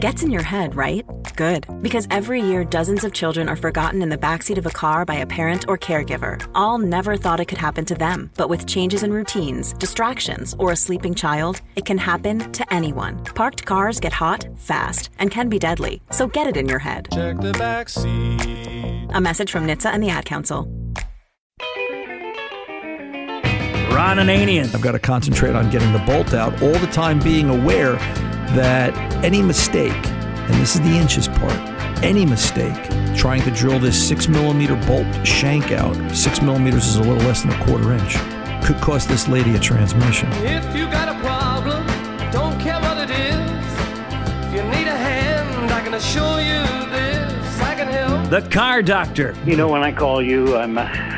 Gets 0.00 0.22
in 0.22 0.30
your 0.30 0.44
head, 0.44 0.76
right? 0.76 1.04
Good. 1.34 1.66
Because 1.82 2.06
every 2.12 2.40
year, 2.40 2.62
dozens 2.62 3.02
of 3.02 3.12
children 3.12 3.48
are 3.48 3.56
forgotten 3.56 4.00
in 4.00 4.10
the 4.10 4.16
backseat 4.16 4.56
of 4.56 4.64
a 4.64 4.70
car 4.70 5.04
by 5.04 5.16
a 5.16 5.26
parent 5.26 5.64
or 5.66 5.76
caregiver. 5.76 6.40
All 6.54 6.78
never 6.78 7.16
thought 7.16 7.40
it 7.40 7.46
could 7.46 7.58
happen 7.58 7.84
to 7.86 7.96
them. 7.96 8.30
But 8.36 8.48
with 8.48 8.64
changes 8.64 9.02
in 9.02 9.12
routines, 9.12 9.72
distractions, 9.72 10.54
or 10.60 10.70
a 10.70 10.76
sleeping 10.76 11.16
child, 11.16 11.62
it 11.74 11.84
can 11.84 11.98
happen 11.98 12.52
to 12.52 12.72
anyone. 12.72 13.24
Parked 13.34 13.64
cars 13.64 13.98
get 13.98 14.12
hot, 14.12 14.46
fast, 14.54 15.10
and 15.18 15.32
can 15.32 15.48
be 15.48 15.58
deadly. 15.58 16.00
So 16.12 16.28
get 16.28 16.46
it 16.46 16.56
in 16.56 16.68
your 16.68 16.78
head. 16.78 17.08
Check 17.12 17.40
the 17.40 17.54
back 17.54 17.88
seat. 17.88 19.08
A 19.10 19.20
message 19.20 19.50
from 19.50 19.66
NHTSA 19.66 19.94
and 19.94 20.00
the 20.00 20.10
Ad 20.10 20.24
Council. 20.24 20.72
Ron 23.90 24.18
Ananian. 24.18 24.72
I've 24.72 24.80
got 24.80 24.92
to 24.92 25.00
concentrate 25.00 25.56
on 25.56 25.70
getting 25.70 25.92
the 25.92 25.98
bolt 26.00 26.34
out, 26.34 26.62
all 26.62 26.78
the 26.78 26.86
time 26.86 27.18
being 27.18 27.50
aware 27.50 27.98
that 28.54 28.94
any 29.24 29.42
mistake, 29.42 30.06
and 30.06 30.54
this 30.54 30.74
is 30.74 30.80
the 30.80 30.96
inches 30.96 31.28
part, 31.28 31.58
any 32.02 32.24
mistake 32.24 32.76
trying 33.16 33.42
to 33.42 33.50
drill 33.50 33.78
this 33.78 34.08
six 34.08 34.28
millimeter 34.28 34.76
bolt 34.86 35.06
shank 35.26 35.72
out, 35.72 35.94
six 36.14 36.40
millimeters 36.40 36.86
is 36.86 36.96
a 36.96 37.02
little 37.02 37.16
less 37.26 37.42
than 37.42 37.50
a 37.52 37.64
quarter 37.64 37.92
inch, 37.92 38.16
could 38.64 38.80
cost 38.80 39.08
this 39.08 39.28
lady 39.28 39.54
a 39.56 39.58
transmission. 39.58 40.30
If 40.44 40.76
you 40.76 40.86
got 40.86 41.08
a 41.08 41.18
problem, 41.20 41.84
don't 42.30 42.58
care 42.60 42.80
what 42.80 42.98
it 42.98 43.10
is. 43.10 43.38
If 44.46 44.54
you 44.54 44.62
need 44.70 44.86
a 44.86 44.96
hand, 44.96 45.70
I 45.72 45.82
can 45.82 45.94
assure 45.94 46.40
you 46.40 46.62
this. 46.90 47.60
I 47.60 47.74
can 47.74 47.88
help. 47.88 48.30
The 48.30 48.42
car 48.50 48.82
doctor. 48.82 49.34
You 49.44 49.56
know, 49.56 49.68
when 49.68 49.82
I 49.82 49.92
call 49.92 50.22
you, 50.22 50.56
I'm. 50.56 50.78
Uh 50.78 51.17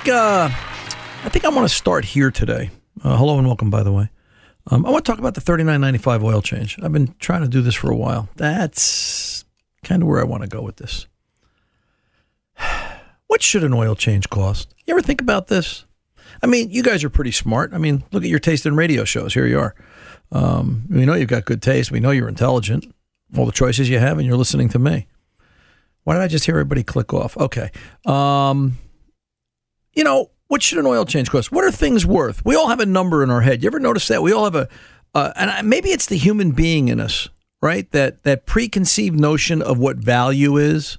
think 0.00 0.14
uh, 0.14 0.48
I 1.24 1.28
think 1.28 1.44
I 1.44 1.50
want 1.50 1.68
to 1.68 1.74
start 1.74 2.06
here 2.06 2.30
today. 2.30 2.70
Uh, 3.04 3.18
hello 3.18 3.36
and 3.36 3.46
welcome, 3.46 3.68
by 3.68 3.82
the 3.82 3.92
way. 3.92 4.08
Um, 4.70 4.86
I 4.86 4.90
want 4.90 5.04
to 5.04 5.10
talk 5.10 5.18
about 5.18 5.34
the 5.34 5.42
39.95 5.42 6.22
oil 6.22 6.40
change. 6.40 6.78
I've 6.82 6.92
been 6.92 7.14
trying 7.18 7.42
to 7.42 7.48
do 7.48 7.60
this 7.60 7.74
for 7.74 7.90
a 7.90 7.96
while. 7.96 8.28
That's 8.36 9.44
kind 9.84 10.00
of 10.00 10.08
where 10.08 10.20
I 10.20 10.24
want 10.24 10.42
to 10.42 10.48
go 10.48 10.62
with 10.62 10.76
this. 10.76 11.06
What 13.26 13.42
should 13.42 13.62
an 13.62 13.72
oil 13.72 13.94
change 13.94 14.28
cost? 14.28 14.74
You 14.86 14.94
ever 14.94 15.02
think 15.02 15.20
about 15.20 15.46
this? 15.46 15.84
I 16.42 16.48
mean, 16.48 16.68
you 16.72 16.82
guys 16.82 17.04
are 17.04 17.08
pretty 17.08 17.30
smart. 17.30 17.72
I 17.72 17.78
mean, 17.78 18.02
look 18.10 18.24
at 18.24 18.28
your 18.28 18.40
taste 18.40 18.66
in 18.66 18.74
radio 18.74 19.04
shows. 19.04 19.34
Here 19.34 19.46
you 19.46 19.60
are. 19.60 19.76
Um, 20.32 20.82
we 20.90 21.06
know 21.06 21.14
you've 21.14 21.28
got 21.28 21.44
good 21.44 21.62
taste. 21.62 21.92
We 21.92 22.00
know 22.00 22.10
you're 22.10 22.28
intelligent. 22.28 22.92
All 23.38 23.46
the 23.46 23.52
choices 23.52 23.88
you 23.88 24.00
have, 24.00 24.18
and 24.18 24.26
you're 24.26 24.36
listening 24.36 24.68
to 24.70 24.80
me. 24.80 25.06
Why 26.02 26.14
did 26.14 26.22
I 26.22 26.26
just 26.26 26.44
hear 26.44 26.56
everybody 26.56 26.82
click 26.82 27.14
off? 27.14 27.36
Okay. 27.36 27.70
Um, 28.04 28.78
you 29.94 30.04
know, 30.04 30.30
what 30.48 30.62
should 30.62 30.78
an 30.78 30.86
oil 30.86 31.04
change 31.04 31.30
cost? 31.30 31.52
What 31.52 31.64
are 31.64 31.70
things 31.70 32.04
worth? 32.04 32.44
We 32.44 32.56
all 32.56 32.68
have 32.68 32.80
a 32.80 32.86
number 32.86 33.22
in 33.22 33.30
our 33.30 33.40
head. 33.40 33.62
You 33.62 33.68
ever 33.68 33.78
notice 33.78 34.08
that? 34.08 34.22
We 34.22 34.32
all 34.32 34.44
have 34.44 34.56
a, 34.56 34.68
uh, 35.14 35.32
and 35.36 35.68
maybe 35.68 35.90
it's 35.90 36.06
the 36.06 36.16
human 36.16 36.52
being 36.52 36.88
in 36.88 37.00
us, 37.00 37.28
right? 37.62 37.90
That 37.92 38.22
that 38.24 38.46
preconceived 38.46 39.18
notion 39.18 39.62
of 39.62 39.78
what 39.78 39.96
value 39.96 40.56
is. 40.56 40.98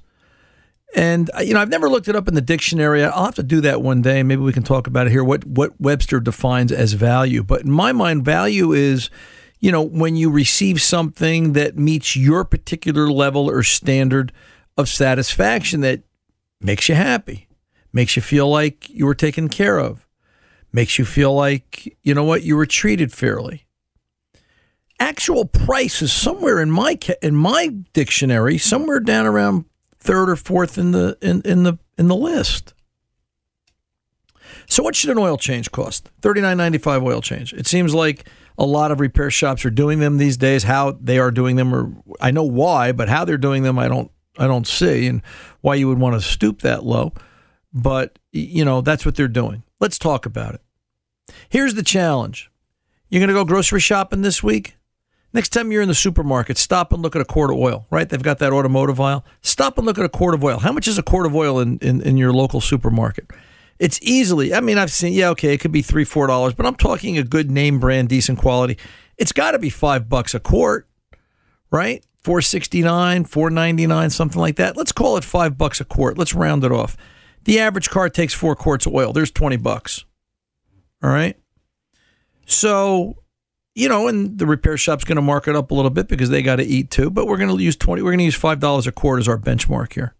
And 0.96 1.30
uh, 1.36 1.42
you 1.42 1.54
know, 1.54 1.62
I've 1.62 1.70
never 1.70 1.90
looked 1.90 2.08
it 2.08 2.16
up 2.16 2.28
in 2.28 2.34
the 2.34 2.42
dictionary. 2.42 3.04
I'll 3.04 3.26
have 3.26 3.36
to 3.36 3.44
do 3.44 3.62
that 3.62 3.82
one 3.82 4.02
day. 4.02 4.24
Maybe 4.24 4.42
we 4.42 4.54
can 4.54 4.64
talk 4.64 4.88
about 4.88 5.08
it 5.08 5.12
here. 5.12 5.24
What 5.24 5.46
what 5.46 5.80
Webster 5.80 6.20
defines 6.20 6.72
as 6.72 6.94
value. 6.94 7.44
But 7.44 7.62
in 7.62 7.72
my 7.72 7.92
mind, 7.94 8.26
value 8.26 8.74
is, 8.74 9.10
you 9.60 9.72
know, 9.72 9.82
when 9.82 10.16
you 10.16 10.30
receive 10.30 10.82
something 10.82 11.54
that 11.54 11.78
meets 11.78 12.16
your 12.16 12.44
particular 12.44 13.10
level 13.10 13.50
or 13.50 13.64
standard 13.64 14.34
of 14.78 14.90
satisfaction 14.90 15.82
that 15.82 16.04
makes 16.60 16.90
you 16.90 16.96
happy, 16.96 17.48
makes 17.94 18.16
you 18.16 18.22
feel 18.22 18.50
like 18.50 18.90
you 18.90 19.06
were 19.06 19.16
taken 19.16 19.50
care 19.50 19.80
of, 19.80 20.08
makes 20.72 20.98
you 20.98 21.06
feel 21.06 21.34
like 21.34 21.98
you 22.04 22.14
know 22.14 22.24
what 22.24 22.44
you 22.44 22.56
were 22.56 22.66
treated 22.66 23.12
fairly. 23.12 23.66
Actual 25.00 25.46
price 25.46 26.02
is 26.02 26.14
somewhere 26.14 26.62
in 26.62 26.70
my 26.70 26.98
in 27.22 27.36
my 27.36 27.68
dictionary, 27.94 28.58
somewhere 28.58 29.00
down 29.00 29.26
around 29.26 29.66
third 30.00 30.30
or 30.30 30.36
fourth 30.36 30.78
in 30.78 30.92
the 30.92 31.18
in, 31.22 31.42
in 31.42 31.64
the 31.64 31.78
in 31.98 32.08
the 32.08 32.16
list. 32.16 32.74
So 34.68 34.84
what 34.84 34.96
should 34.96 35.10
an 35.10 35.18
oil 35.18 35.38
change 35.38 35.72
cost? 35.72 36.10
Thirty 36.22 36.40
nine 36.40 36.58
ninety 36.58 36.78
five 36.78 37.04
oil 37.04 37.22
change. 37.22 37.52
It 37.54 37.68
seems 37.68 37.94
like 37.94 38.28
A 38.58 38.66
lot 38.66 38.92
of 38.92 39.00
repair 39.00 39.32
shops 39.32 39.66
are 39.66 39.72
doing 39.72 39.98
them 40.00 40.18
these 40.18 40.38
days. 40.38 40.64
How 40.64 40.92
they 40.92 41.18
are 41.18 41.32
doing 41.32 41.56
them, 41.56 41.74
or 41.74 41.92
I 42.20 42.30
know 42.30 42.44
why, 42.44 42.92
but 42.92 43.10
how 43.10 43.26
they're 43.26 43.38
doing 43.38 43.64
them, 43.64 43.80
I 43.80 43.88
don't. 43.88 44.12
I 44.38 44.48
don't 44.48 44.66
see, 44.66 45.08
and 45.08 45.22
why 45.60 45.76
you 45.76 45.90
would 45.90 46.00
want 46.00 46.16
to 46.16 46.22
stoop 46.22 46.62
that 46.62 46.86
low. 46.86 47.14
But 47.74 48.20
you 48.32 48.66
know 48.66 48.82
that's 48.82 49.06
what 49.06 49.16
they're 49.16 49.28
doing. 49.28 49.64
Let's 49.80 49.98
talk 49.98 50.26
about 50.26 50.56
it. 50.56 50.62
Here's 51.50 51.76
the 51.76 51.84
challenge: 51.84 52.52
You're 53.10 53.20
going 53.20 53.30
to 53.30 53.34
go 53.34 53.46
grocery 53.46 53.80
shopping 53.80 54.22
this 54.22 54.44
week. 54.44 54.76
Next 55.34 55.50
time 55.50 55.72
you're 55.72 55.82
in 55.82 55.88
the 55.88 55.96
supermarket, 55.96 56.58
stop 56.58 56.92
and 56.92 57.02
look 57.02 57.16
at 57.16 57.22
a 57.22 57.26
quart 57.26 57.52
of 57.52 57.58
oil, 57.58 57.86
right? 57.90 58.08
They've 58.08 58.22
got 58.22 58.40
that 58.40 58.52
automotive 58.52 59.00
aisle. 59.00 59.24
Stop 59.42 59.78
and 59.78 59.88
look 59.88 59.98
at 59.98 60.04
a 60.04 60.10
quart 60.10 60.34
of 60.34 60.44
oil. 60.44 60.60
How 60.60 60.74
much 60.74 60.90
is 60.90 60.98
a 60.98 61.04
quart 61.04 61.26
of 61.26 61.34
oil 61.34 61.60
in, 61.60 61.78
in, 61.80 62.02
in 62.02 62.18
your 62.18 62.34
local 62.34 62.60
supermarket? 62.60 63.32
It's 63.80 63.98
easily, 64.02 64.54
I 64.54 64.60
mean, 64.60 64.78
I've 64.78 64.92
seen, 64.92 65.14
yeah, 65.14 65.30
okay, 65.30 65.54
it 65.54 65.60
could 65.60 65.72
be 65.72 65.82
three, 65.82 66.04
four 66.04 66.28
dollars, 66.28 66.54
but 66.54 66.66
I'm 66.66 66.76
talking 66.76 67.18
a 67.18 67.24
good 67.24 67.50
name 67.50 67.80
brand, 67.80 68.10
decent 68.10 68.40
quality. 68.40 68.78
It's 69.18 69.32
got 69.32 69.52
to 69.52 69.60
be 69.60 69.70
five 69.70 70.10
bucks 70.10 70.36
a 70.36 70.40
quart, 70.40 70.88
right? 71.72 72.06
469, 72.24 73.24
499, 73.24 74.10
something 74.10 74.40
like 74.40 74.58
that. 74.58 74.78
Let's 74.78 74.92
call 74.92 75.18
it 75.18 75.24
five 75.24 75.58
bucks 75.58 75.82
a 75.82 75.86
quart. 75.86 76.18
Let's 76.18 76.36
round 76.36 76.64
it 76.64 76.72
off. 76.72 76.96
The 77.44 77.60
average 77.60 77.90
car 77.90 78.10
takes 78.10 78.34
four 78.34 78.56
quarts 78.56 78.86
of 78.86 78.94
oil. 78.94 79.14
There's 79.14 79.32
20 79.32 79.58
bucks. 79.58 80.06
All 81.04 81.10
right. 81.10 81.38
So 82.46 83.22
you 83.74 83.88
know, 83.88 84.08
and 84.08 84.38
the 84.38 84.46
repair 84.46 84.78
shop's 84.78 85.04
going 85.04 85.16
to 85.16 85.22
mark 85.22 85.48
it 85.48 85.56
up 85.56 85.72
a 85.72 85.74
little 85.74 85.92
bit 85.92 86.08
because 86.08 86.30
they 86.30 86.42
got 86.42 86.58
to 86.58 86.64
eat 86.64 86.92
too. 86.92 87.10
But 87.10 87.26
we're 87.28 87.38
going 87.38 87.56
to 87.56 87.64
use 87.64 87.76
twenty. 87.76 88.02
We're 88.02 88.12
going 88.12 88.20
to 88.20 88.26
use 88.26 88.36
five 88.36 88.60
dollars 88.60 88.88
a 88.88 88.92
quart 88.92 89.20
as 89.20 89.28
our 89.28 89.38
benchmark 89.38 89.94
here. 89.94 90.14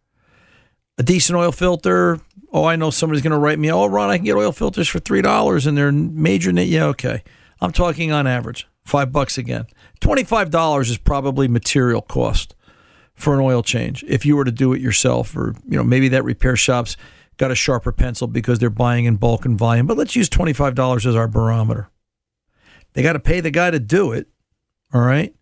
A 0.98 1.04
decent 1.04 1.38
oil 1.38 1.52
filter. 1.52 2.20
Oh, 2.54 2.66
I 2.66 2.76
know 2.76 2.90
somebody's 2.90 3.24
going 3.24 3.32
to 3.32 3.38
write 3.38 3.60
me. 3.60 3.72
Oh, 3.72 3.86
Ron, 3.88 4.10
I 4.10 4.18
can 4.18 4.26
get 4.26 4.36
oil 4.36 4.52
filters 4.52 4.88
for 4.88 5.00
three 5.00 5.22
dollars, 5.22 5.66
and 5.66 5.78
they're 5.78 5.92
major. 5.92 6.52
Yeah, 6.52 6.86
okay. 6.86 7.24
I'm 7.60 7.72
talking 7.72 8.12
on 8.12 8.28
average 8.28 8.68
five 8.84 9.12
bucks 9.12 9.38
again. 9.38 9.66
Twenty 10.00 10.24
five 10.24 10.50
dollars 10.50 10.90
is 10.90 10.98
probably 10.98 11.48
material 11.48 12.02
cost 12.02 12.56
for 13.16 13.34
an 13.34 13.40
oil 13.42 13.62
change 13.62 14.04
if 14.08 14.26
you 14.26 14.36
were 14.36 14.46
to 14.46 14.52
do 14.52 14.74
it 14.74 14.82
yourself, 14.82 15.36
or 15.36 15.56
you 15.68 15.78
know 15.78 15.84
maybe 15.84 16.08
that 16.10 16.24
repair 16.24 16.56
shop's 16.56 16.98
got 17.38 17.52
a 17.52 17.56
sharper 17.56 17.92
pencil 17.92 18.28
because 18.28 18.60
they're 18.60 18.70
buying 18.70 19.06
in 19.06 19.16
bulk 19.16 19.46
and 19.46 19.58
volume. 19.58 19.88
But 19.88 19.98
let's 19.98 20.16
use 20.16 20.30
twenty 20.30 20.54
five 20.54 20.76
dollars 20.76 21.06
as 21.06 21.16
our 21.16 21.28
barometer. 21.28 21.90
They 22.94 23.04
got 23.04 23.14
to 23.14 23.20
pay 23.20 23.40
the 23.40 23.52
guy 23.52 23.72
to 23.72 23.80
do 23.80 24.12
it. 24.12 24.28
All 24.94 25.02
right. 25.02 25.34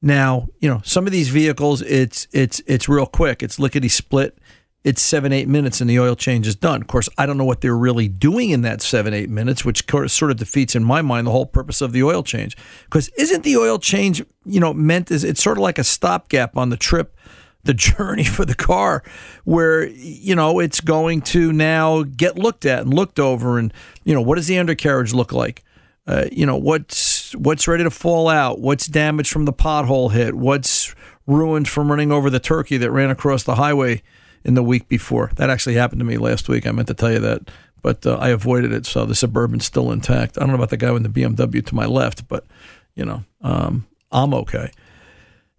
Now, 0.00 0.48
you 0.58 0.68
know, 0.68 0.80
some 0.84 1.06
of 1.06 1.12
these 1.12 1.28
vehicles, 1.28 1.82
it's 1.82 2.26
it's 2.32 2.60
it's 2.66 2.88
real 2.88 3.06
quick. 3.06 3.42
It's 3.42 3.58
lickety 3.58 3.88
split. 3.88 4.38
It's 4.84 5.00
seven 5.00 5.32
eight 5.32 5.46
minutes 5.46 5.80
and 5.80 5.88
the 5.88 6.00
oil 6.00 6.16
change 6.16 6.46
is 6.48 6.56
done. 6.56 6.80
Of 6.80 6.88
course, 6.88 7.08
I 7.16 7.24
don't 7.24 7.38
know 7.38 7.44
what 7.44 7.60
they're 7.60 7.76
really 7.76 8.08
doing 8.08 8.50
in 8.50 8.62
that 8.62 8.82
seven 8.82 9.14
eight 9.14 9.30
minutes, 9.30 9.64
which 9.64 9.84
sort 9.88 10.30
of 10.30 10.36
defeats 10.36 10.74
in 10.74 10.82
my 10.82 11.02
mind 11.02 11.28
the 11.28 11.30
whole 11.30 11.46
purpose 11.46 11.80
of 11.80 11.92
the 11.92 12.02
oil 12.02 12.24
change. 12.24 12.56
Because 12.84 13.08
isn't 13.10 13.44
the 13.44 13.56
oil 13.56 13.78
change, 13.78 14.24
you 14.44 14.58
know, 14.58 14.74
meant 14.74 15.12
as 15.12 15.22
it's 15.22 15.42
sort 15.42 15.56
of 15.56 15.62
like 15.62 15.78
a 15.78 15.84
stopgap 15.84 16.56
on 16.56 16.70
the 16.70 16.76
trip, 16.76 17.16
the 17.62 17.74
journey 17.74 18.24
for 18.24 18.44
the 18.44 18.56
car, 18.56 19.04
where 19.44 19.86
you 19.86 20.34
know 20.34 20.58
it's 20.58 20.80
going 20.80 21.20
to 21.22 21.52
now 21.52 22.02
get 22.02 22.36
looked 22.36 22.66
at 22.66 22.80
and 22.80 22.92
looked 22.92 23.20
over, 23.20 23.58
and 23.58 23.72
you 24.02 24.12
know 24.12 24.22
what 24.22 24.34
does 24.34 24.48
the 24.48 24.58
undercarriage 24.58 25.14
look 25.14 25.32
like? 25.32 25.62
Uh, 26.08 26.24
you 26.32 26.44
know 26.44 26.56
what's 26.56 27.36
what's 27.36 27.68
ready 27.68 27.84
to 27.84 27.90
fall 27.90 28.28
out, 28.28 28.58
what's 28.58 28.88
damaged 28.88 29.30
from 29.30 29.44
the 29.44 29.52
pothole 29.52 30.10
hit, 30.10 30.34
what's 30.34 30.92
ruined 31.24 31.68
from 31.68 31.88
running 31.88 32.10
over 32.10 32.28
the 32.28 32.40
turkey 32.40 32.76
that 32.78 32.90
ran 32.90 33.10
across 33.10 33.44
the 33.44 33.54
highway 33.54 34.02
in 34.44 34.54
the 34.54 34.62
week 34.62 34.88
before. 34.88 35.30
That 35.36 35.50
actually 35.50 35.74
happened 35.74 36.00
to 36.00 36.04
me 36.04 36.16
last 36.16 36.48
week. 36.48 36.66
I 36.66 36.72
meant 36.72 36.88
to 36.88 36.94
tell 36.94 37.12
you 37.12 37.20
that, 37.20 37.50
but 37.82 38.06
uh, 38.06 38.16
I 38.16 38.30
avoided 38.30 38.72
it, 38.72 38.86
so 38.86 39.04
the 39.04 39.14
suburban's 39.14 39.66
still 39.66 39.92
intact. 39.92 40.36
I 40.36 40.40
don't 40.40 40.50
know 40.50 40.56
about 40.56 40.70
the 40.70 40.76
guy 40.76 40.90
with 40.90 41.02
the 41.02 41.08
BMW 41.08 41.64
to 41.66 41.74
my 41.74 41.86
left, 41.86 42.28
but 42.28 42.46
you 42.94 43.04
know 43.04 43.24
um, 43.40 43.86
I'm 44.10 44.34
okay. 44.34 44.70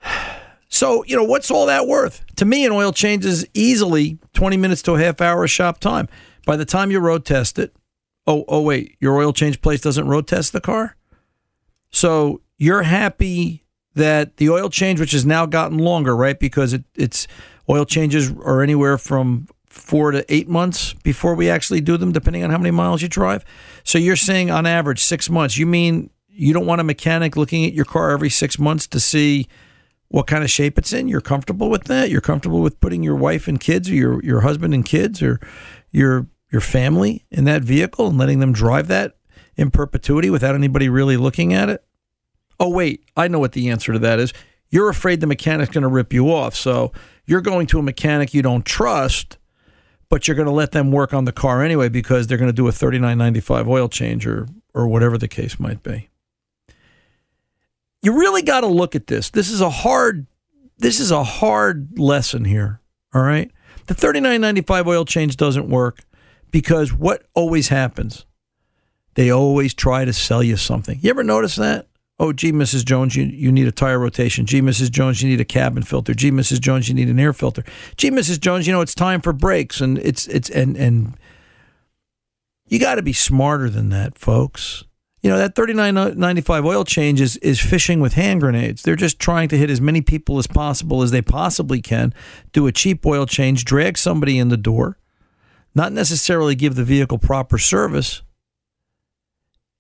So, 0.73 1.03
you 1.05 1.15
know, 1.15 1.23
what's 1.23 1.51
all 1.51 1.67
that 1.67 1.85
worth? 1.85 2.25
To 2.37 2.45
me, 2.45 2.65
an 2.65 2.71
oil 2.71 2.91
change 2.91 3.25
is 3.25 3.47
easily 3.53 4.17
20 4.33 4.57
minutes 4.57 4.81
to 4.81 4.95
a 4.95 4.99
half 4.99 5.21
hour 5.21 5.47
shop 5.47 5.79
time. 5.79 6.09
By 6.47 6.55
the 6.55 6.65
time 6.65 6.89
you 6.89 6.99
road 6.99 7.25
test 7.25 7.59
it, 7.59 7.75
oh, 8.25 8.43
oh, 8.47 8.63
wait, 8.63 8.97
your 8.99 9.15
oil 9.19 9.33
change 9.33 9.61
place 9.61 9.81
doesn't 9.81 10.07
road 10.07 10.25
test 10.25 10.51
the 10.51 10.59
car? 10.59 10.95
So 11.91 12.41
you're 12.57 12.81
happy 12.81 13.62
that 13.95 14.37
the 14.37 14.49
oil 14.49 14.69
change, 14.69 14.99
which 14.99 15.11
has 15.11 15.25
now 15.25 15.45
gotten 15.45 15.77
longer, 15.77 16.15
right? 16.15 16.39
Because 16.39 16.73
it, 16.73 16.83
it's 16.95 17.27
oil 17.69 17.85
changes 17.85 18.31
are 18.31 18.61
anywhere 18.61 18.97
from 18.97 19.47
four 19.67 20.11
to 20.11 20.23
eight 20.33 20.47
months 20.47 20.93
before 20.93 21.35
we 21.35 21.49
actually 21.49 21.81
do 21.81 21.97
them, 21.97 22.11
depending 22.11 22.43
on 22.43 22.49
how 22.49 22.57
many 22.57 22.71
miles 22.71 23.01
you 23.01 23.07
drive. 23.07 23.43
So 23.83 23.97
you're 23.97 24.15
saying 24.15 24.51
on 24.51 24.65
average 24.65 25.03
six 25.03 25.29
months. 25.29 25.57
You 25.57 25.65
mean 25.65 26.09
you 26.29 26.53
don't 26.53 26.65
want 26.65 26.81
a 26.81 26.83
mechanic 26.83 27.35
looking 27.35 27.65
at 27.65 27.73
your 27.73 27.85
car 27.85 28.11
every 28.11 28.29
six 28.29 28.57
months 28.57 28.87
to 28.87 28.99
see 28.99 29.47
what 30.07 30.27
kind 30.27 30.43
of 30.43 30.49
shape 30.49 30.77
it's 30.77 30.93
in? 30.93 31.07
You're 31.07 31.21
comfortable 31.21 31.71
with 31.71 31.85
that? 31.85 32.11
You're 32.11 32.21
comfortable 32.21 32.61
with 32.61 32.79
putting 32.79 33.01
your 33.01 33.15
wife 33.15 33.47
and 33.47 33.59
kids 33.59 33.89
or 33.89 33.95
your, 33.95 34.23
your 34.23 34.41
husband 34.41 34.73
and 34.73 34.85
kids 34.85 35.23
or 35.23 35.39
your 35.91 36.27
your 36.51 36.61
family 36.61 37.25
in 37.31 37.45
that 37.45 37.63
vehicle 37.63 38.07
and 38.07 38.17
letting 38.17 38.39
them 38.39 38.53
drive 38.53 38.87
that 38.87 39.15
in 39.55 39.71
perpetuity 39.71 40.29
without 40.29 40.53
anybody 40.53 40.87
really 40.87 41.17
looking 41.17 41.51
at 41.51 41.67
it? 41.67 41.83
Oh, 42.59 42.69
wait, 42.69 43.03
I 43.15 43.27
know 43.27 43.39
what 43.39 43.53
the 43.53 43.69
answer 43.69 43.93
to 43.93 43.99
that 43.99 44.19
is. 44.19 44.33
You're 44.69 44.89
afraid 44.89 45.21
the 45.21 45.27
mechanic's 45.27 45.71
going 45.71 45.83
to 45.83 45.87
rip 45.87 46.13
you 46.13 46.31
off. 46.31 46.55
So 46.55 46.91
you're 47.25 47.41
going 47.41 47.67
to 47.67 47.79
a 47.79 47.83
mechanic 47.83 48.33
you 48.33 48.41
don't 48.41 48.65
trust, 48.65 49.37
but 50.09 50.27
you're 50.27 50.35
going 50.35 50.47
to 50.47 50.53
let 50.53 50.71
them 50.71 50.91
work 50.91 51.13
on 51.13 51.25
the 51.25 51.31
car 51.31 51.61
anyway 51.61 51.89
because 51.89 52.27
they're 52.27 52.37
going 52.37 52.49
to 52.49 52.53
do 52.53 52.67
a 52.67 52.71
$39.95 52.71 53.67
oil 53.67 53.87
change 53.87 54.25
or, 54.25 54.47
or 54.73 54.87
whatever 54.87 55.17
the 55.17 55.27
case 55.27 55.59
might 55.59 55.83
be. 55.83 56.09
You 58.01 58.17
really 58.17 58.41
got 58.41 58.61
to 58.61 58.67
look 58.67 58.95
at 58.95 59.07
this. 59.07 59.29
This 59.29 59.49
is 59.49 59.61
a 59.61 59.69
hard 59.69 60.27
this 60.77 60.99
is 60.99 61.11
a 61.11 61.23
hard 61.23 61.97
lesson 61.97 62.45
here, 62.45 62.81
all 63.13 63.21
right? 63.21 63.51
The 63.87 63.93
$39.95 63.93 64.87
oil 64.87 65.05
change 65.05 65.37
doesn't 65.37 65.69
work 65.69 65.99
because 66.51 66.93
what 66.93 67.25
always 67.33 67.69
happens? 67.69 68.25
They 69.15 69.29
always 69.29 69.73
try 69.73 70.03
to 70.03 70.13
sell 70.13 70.43
you 70.43 70.57
something. 70.57 70.99
You 71.01 71.09
ever 71.09 71.23
notice 71.23 71.55
that? 71.55 71.87
Oh, 72.19 72.31
gee, 72.31 72.51
Mrs. 72.51 72.85
Jones, 72.85 73.15
you, 73.15 73.23
you 73.23 73.51
need 73.51 73.67
a 73.67 73.71
tire 73.71 73.97
rotation. 73.97 74.45
Gee, 74.45 74.61
Mrs. 74.61 74.91
Jones, 74.91 75.23
you 75.23 75.29
need 75.29 75.41
a 75.41 75.45
cabin 75.45 75.81
filter. 75.81 76.13
Gee, 76.13 76.31
Mrs. 76.31 76.61
Jones, 76.61 76.87
you 76.87 76.93
need 76.93 77.09
an 77.09 77.19
air 77.19 77.33
filter. 77.33 77.63
Gee, 77.97 78.11
Mrs. 78.11 78.39
Jones, 78.39 78.67
you 78.67 78.73
know 78.73 78.81
it's 78.81 78.93
time 78.93 79.19
for 79.19 79.33
brakes, 79.33 79.81
and 79.81 79.97
it's 79.97 80.27
it's 80.27 80.49
and 80.49 80.77
and 80.77 81.17
you 82.67 82.79
got 82.79 82.95
to 82.95 83.01
be 83.01 83.13
smarter 83.13 83.69
than 83.69 83.89
that, 83.89 84.17
folks. 84.17 84.83
You 85.23 85.29
know 85.29 85.37
that 85.37 85.55
thirty 85.55 85.73
nine 85.73 85.95
ninety 85.95 86.41
five 86.41 86.65
oil 86.65 86.83
change 86.83 87.19
is 87.19 87.37
is 87.37 87.59
fishing 87.59 87.99
with 87.99 88.13
hand 88.13 88.41
grenades. 88.41 88.83
They're 88.83 88.95
just 88.95 89.19
trying 89.19 89.49
to 89.49 89.57
hit 89.57 89.69
as 89.69 89.81
many 89.81 90.01
people 90.01 90.37
as 90.37 90.47
possible 90.47 91.01
as 91.01 91.11
they 91.11 91.21
possibly 91.21 91.81
can. 91.81 92.13
Do 92.51 92.67
a 92.67 92.71
cheap 92.71 93.05
oil 93.05 93.25
change, 93.25 93.65
drag 93.65 93.97
somebody 93.97 94.37
in 94.37 94.49
the 94.49 94.57
door, 94.57 94.99
not 95.73 95.93
necessarily 95.93 96.55
give 96.55 96.75
the 96.75 96.83
vehicle 96.83 97.17
proper 97.17 97.57
service, 97.57 98.21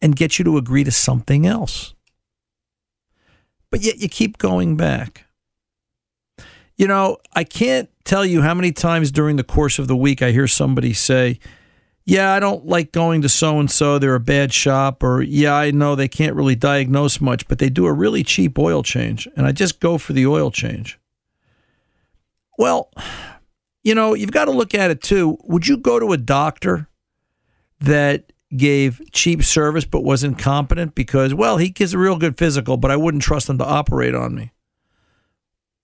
and 0.01 0.15
get 0.15 0.39
you 0.39 0.45
to 0.45 0.57
agree 0.57 0.85
to 0.85 0.91
something 0.91 1.45
else. 1.45 1.93
But 3.73 3.81
yet 3.81 3.97
you 3.97 4.07
keep 4.07 4.37
going 4.37 4.77
back. 4.77 5.25
You 6.77 6.85
know, 6.85 7.17
I 7.33 7.43
can't 7.43 7.89
tell 8.03 8.23
you 8.23 8.43
how 8.43 8.53
many 8.53 8.71
times 8.71 9.11
during 9.11 9.35
the 9.35 9.43
course 9.43 9.79
of 9.79 9.87
the 9.87 9.95
week 9.95 10.21
I 10.21 10.29
hear 10.29 10.47
somebody 10.47 10.93
say, 10.93 11.39
yeah, 12.05 12.33
I 12.33 12.39
don't 12.39 12.67
like 12.67 12.91
going 12.91 13.23
to 13.23 13.29
so 13.29 13.59
and 13.59 13.71
so. 13.71 13.97
They're 13.97 14.13
a 14.13 14.19
bad 14.19 14.53
shop. 14.53 15.01
Or, 15.01 15.23
yeah, 15.23 15.55
I 15.55 15.71
know 15.71 15.95
they 15.95 16.07
can't 16.07 16.35
really 16.35 16.53
diagnose 16.53 17.19
much, 17.19 17.47
but 17.47 17.57
they 17.57 17.69
do 17.69 17.87
a 17.87 17.91
really 17.91 18.23
cheap 18.23 18.59
oil 18.59 18.83
change. 18.83 19.27
And 19.35 19.47
I 19.47 19.51
just 19.51 19.79
go 19.79 19.97
for 19.97 20.13
the 20.13 20.27
oil 20.27 20.51
change. 20.51 20.99
Well, 22.59 22.91
you 23.81 23.95
know, 23.95 24.13
you've 24.13 24.29
got 24.29 24.45
to 24.45 24.51
look 24.51 24.75
at 24.75 24.91
it 24.91 25.01
too. 25.01 25.39
Would 25.45 25.65
you 25.65 25.77
go 25.77 25.97
to 25.97 26.11
a 26.11 26.17
doctor 26.17 26.89
that 27.79 28.32
gave 28.57 29.01
cheap 29.11 29.43
service 29.43 29.85
but 29.85 30.03
was 30.03 30.23
incompetent 30.23 30.95
because, 30.95 31.33
well, 31.33 31.57
he 31.57 31.69
gives 31.69 31.93
a 31.93 31.97
real 31.97 32.17
good 32.17 32.37
physical, 32.37 32.77
but 32.77 32.91
I 32.91 32.95
wouldn't 32.95 33.23
trust 33.23 33.49
him 33.49 33.57
to 33.57 33.65
operate 33.65 34.15
on 34.15 34.35
me? 34.35 34.51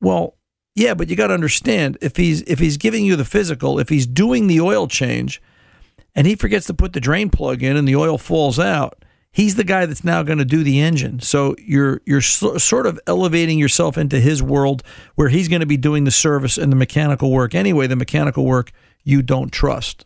Well, 0.01 0.35
yeah, 0.75 0.93
but 0.93 1.09
you 1.09 1.15
got 1.15 1.27
to 1.27 1.33
understand 1.33 1.97
if 2.01 2.15
he's 2.15 2.41
if 2.43 2.59
he's 2.59 2.77
giving 2.77 3.05
you 3.05 3.15
the 3.15 3.25
physical, 3.25 3.79
if 3.79 3.89
he's 3.89 4.07
doing 4.07 4.47
the 4.47 4.61
oil 4.61 4.87
change, 4.87 5.41
and 6.15 6.25
he 6.25 6.35
forgets 6.35 6.67
to 6.67 6.73
put 6.73 6.93
the 6.93 7.01
drain 7.01 7.29
plug 7.29 7.61
in, 7.61 7.75
and 7.75 7.87
the 7.87 7.95
oil 7.95 8.17
falls 8.17 8.59
out, 8.59 9.03
he's 9.31 9.55
the 9.55 9.63
guy 9.63 9.85
that's 9.85 10.03
now 10.03 10.23
going 10.23 10.37
to 10.37 10.45
do 10.45 10.63
the 10.63 10.79
engine. 10.79 11.19
So 11.19 11.55
you're 11.59 12.01
you're 12.05 12.21
so, 12.21 12.57
sort 12.57 12.85
of 12.85 12.99
elevating 13.07 13.59
yourself 13.59 13.97
into 13.97 14.19
his 14.19 14.41
world 14.41 14.83
where 15.15 15.29
he's 15.29 15.47
going 15.47 15.59
to 15.59 15.65
be 15.65 15.77
doing 15.77 16.05
the 16.05 16.11
service 16.11 16.57
and 16.57 16.71
the 16.71 16.77
mechanical 16.77 17.31
work 17.31 17.53
anyway. 17.53 17.87
The 17.87 17.95
mechanical 17.95 18.45
work 18.45 18.71
you 19.03 19.21
don't 19.21 19.51
trust. 19.51 20.05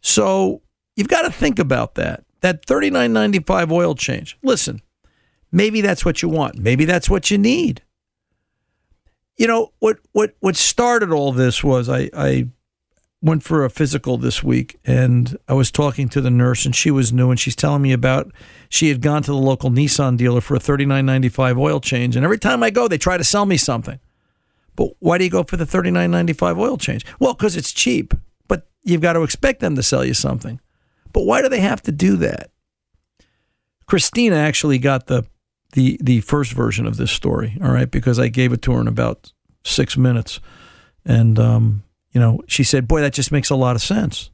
So 0.00 0.62
you've 1.00 1.08
got 1.08 1.22
to 1.22 1.32
think 1.32 1.58
about 1.58 1.94
that. 1.94 2.24
That 2.42 2.66
thirty 2.66 2.90
nine 2.90 3.14
ninety 3.14 3.40
five 3.40 3.72
oil 3.72 3.94
change. 3.94 4.36
Listen, 4.42 4.82
maybe 5.50 5.80
that's 5.80 6.04
what 6.04 6.20
you 6.20 6.28
want. 6.28 6.58
Maybe 6.58 6.84
that's 6.84 7.08
what 7.08 7.30
you 7.30 7.38
need. 7.38 7.80
You 9.38 9.46
know 9.46 9.72
what 9.78 9.96
what 10.12 10.36
what 10.40 10.56
started 10.56 11.10
all 11.10 11.32
this 11.32 11.64
was 11.64 11.88
I 11.88 12.10
I 12.12 12.48
went 13.22 13.42
for 13.42 13.64
a 13.64 13.70
physical 13.70 14.18
this 14.18 14.42
week, 14.42 14.78
and 14.84 15.38
I 15.48 15.54
was 15.54 15.70
talking 15.70 16.10
to 16.10 16.20
the 16.20 16.30
nurse, 16.30 16.66
and 16.66 16.76
she 16.76 16.90
was 16.90 17.14
new, 17.14 17.30
and 17.30 17.40
she's 17.40 17.56
telling 17.56 17.80
me 17.80 17.92
about 17.92 18.30
she 18.68 18.90
had 18.90 19.00
gone 19.00 19.22
to 19.22 19.30
the 19.30 19.38
local 19.38 19.70
Nissan 19.70 20.18
dealer 20.18 20.42
for 20.42 20.54
a 20.54 20.60
thirty 20.60 20.84
nine 20.84 21.06
ninety 21.06 21.30
five 21.30 21.58
oil 21.58 21.80
change, 21.80 22.14
and 22.14 22.24
every 22.26 22.38
time 22.38 22.62
I 22.62 22.68
go, 22.68 22.88
they 22.88 22.98
try 22.98 23.16
to 23.16 23.24
sell 23.24 23.46
me 23.46 23.56
something. 23.56 24.00
But 24.76 24.90
why 24.98 25.16
do 25.16 25.24
you 25.24 25.30
go 25.30 25.44
for 25.44 25.56
the 25.56 25.66
thirty 25.66 25.90
nine 25.90 26.10
ninety 26.10 26.34
five 26.34 26.58
oil 26.58 26.76
change? 26.76 27.06
Well, 27.18 27.32
because 27.32 27.56
it's 27.56 27.72
cheap, 27.72 28.12
but 28.48 28.68
you've 28.82 29.02
got 29.02 29.14
to 29.14 29.22
expect 29.22 29.60
them 29.60 29.76
to 29.76 29.82
sell 29.82 30.04
you 30.04 30.14
something. 30.14 30.60
But 31.12 31.24
why 31.24 31.42
do 31.42 31.48
they 31.48 31.60
have 31.60 31.82
to 31.82 31.92
do 31.92 32.16
that? 32.16 32.50
Christina 33.86 34.36
actually 34.36 34.78
got 34.78 35.06
the 35.06 35.24
the 35.72 35.98
the 36.02 36.20
first 36.20 36.52
version 36.52 36.86
of 36.86 36.96
this 36.96 37.10
story, 37.10 37.58
all 37.62 37.72
right, 37.72 37.90
because 37.90 38.18
I 38.18 38.28
gave 38.28 38.52
it 38.52 38.62
to 38.62 38.72
her 38.72 38.80
in 38.80 38.88
about 38.88 39.32
six 39.64 39.96
minutes, 39.96 40.40
and 41.04 41.38
um, 41.38 41.82
you 42.12 42.20
know, 42.20 42.40
she 42.46 42.64
said, 42.64 42.88
"Boy, 42.88 43.00
that 43.00 43.12
just 43.12 43.32
makes 43.32 43.50
a 43.50 43.56
lot 43.56 43.76
of 43.76 43.82
sense." 43.82 44.30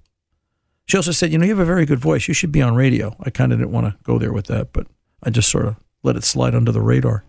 She 0.86 0.96
also 0.96 1.12
said, 1.12 1.32
"You 1.32 1.38
know, 1.38 1.44
you 1.44 1.52
have 1.52 1.58
a 1.58 1.64
very 1.64 1.86
good 1.86 1.98
voice. 1.98 2.28
You 2.28 2.34
should 2.34 2.52
be 2.52 2.62
on 2.62 2.74
radio." 2.74 3.16
I 3.20 3.30
kind 3.30 3.52
of 3.52 3.58
didn't 3.58 3.72
want 3.72 3.86
to 3.86 3.96
go 4.02 4.18
there 4.18 4.32
with 4.32 4.46
that, 4.46 4.72
but 4.72 4.86
I 5.22 5.30
just 5.30 5.50
sort 5.50 5.66
of 5.66 5.76
let 6.02 6.16
it 6.16 6.24
slide 6.24 6.54
under 6.54 6.72
the 6.72 6.80
radar. 6.80 7.24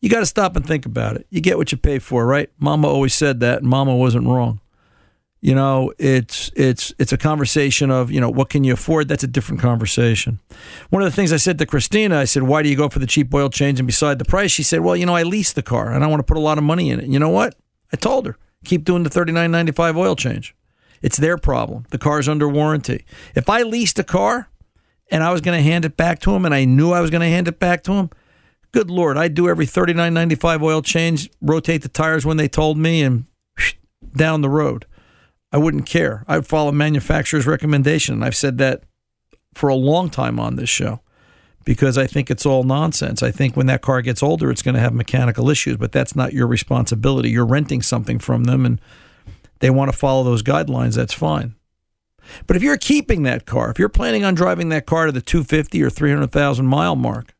You 0.00 0.10
got 0.10 0.20
to 0.20 0.26
stop 0.26 0.54
and 0.54 0.66
think 0.66 0.84
about 0.84 1.16
it. 1.16 1.26
You 1.30 1.40
get 1.40 1.56
what 1.56 1.72
you 1.72 1.78
pay 1.78 1.98
for, 1.98 2.26
right? 2.26 2.50
Mama 2.58 2.88
always 2.88 3.14
said 3.14 3.40
that, 3.40 3.60
and 3.60 3.68
Mama 3.68 3.96
wasn't 3.96 4.26
wrong. 4.26 4.60
You 5.44 5.54
know, 5.54 5.92
it's 5.98 6.50
it's 6.56 6.94
it's 6.98 7.12
a 7.12 7.18
conversation 7.18 7.90
of 7.90 8.10
you 8.10 8.18
know 8.18 8.30
what 8.30 8.48
can 8.48 8.64
you 8.64 8.72
afford. 8.72 9.08
That's 9.08 9.24
a 9.24 9.26
different 9.26 9.60
conversation. 9.60 10.40
One 10.88 11.02
of 11.02 11.06
the 11.06 11.14
things 11.14 11.34
I 11.34 11.36
said 11.36 11.58
to 11.58 11.66
Christina, 11.66 12.16
I 12.16 12.24
said, 12.24 12.44
"Why 12.44 12.62
do 12.62 12.70
you 12.70 12.76
go 12.76 12.88
for 12.88 12.98
the 12.98 13.06
cheap 13.06 13.34
oil 13.34 13.50
change 13.50 13.78
and 13.78 13.86
beside 13.86 14.18
the 14.18 14.24
price?" 14.24 14.50
She 14.50 14.62
said, 14.62 14.80
"Well, 14.80 14.96
you 14.96 15.04
know, 15.04 15.14
I 15.14 15.22
lease 15.22 15.52
the 15.52 15.62
car 15.62 15.92
and 15.92 16.02
I 16.02 16.06
want 16.06 16.20
to 16.20 16.24
put 16.24 16.38
a 16.38 16.40
lot 16.40 16.56
of 16.56 16.64
money 16.64 16.88
in 16.88 16.98
it." 16.98 17.08
You 17.08 17.18
know 17.18 17.28
what? 17.28 17.56
I 17.92 17.96
told 17.98 18.24
her, 18.24 18.38
keep 18.64 18.84
doing 18.84 19.02
the 19.02 19.10
thirty 19.10 19.32
nine 19.32 19.50
ninety 19.50 19.70
five 19.70 19.98
oil 19.98 20.16
change. 20.16 20.56
It's 21.02 21.18
their 21.18 21.36
problem. 21.36 21.84
The 21.90 21.98
car's 21.98 22.26
under 22.26 22.48
warranty. 22.48 23.04
If 23.34 23.50
I 23.50 23.64
leased 23.64 23.98
a 23.98 24.04
car 24.04 24.48
and 25.10 25.22
I 25.22 25.30
was 25.30 25.42
going 25.42 25.58
to 25.58 25.62
hand 25.62 25.84
it 25.84 25.98
back 25.98 26.20
to 26.20 26.34
him, 26.34 26.46
and 26.46 26.54
I 26.54 26.64
knew 26.64 26.92
I 26.92 27.02
was 27.02 27.10
going 27.10 27.20
to 27.20 27.28
hand 27.28 27.48
it 27.48 27.58
back 27.58 27.82
to 27.82 27.92
him, 27.92 28.08
good 28.72 28.90
lord, 28.90 29.18
I'd 29.18 29.34
do 29.34 29.50
every 29.50 29.66
thirty 29.66 29.92
nine 29.92 30.14
ninety 30.14 30.36
five 30.36 30.62
oil 30.62 30.80
change, 30.80 31.28
rotate 31.42 31.82
the 31.82 31.90
tires 31.90 32.24
when 32.24 32.38
they 32.38 32.48
told 32.48 32.78
me, 32.78 33.02
and 33.02 33.26
down 34.16 34.40
the 34.40 34.48
road. 34.48 34.86
I 35.54 35.56
wouldn't 35.56 35.86
care. 35.86 36.24
I'd 36.26 36.48
follow 36.48 36.72
manufacturer's 36.72 37.46
recommendation. 37.46 38.14
And 38.14 38.24
I've 38.24 38.34
said 38.34 38.58
that 38.58 38.82
for 39.54 39.68
a 39.68 39.76
long 39.76 40.10
time 40.10 40.40
on 40.40 40.56
this 40.56 40.68
show 40.68 41.00
because 41.64 41.96
I 41.96 42.08
think 42.08 42.28
it's 42.28 42.44
all 42.44 42.64
nonsense. 42.64 43.22
I 43.22 43.30
think 43.30 43.56
when 43.56 43.66
that 43.66 43.80
car 43.80 44.02
gets 44.02 44.20
older, 44.20 44.50
it's 44.50 44.62
going 44.62 44.74
to 44.74 44.80
have 44.80 44.92
mechanical 44.92 45.48
issues, 45.48 45.76
but 45.76 45.92
that's 45.92 46.16
not 46.16 46.32
your 46.32 46.48
responsibility. 46.48 47.30
You're 47.30 47.46
renting 47.46 47.82
something 47.82 48.18
from 48.18 48.44
them 48.44 48.66
and 48.66 48.80
they 49.60 49.70
want 49.70 49.92
to 49.92 49.96
follow 49.96 50.24
those 50.24 50.42
guidelines. 50.42 50.96
That's 50.96 51.14
fine. 51.14 51.54
But 52.48 52.56
if 52.56 52.62
you're 52.64 52.76
keeping 52.76 53.22
that 53.22 53.46
car, 53.46 53.70
if 53.70 53.78
you're 53.78 53.88
planning 53.88 54.24
on 54.24 54.34
driving 54.34 54.70
that 54.70 54.86
car 54.86 55.06
to 55.06 55.12
the 55.12 55.20
250 55.20 55.80
or 55.84 55.88
300,000 55.88 56.66
mile 56.66 56.96
mark, 56.96 57.32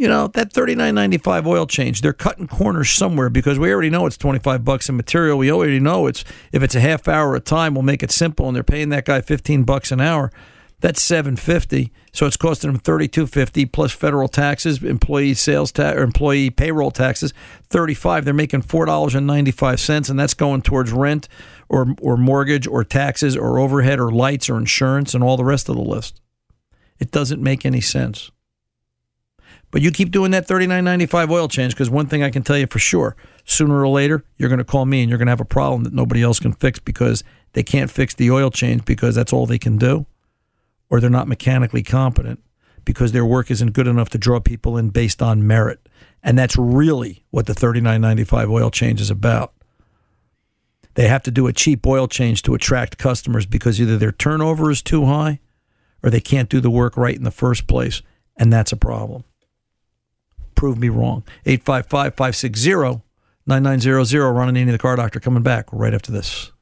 you 0.00 0.08
know, 0.08 0.28
that 0.28 0.50
39.95 0.50 1.46
oil 1.46 1.66
change, 1.66 2.00
they're 2.00 2.14
cutting 2.14 2.48
corners 2.48 2.90
somewhere 2.90 3.28
because 3.28 3.58
we 3.58 3.70
already 3.70 3.90
know 3.90 4.06
it's 4.06 4.16
25 4.16 4.64
bucks 4.64 4.88
in 4.88 4.96
material. 4.96 5.36
We 5.36 5.52
already 5.52 5.78
know 5.78 6.06
it's 6.06 6.24
if 6.52 6.62
it's 6.62 6.74
a 6.74 6.80
half 6.80 7.06
hour 7.06 7.36
of 7.36 7.44
time, 7.44 7.74
we'll 7.74 7.82
make 7.82 8.02
it 8.02 8.10
simple 8.10 8.46
and 8.46 8.56
they're 8.56 8.62
paying 8.62 8.88
that 8.88 9.04
guy 9.04 9.20
15 9.20 9.64
bucks 9.64 9.92
an 9.92 10.00
hour. 10.00 10.32
That's 10.80 11.02
750. 11.02 11.92
So 12.12 12.24
it's 12.24 12.38
costing 12.38 12.72
them 12.72 12.80
3250 12.80 13.66
plus 13.66 13.92
federal 13.92 14.28
taxes, 14.28 14.82
employee 14.82 15.34
sales 15.34 15.70
tax 15.70 15.98
or 15.98 16.02
employee 16.02 16.48
payroll 16.48 16.92
taxes, 16.92 17.34
35. 17.68 18.24
They're 18.24 18.32
making 18.32 18.62
$4.95 18.62 20.08
and 20.08 20.18
that's 20.18 20.32
going 20.32 20.62
towards 20.62 20.92
rent 20.92 21.28
or 21.68 21.94
or 22.00 22.16
mortgage 22.16 22.66
or 22.66 22.84
taxes 22.84 23.36
or 23.36 23.58
overhead 23.58 24.00
or 24.00 24.10
lights 24.10 24.48
or 24.48 24.56
insurance 24.56 25.12
and 25.12 25.22
all 25.22 25.36
the 25.36 25.44
rest 25.44 25.68
of 25.68 25.76
the 25.76 25.82
list. 25.82 26.22
It 26.98 27.10
doesn't 27.10 27.42
make 27.42 27.66
any 27.66 27.82
sense. 27.82 28.30
But 29.70 29.82
you 29.82 29.90
keep 29.90 30.10
doing 30.10 30.32
that 30.32 30.46
thirty 30.46 30.66
nine 30.66 30.84
ninety 30.84 31.06
five 31.06 31.30
oil 31.30 31.48
change 31.48 31.74
because 31.74 31.90
one 31.90 32.06
thing 32.06 32.22
I 32.22 32.30
can 32.30 32.42
tell 32.42 32.58
you 32.58 32.66
for 32.66 32.78
sure: 32.78 33.16
sooner 33.44 33.80
or 33.80 33.88
later, 33.88 34.24
you're 34.36 34.48
going 34.48 34.58
to 34.58 34.64
call 34.64 34.84
me 34.84 35.02
and 35.02 35.08
you're 35.08 35.18
going 35.18 35.26
to 35.26 35.32
have 35.32 35.40
a 35.40 35.44
problem 35.44 35.84
that 35.84 35.92
nobody 35.92 36.22
else 36.22 36.40
can 36.40 36.52
fix 36.52 36.78
because 36.78 37.22
they 37.52 37.62
can't 37.62 37.90
fix 37.90 38.14
the 38.14 38.30
oil 38.30 38.50
change 38.50 38.84
because 38.84 39.14
that's 39.14 39.32
all 39.32 39.46
they 39.46 39.58
can 39.58 39.76
do, 39.76 40.06
or 40.88 41.00
they're 41.00 41.10
not 41.10 41.28
mechanically 41.28 41.82
competent 41.82 42.42
because 42.84 43.12
their 43.12 43.24
work 43.24 43.50
isn't 43.50 43.72
good 43.72 43.86
enough 43.86 44.08
to 44.10 44.18
draw 44.18 44.40
people 44.40 44.76
in 44.76 44.90
based 44.90 45.22
on 45.22 45.46
merit. 45.46 45.88
And 46.22 46.38
that's 46.38 46.56
really 46.56 47.24
what 47.30 47.46
the 47.46 47.54
thirty 47.54 47.80
nine 47.80 48.00
ninety 48.00 48.24
five 48.24 48.50
oil 48.50 48.70
change 48.70 49.00
is 49.00 49.10
about. 49.10 49.52
They 50.94 51.06
have 51.06 51.22
to 51.22 51.30
do 51.30 51.46
a 51.46 51.52
cheap 51.52 51.86
oil 51.86 52.08
change 52.08 52.42
to 52.42 52.54
attract 52.54 52.98
customers 52.98 53.46
because 53.46 53.80
either 53.80 53.96
their 53.96 54.10
turnover 54.10 54.68
is 54.72 54.82
too 54.82 55.06
high 55.06 55.38
or 56.02 56.10
they 56.10 56.20
can't 56.20 56.48
do 56.48 56.60
the 56.60 56.70
work 56.70 56.96
right 56.96 57.14
in 57.14 57.22
the 57.22 57.30
first 57.30 57.68
place, 57.68 58.02
and 58.36 58.52
that's 58.52 58.72
a 58.72 58.76
problem 58.76 59.22
prove 60.60 60.78
me 60.78 60.90
wrong. 60.90 61.24
855 61.46 62.14
560 62.14 63.00
9900. 63.46 64.30
Ron 64.30 64.54
Ananian, 64.54 64.72
the 64.72 64.78
car 64.78 64.94
doctor, 64.94 65.18
coming 65.18 65.42
back 65.42 65.64
right 65.72 65.94
after 65.94 66.12
this. 66.12 66.52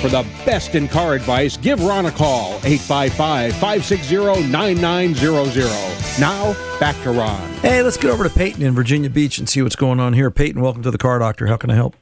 For 0.00 0.08
the 0.08 0.26
best 0.44 0.74
in 0.74 0.88
car 0.88 1.14
advice, 1.14 1.56
give 1.56 1.80
Ron 1.80 2.06
a 2.06 2.10
call, 2.10 2.54
855 2.64 3.52
560 3.52 4.48
9900. 4.48 6.18
Now, 6.18 6.56
back 6.80 7.00
to 7.04 7.12
Ron. 7.12 7.48
Hey, 7.60 7.82
let's 7.82 7.96
get 7.96 8.10
over 8.10 8.24
to 8.24 8.30
Peyton 8.30 8.64
in 8.64 8.74
Virginia 8.74 9.10
Beach 9.10 9.38
and 9.38 9.48
see 9.48 9.62
what's 9.62 9.76
going 9.76 10.00
on 10.00 10.14
here. 10.14 10.32
Peyton, 10.32 10.60
welcome 10.60 10.82
to 10.82 10.90
the 10.90 10.98
car 10.98 11.20
doctor. 11.20 11.46
How 11.46 11.56
can 11.56 11.70
I 11.70 11.76
help? 11.76 11.94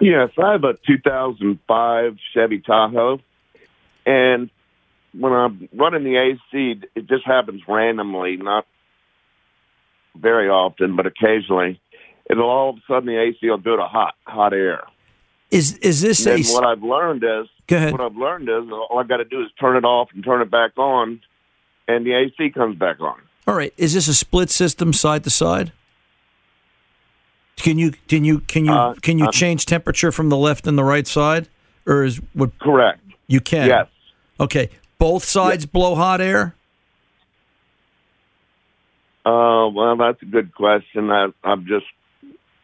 Yes, 0.00 0.30
I 0.42 0.52
have 0.52 0.64
a 0.64 0.74
2005 0.86 2.16
Chevy 2.32 2.58
Tahoe, 2.60 3.20
and 4.06 4.48
when 5.12 5.32
I'm 5.32 5.68
running 5.74 6.04
the 6.04 6.16
AC, 6.16 6.80
it 6.94 7.06
just 7.08 7.24
happens 7.26 7.62
randomly, 7.68 8.36
not 8.36 8.66
very 10.16 10.48
often, 10.48 10.96
but 10.96 11.06
occasionally. 11.06 11.80
It'll 12.30 12.48
all 12.48 12.70
of 12.70 12.76
a 12.76 12.80
sudden 12.88 13.06
the 13.06 13.20
AC 13.20 13.38
will 13.42 13.58
go 13.58 13.76
to 13.76 13.82
hot 13.84 14.14
hot 14.24 14.52
air. 14.52 14.84
Is 15.50 15.76
is 15.78 16.00
this 16.00 16.24
And 16.26 16.44
a 16.44 16.48
what 16.52 16.64
I've 16.64 16.82
learned 16.82 17.24
is 17.24 17.48
Go 17.66 17.76
ahead. 17.76 17.92
what 17.92 18.00
I've 18.00 18.16
learned 18.16 18.48
is 18.48 18.70
all 18.70 18.98
I 18.98 19.02
got 19.02 19.16
to 19.18 19.24
do 19.24 19.42
is 19.42 19.48
turn 19.60 19.76
it 19.76 19.84
off 19.84 20.08
and 20.14 20.24
turn 20.24 20.40
it 20.40 20.50
back 20.50 20.78
on, 20.78 21.20
and 21.88 22.06
the 22.06 22.12
AC 22.14 22.50
comes 22.50 22.76
back 22.78 23.00
on. 23.00 23.20
all 23.48 23.54
right? 23.54 23.74
Is 23.76 23.94
this 23.94 24.06
a 24.08 24.14
split 24.14 24.48
system 24.50 24.92
side 24.92 25.24
to 25.24 25.30
side? 25.30 25.72
Can 27.60 27.78
you 27.78 27.92
can 28.08 28.24
you 28.24 28.40
can 28.40 28.64
you 28.64 28.72
Uh, 28.72 28.94
can 29.02 29.18
you 29.18 29.26
um, 29.26 29.32
change 29.32 29.66
temperature 29.66 30.10
from 30.10 30.28
the 30.28 30.36
left 30.36 30.66
and 30.66 30.76
the 30.76 30.84
right 30.84 31.06
side, 31.06 31.48
or 31.86 32.04
is 32.04 32.20
what 32.32 32.58
correct? 32.58 33.00
You 33.26 33.40
can. 33.40 33.68
Yes. 33.68 33.86
Okay. 34.38 34.70
Both 34.98 35.24
sides 35.24 35.66
blow 35.66 35.94
hot 35.94 36.20
air. 36.20 36.54
Uh, 39.24 39.68
well, 39.68 39.96
that's 39.96 40.20
a 40.22 40.26
good 40.26 40.54
question. 40.54 41.10
I, 41.10 41.28
I'm 41.44 41.66
just, 41.66 41.86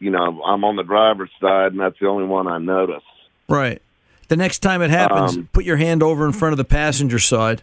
you 0.00 0.10
know, 0.10 0.42
I'm 0.42 0.64
on 0.64 0.76
the 0.76 0.82
driver's 0.82 1.30
side, 1.40 1.72
and 1.72 1.80
that's 1.80 1.98
the 1.98 2.08
only 2.08 2.26
one 2.26 2.48
I 2.48 2.58
notice. 2.58 3.04
Right. 3.48 3.80
The 4.28 4.36
next 4.36 4.58
time 4.58 4.82
it 4.82 4.90
happens, 4.90 5.36
Um, 5.36 5.48
put 5.52 5.64
your 5.64 5.76
hand 5.76 6.02
over 6.02 6.26
in 6.26 6.32
front 6.32 6.52
of 6.52 6.56
the 6.56 6.64
passenger 6.64 7.18
side, 7.18 7.62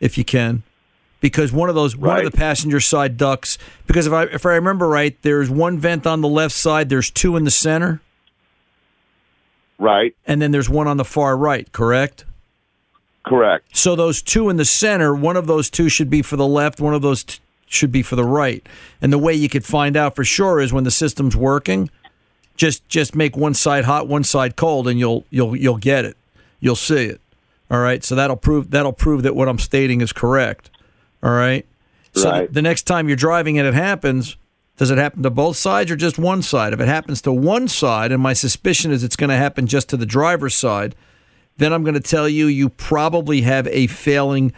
if 0.00 0.18
you 0.18 0.24
can, 0.24 0.62
because 1.20 1.52
one 1.52 1.68
of 1.68 1.74
those 1.74 1.96
one 1.96 2.18
of 2.18 2.30
the 2.30 2.36
passenger 2.36 2.80
side 2.80 3.16
ducts. 3.16 3.58
Because 3.86 4.06
if 4.06 4.12
I 4.12 4.24
if 4.24 4.44
I 4.46 4.54
remember 4.54 4.88
right, 4.88 5.20
there's 5.22 5.50
one 5.50 5.78
vent 5.78 6.06
on 6.06 6.20
the 6.20 6.28
left 6.28 6.54
side. 6.54 6.88
There's 6.88 7.10
two 7.10 7.36
in 7.36 7.44
the 7.44 7.50
center. 7.50 8.00
Right. 9.78 10.14
And 10.26 10.42
then 10.42 10.50
there's 10.50 10.68
one 10.68 10.86
on 10.86 10.98
the 10.98 11.04
far 11.04 11.36
right. 11.36 11.70
Correct. 11.72 12.24
Correct. 13.24 13.76
So 13.76 13.96
those 13.96 14.22
two 14.22 14.48
in 14.48 14.56
the 14.56 14.64
center, 14.64 15.14
one 15.14 15.36
of 15.36 15.46
those 15.46 15.70
two 15.70 15.88
should 15.88 16.10
be 16.10 16.22
for 16.22 16.36
the 16.36 16.46
left, 16.46 16.80
one 16.80 16.94
of 16.94 17.02
those 17.02 17.24
t- 17.24 17.38
should 17.66 17.92
be 17.92 18.02
for 18.02 18.16
the 18.16 18.24
right. 18.24 18.66
And 19.00 19.12
the 19.12 19.18
way 19.18 19.34
you 19.34 19.48
could 19.48 19.64
find 19.64 19.96
out 19.96 20.16
for 20.16 20.24
sure 20.24 20.60
is 20.60 20.72
when 20.72 20.84
the 20.84 20.90
system's 20.90 21.36
working, 21.36 21.90
just 22.56 22.86
just 22.88 23.14
make 23.14 23.36
one 23.36 23.54
side 23.54 23.84
hot, 23.84 24.06
one 24.08 24.24
side 24.24 24.56
cold, 24.56 24.88
and 24.88 24.98
you'll 24.98 25.24
you'll 25.30 25.56
you'll 25.56 25.78
get 25.78 26.04
it. 26.04 26.16
You'll 26.60 26.76
see 26.76 27.06
it. 27.06 27.20
All 27.70 27.80
right. 27.80 28.02
So 28.04 28.14
that'll 28.14 28.36
prove 28.36 28.70
that'll 28.70 28.92
prove 28.92 29.22
that 29.22 29.34
what 29.34 29.48
I'm 29.48 29.58
stating 29.58 30.00
is 30.00 30.12
correct. 30.12 30.70
All 31.22 31.32
right. 31.32 31.66
So 32.14 32.30
Right. 32.30 32.52
the 32.52 32.62
next 32.62 32.82
time 32.82 33.08
you're 33.08 33.16
driving 33.16 33.58
and 33.58 33.66
it 33.68 33.74
happens, 33.74 34.36
does 34.76 34.90
it 34.90 34.98
happen 34.98 35.22
to 35.22 35.30
both 35.30 35.56
sides 35.56 35.90
or 35.90 35.96
just 35.96 36.18
one 36.18 36.42
side? 36.42 36.72
If 36.72 36.80
it 36.80 36.88
happens 36.88 37.20
to 37.22 37.32
one 37.32 37.68
side, 37.68 38.12
and 38.12 38.22
my 38.22 38.32
suspicion 38.32 38.90
is 38.90 39.04
it's 39.04 39.16
going 39.16 39.30
to 39.30 39.36
happen 39.36 39.66
just 39.66 39.88
to 39.90 39.96
the 39.96 40.06
driver's 40.06 40.54
side, 40.54 40.94
then 41.58 41.72
I'm 41.72 41.82
going 41.82 41.94
to 41.94 42.00
tell 42.00 42.28
you 42.28 42.46
you 42.46 42.70
probably 42.70 43.42
have 43.42 43.66
a 43.68 43.86
failing 43.88 44.52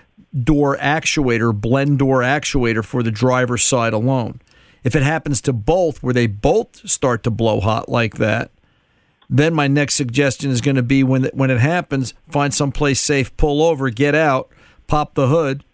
door 0.45 0.79
actuator, 0.79 1.53
blend 1.53 1.99
door 1.99 2.21
actuator 2.21 2.85
for 2.85 3.03
the 3.03 3.11
driver's 3.11 3.65
side 3.65 3.93
alone. 3.93 4.41
If 4.85 4.95
it 4.97 5.03
happens 5.03 5.41
to 5.43 5.53
both, 5.53 6.03
where 6.03 6.15
they 6.15 6.27
both 6.27 6.89
start 6.89 7.23
to 7.25 7.31
blow 7.31 7.61
hot 7.61 7.89
like 7.89 8.17
that, 8.17 8.51
then 9.29 9.55
my 9.55 9.67
next 9.67 9.95
suggestion 9.95 10.51
is 10.51 10.61
going 10.61 10.77
to 10.77 10.83
be 10.83 11.03
when 11.03 11.25
when 11.33 11.51
it 11.51 11.61
happens, 11.61 12.15
find 12.29 12.53
someplace 12.55 13.01
safe, 13.01 13.37
pull 13.37 13.63
over, 13.63 13.91
get 13.91 14.15
out, 14.15 14.49
pop 14.87 15.15
the 15.15 15.29
hood, 15.29 15.65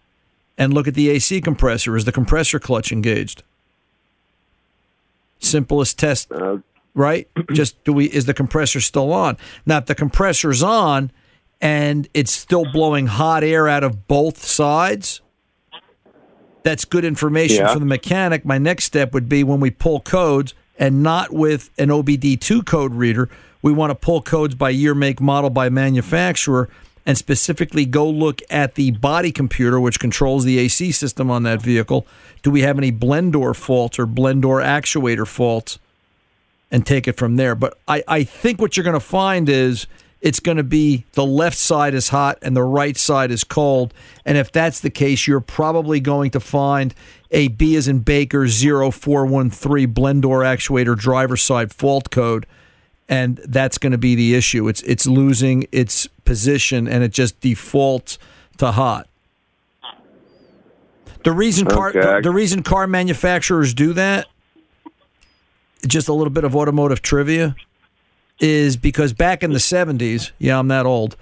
and 0.59 0.73
look 0.73 0.87
at 0.87 0.93
the 0.93 1.09
AC 1.09 1.41
compressor. 1.41 1.95
Is 1.95 2.05
the 2.05 2.11
compressor 2.11 2.59
clutch 2.59 2.91
engaged? 2.91 3.41
Simplest 5.39 5.97
test, 5.97 6.31
uh, 6.31 6.57
right? 6.93 7.27
Just 7.53 7.81
do 7.85 7.93
we 7.93 8.05
is 8.05 8.25
the 8.25 8.33
compressor 8.33 8.81
still 8.81 9.11
on? 9.13 9.37
Now, 9.65 9.77
if 9.77 9.85
the 9.85 9.95
compressor's 9.95 10.61
on 10.61 11.11
and 11.61 12.07
it's 12.13 12.31
still 12.31 12.69
blowing 12.71 13.07
hot 13.07 13.43
air 13.43 13.67
out 13.67 13.83
of 13.83 14.07
both 14.07 14.43
sides, 14.43 15.21
that's 16.63 16.83
good 16.85 17.05
information 17.05 17.65
Yeah. 17.65 17.73
for 17.73 17.79
the 17.79 17.85
mechanic. 17.85 18.45
My 18.45 18.57
next 18.57 18.83
step 18.83 19.13
would 19.13 19.29
be 19.29 19.43
when 19.45 19.61
we 19.61 19.71
pull 19.71 20.01
codes 20.01 20.53
and 20.77 21.01
not 21.01 21.33
with 21.33 21.69
an 21.77 21.87
OBD2 21.89 22.65
code 22.65 22.93
reader, 22.93 23.29
we 23.61 23.71
want 23.73 23.91
to 23.91 23.95
pull 23.95 24.21
codes 24.21 24.55
by 24.55 24.69
year, 24.69 24.95
make, 24.95 25.19
model, 25.19 25.49
by 25.49 25.67
manufacturer, 25.69 26.69
and 27.09 27.17
specifically 27.17 27.87
go 27.87 28.07
look 28.07 28.39
at 28.51 28.75
the 28.75 28.91
body 28.91 29.31
computer, 29.31 29.79
which 29.79 29.99
controls 29.99 30.45
the 30.45 30.59
AC 30.59 30.91
system 30.91 31.31
on 31.31 31.41
that 31.41 31.59
vehicle. 31.59 32.05
Do 32.43 32.51
we 32.51 32.61
have 32.61 32.77
any 32.77 32.91
blend 32.91 33.33
door 33.33 33.55
faults 33.55 33.97
or 33.97 34.05
blend 34.05 34.43
door 34.43 34.59
actuator 34.59 35.25
faults? 35.25 35.79
And 36.69 36.85
take 36.85 37.07
it 37.07 37.17
from 37.17 37.35
there. 37.35 37.55
But 37.55 37.79
I, 37.87 38.03
I 38.07 38.23
think 38.23 38.61
what 38.61 38.77
you're 38.77 38.83
going 38.83 38.93
to 38.93 38.99
find 38.99 39.49
is 39.49 39.87
it's 40.21 40.39
going 40.39 40.57
to 40.57 40.63
be 40.63 41.03
the 41.13 41.25
left 41.25 41.57
side 41.57 41.95
is 41.95 42.09
hot 42.09 42.37
and 42.43 42.55
the 42.55 42.61
right 42.61 42.95
side 42.95 43.31
is 43.31 43.43
cold. 43.43 43.91
And 44.23 44.37
if 44.37 44.51
that's 44.51 44.79
the 44.79 44.91
case, 44.91 45.25
you're 45.25 45.39
probably 45.39 45.99
going 45.99 46.29
to 46.29 46.39
find 46.39 46.93
a 47.31 47.47
B 47.47 47.75
as 47.75 47.87
in 47.87 48.01
Baker 48.01 48.47
0413 48.47 49.91
blend 49.93 50.21
door 50.21 50.41
actuator 50.41 50.95
driver 50.95 51.37
side 51.37 51.73
fault 51.73 52.11
code. 52.11 52.45
And 53.11 53.37
that's 53.43 53.79
going 53.79 53.91
to 53.91 53.97
be 53.97 54.13
the 54.13 54.35
issue. 54.35 54.67
It's 54.67 54.81
it's 54.83 55.07
losing 55.07 55.65
its 55.71 56.07
position 56.25 56.87
and 56.87 57.03
it 57.03 57.11
just 57.11 57.39
defaults 57.41 58.19
to 58.59 58.71
hot. 58.71 59.07
The 61.23 61.31
reason 61.31 61.65
car 61.67 61.89
Okay. 61.89 62.01
the, 62.01 62.21
the 62.23 62.31
reason 62.31 62.63
car 62.63 62.87
manufacturers 62.87 63.73
do 63.73 63.93
that, 63.93 64.27
just 65.87 66.07
a 66.07 66.13
little 66.13 66.31
bit 66.31 66.43
of 66.43 66.55
automotive 66.55 67.01
trivia, 67.01 67.55
is 68.39 68.77
because 68.77 69.11
back 69.13 69.43
in 69.43 69.51
the 69.53 69.59
seventies, 69.59 70.31
yeah, 70.37 70.59
I'm 70.59 70.67
that 70.69 70.85
old. 70.85 71.17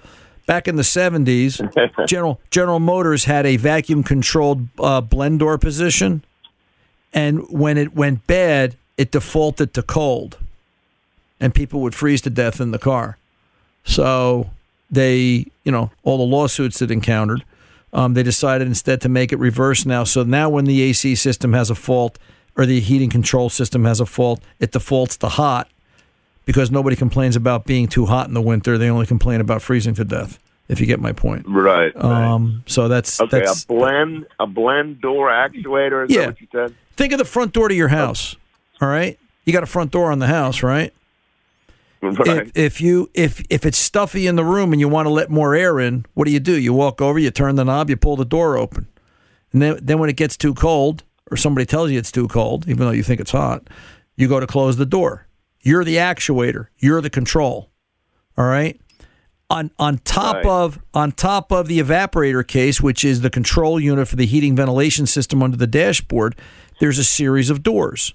Back 0.46 0.68
in 0.68 0.76
the 0.76 0.84
seventies, 0.84 1.60
General 2.06 2.40
General 2.50 2.80
Motors 2.80 3.24
had 3.24 3.44
a 3.46 3.56
vacuum 3.56 4.02
controlled 4.02 4.68
uh, 4.78 5.00
blend 5.00 5.40
door 5.40 5.58
position, 5.58 6.22
and 7.12 7.48
when 7.50 7.76
it 7.78 7.94
went 7.94 8.26
bad, 8.26 8.76
it 8.96 9.10
defaulted 9.10 9.74
to 9.74 9.82
cold, 9.82 10.38
and 11.40 11.54
people 11.54 11.80
would 11.80 11.94
freeze 11.94 12.20
to 12.22 12.30
death 12.30 12.60
in 12.60 12.70
the 12.70 12.78
car. 12.78 13.18
So 13.84 14.50
they, 14.90 15.46
you 15.64 15.72
know, 15.72 15.90
all 16.02 16.18
the 16.18 16.24
lawsuits 16.24 16.82
it 16.82 16.90
encountered, 16.90 17.44
um, 17.92 18.14
they 18.14 18.22
decided 18.22 18.66
instead 18.66 19.00
to 19.02 19.08
make 19.08 19.32
it 19.32 19.38
reverse 19.38 19.86
now. 19.86 20.04
So 20.04 20.22
now 20.22 20.48
when 20.50 20.64
the 20.66 20.82
AC 20.82 21.14
system 21.14 21.52
has 21.52 21.70
a 21.70 21.74
fault 21.74 22.18
or 22.56 22.66
the 22.66 22.80
heating 22.80 23.08
control 23.10 23.48
system 23.50 23.84
has 23.84 24.00
a 24.00 24.06
fault, 24.06 24.40
it 24.60 24.72
defaults 24.72 25.16
to 25.18 25.28
hot 25.28 25.68
because 26.44 26.70
nobody 26.70 26.96
complains 26.96 27.36
about 27.36 27.64
being 27.64 27.88
too 27.88 28.06
hot 28.06 28.28
in 28.28 28.34
the 28.34 28.42
winter. 28.42 28.76
They 28.76 28.90
only 28.90 29.06
complain 29.06 29.40
about 29.40 29.62
freezing 29.62 29.94
to 29.94 30.04
death. 30.04 30.38
If 30.68 30.80
you 30.80 30.86
get 30.86 31.00
my 31.00 31.12
point. 31.12 31.46
Right. 31.48 31.96
Um, 31.96 32.62
so 32.66 32.88
that's 32.88 33.18
okay, 33.22 33.38
that's 33.38 33.64
a 33.64 33.66
blend 33.68 34.26
a 34.38 34.46
blend 34.46 35.00
door 35.00 35.30
actuator. 35.30 36.04
Is 36.06 36.14
Yeah. 36.14 36.20
that 36.20 36.28
what 36.28 36.40
you 36.42 36.46
said? 36.52 36.74
think 36.94 37.12
of 37.14 37.18
the 37.18 37.24
front 37.24 37.54
door 37.54 37.68
to 37.68 37.74
your 37.74 37.88
house. 37.88 38.36
All 38.82 38.88
right, 38.88 39.18
you 39.46 39.54
got 39.54 39.62
a 39.62 39.66
front 39.66 39.92
door 39.92 40.12
on 40.12 40.18
the 40.18 40.26
house, 40.26 40.62
right? 40.62 40.92
Right. 42.02 42.46
If, 42.46 42.56
if 42.56 42.80
you 42.80 43.10
if 43.12 43.42
if 43.50 43.66
it's 43.66 43.78
stuffy 43.78 44.26
in 44.28 44.36
the 44.36 44.44
room 44.44 44.72
and 44.72 44.78
you 44.80 44.88
want 44.88 45.06
to 45.06 45.10
let 45.10 45.30
more 45.30 45.54
air 45.54 45.80
in, 45.80 46.06
what 46.14 46.26
do 46.26 46.30
you 46.30 46.40
do? 46.40 46.56
You 46.58 46.72
walk 46.72 47.00
over, 47.00 47.18
you 47.18 47.30
turn 47.30 47.56
the 47.56 47.64
knob, 47.64 47.90
you 47.90 47.96
pull 47.96 48.16
the 48.16 48.24
door 48.24 48.56
open, 48.56 48.86
and 49.52 49.60
then 49.60 49.78
then 49.82 49.98
when 49.98 50.08
it 50.08 50.16
gets 50.16 50.36
too 50.36 50.54
cold, 50.54 51.02
or 51.30 51.36
somebody 51.36 51.66
tells 51.66 51.90
you 51.90 51.98
it's 51.98 52.12
too 52.12 52.28
cold, 52.28 52.68
even 52.68 52.86
though 52.86 52.92
you 52.92 53.02
think 53.02 53.20
it's 53.20 53.32
hot, 53.32 53.68
you 54.16 54.28
go 54.28 54.38
to 54.38 54.46
close 54.46 54.76
the 54.76 54.86
door. 54.86 55.26
You're 55.60 55.82
the 55.84 55.96
actuator. 55.96 56.68
You're 56.78 57.00
the 57.00 57.10
control. 57.10 57.70
All 58.36 58.46
right. 58.46 58.80
On 59.50 59.70
on 59.78 59.98
top 59.98 60.36
Right. 60.36 60.46
of 60.46 60.78
on 60.94 61.10
top 61.10 61.50
of 61.50 61.66
the 61.66 61.80
evaporator 61.80 62.46
case, 62.46 62.80
which 62.80 63.04
is 63.04 63.22
the 63.22 63.30
control 63.30 63.80
unit 63.80 64.06
for 64.06 64.14
the 64.16 64.26
heating 64.26 64.54
ventilation 64.54 65.04
system 65.06 65.42
under 65.42 65.56
the 65.56 65.66
dashboard, 65.66 66.36
there's 66.80 66.98
a 66.98 67.04
series 67.04 67.50
of 67.50 67.62
doors. 67.64 68.14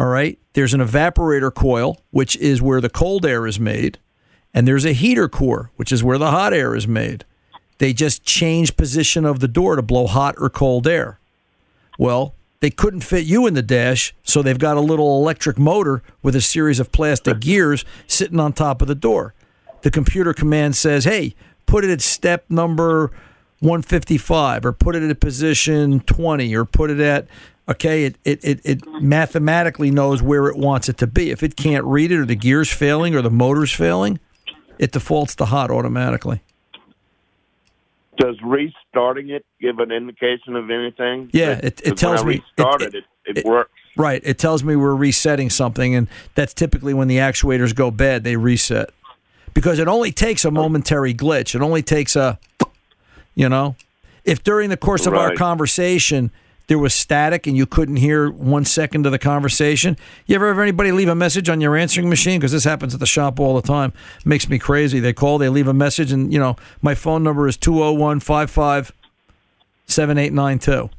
All 0.00 0.06
right. 0.06 0.38
There's 0.54 0.72
an 0.72 0.80
evaporator 0.80 1.52
coil, 1.52 2.00
which 2.10 2.34
is 2.38 2.62
where 2.62 2.80
the 2.80 2.88
cold 2.88 3.26
air 3.26 3.46
is 3.46 3.60
made, 3.60 3.98
and 4.54 4.66
there's 4.66 4.86
a 4.86 4.94
heater 4.94 5.28
core, 5.28 5.70
which 5.76 5.92
is 5.92 6.02
where 6.02 6.16
the 6.16 6.30
hot 6.30 6.54
air 6.54 6.74
is 6.74 6.88
made. 6.88 7.26
They 7.76 7.92
just 7.92 8.24
change 8.24 8.78
position 8.78 9.26
of 9.26 9.40
the 9.40 9.46
door 9.46 9.76
to 9.76 9.82
blow 9.82 10.06
hot 10.06 10.36
or 10.38 10.48
cold 10.48 10.88
air. 10.88 11.20
Well, 11.98 12.34
they 12.60 12.70
couldn't 12.70 13.02
fit 13.02 13.26
you 13.26 13.46
in 13.46 13.52
the 13.52 13.60
dash, 13.60 14.14
so 14.22 14.40
they've 14.40 14.58
got 14.58 14.78
a 14.78 14.80
little 14.80 15.20
electric 15.20 15.58
motor 15.58 16.02
with 16.22 16.34
a 16.34 16.40
series 16.40 16.80
of 16.80 16.92
plastic 16.92 17.38
gears 17.38 17.84
sitting 18.06 18.40
on 18.40 18.54
top 18.54 18.80
of 18.80 18.88
the 18.88 18.94
door. 18.94 19.34
The 19.82 19.90
computer 19.90 20.32
command 20.32 20.76
says, 20.76 21.04
"Hey, 21.04 21.34
put 21.66 21.84
it 21.84 21.90
at 21.90 22.00
step 22.00 22.46
number 22.48 23.10
155 23.60 24.64
or 24.64 24.72
put 24.72 24.96
it 24.96 25.02
at 25.02 25.20
position 25.20 26.00
20 26.00 26.54
or 26.54 26.64
put 26.64 26.90
it 26.90 27.00
at 27.00 27.26
okay 27.70 28.04
it, 28.04 28.16
it, 28.24 28.44
it, 28.44 28.60
it 28.64 28.86
mathematically 29.00 29.90
knows 29.90 30.20
where 30.22 30.46
it 30.48 30.56
wants 30.56 30.88
it 30.88 30.96
to 30.98 31.06
be 31.06 31.30
if 31.30 31.42
it 31.42 31.56
can't 31.56 31.84
read 31.84 32.10
it 32.10 32.18
or 32.18 32.26
the 32.26 32.34
gears 32.34 32.70
failing 32.72 33.14
or 33.14 33.22
the 33.22 33.30
motor's 33.30 33.72
failing 33.72 34.18
it 34.78 34.92
defaults 34.92 35.34
to 35.36 35.44
hot 35.44 35.70
automatically 35.70 36.40
Does 38.18 38.36
restarting 38.42 39.30
it 39.30 39.44
give 39.60 39.78
an 39.78 39.90
indication 39.92 40.56
of 40.56 40.70
anything? 40.70 41.30
Yeah, 41.32 41.58
it- 41.62 41.80
it 41.84 41.96
tells 41.96 42.24
me- 42.24 42.36
it- 42.36 42.42
restarted 42.58 42.94
it. 42.94 43.04
It, 43.26 43.44
works. 43.44 43.70
right 43.96 44.20
it 44.24 44.38
tells 44.38 44.64
me 44.64 44.74
we're 44.74 44.94
resetting 44.94 45.50
something 45.50 45.94
and 45.94 46.08
that's 46.34 46.52
typically 46.54 46.94
when 46.94 47.06
the 47.06 47.18
actuators 47.18 47.74
go 47.74 47.90
bad 47.90 48.24
they 48.24 48.34
reset 48.36 48.90
because 49.54 49.78
it 49.78 49.86
only 49.86 50.10
takes 50.10 50.44
a 50.44 50.50
momentary 50.50 51.14
glitch 51.14 51.54
it 51.54 51.60
only 51.60 51.82
takes 51.82 52.16
a 52.16 52.38
you 53.36 53.48
know 53.48 53.76
if 54.24 54.42
during 54.42 54.70
the 54.70 54.76
course 54.76 55.06
of 55.06 55.12
our 55.14 55.34
conversation 55.34 56.32
there 56.70 56.78
was 56.78 56.94
static 56.94 57.48
and 57.48 57.56
you 57.56 57.66
couldn't 57.66 57.96
hear 57.96 58.30
one 58.30 58.64
second 58.64 59.04
of 59.04 59.10
the 59.10 59.18
conversation 59.18 59.96
you 60.26 60.36
ever 60.36 60.46
have 60.46 60.58
anybody 60.60 60.92
leave 60.92 61.08
a 61.08 61.14
message 61.16 61.48
on 61.48 61.60
your 61.60 61.76
answering 61.76 62.08
machine 62.08 62.38
because 62.38 62.52
this 62.52 62.62
happens 62.62 62.94
at 62.94 63.00
the 63.00 63.06
shop 63.06 63.40
all 63.40 63.56
the 63.60 63.66
time 63.66 63.92
makes 64.24 64.48
me 64.48 64.56
crazy 64.56 65.00
they 65.00 65.12
call 65.12 65.36
they 65.36 65.48
leave 65.48 65.66
a 65.66 65.74
message 65.74 66.12
and 66.12 66.32
you 66.32 66.38
know 66.38 66.54
my 66.80 66.94
phone 66.94 67.24
number 67.24 67.48
is 67.48 67.56
20155 67.56 68.92
7892 69.86 70.90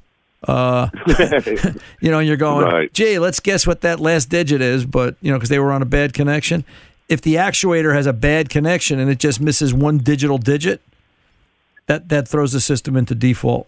uh, 0.48 0.90
you 2.02 2.10
know, 2.10 2.18
and 2.18 2.28
you're 2.28 2.36
going, 2.36 2.66
Right. 2.66 2.92
gee, 2.94 3.20
let's 3.20 3.40
guess 3.40 3.68
what 3.68 3.82
that 3.82 4.00
last 4.00 4.30
digit 4.30 4.60
is, 4.60 4.88
but, 4.88 5.16
you 5.22 5.32
know, 5.32 5.38
because 5.38 5.50
they 5.50 5.60
were 5.60 5.72
on 5.72 5.84
a 5.84 5.86
bad 5.86 6.14
connection. 6.14 6.66
If 7.08 7.22
the 7.22 7.36
actuator 7.36 7.94
has 7.94 8.08
a 8.08 8.14
bad 8.14 8.50
connection 8.50 9.00
and 9.00 9.08
it 9.12 9.20
just 9.20 9.40
misses 9.40 9.72
one 9.72 10.00
digital 10.00 10.40
digit, 10.40 10.82
that, 11.86 12.10
that 12.10 12.28
throws 12.28 12.54
the 12.54 12.60
system 12.60 12.98
into 12.98 13.14
default. 13.14 13.68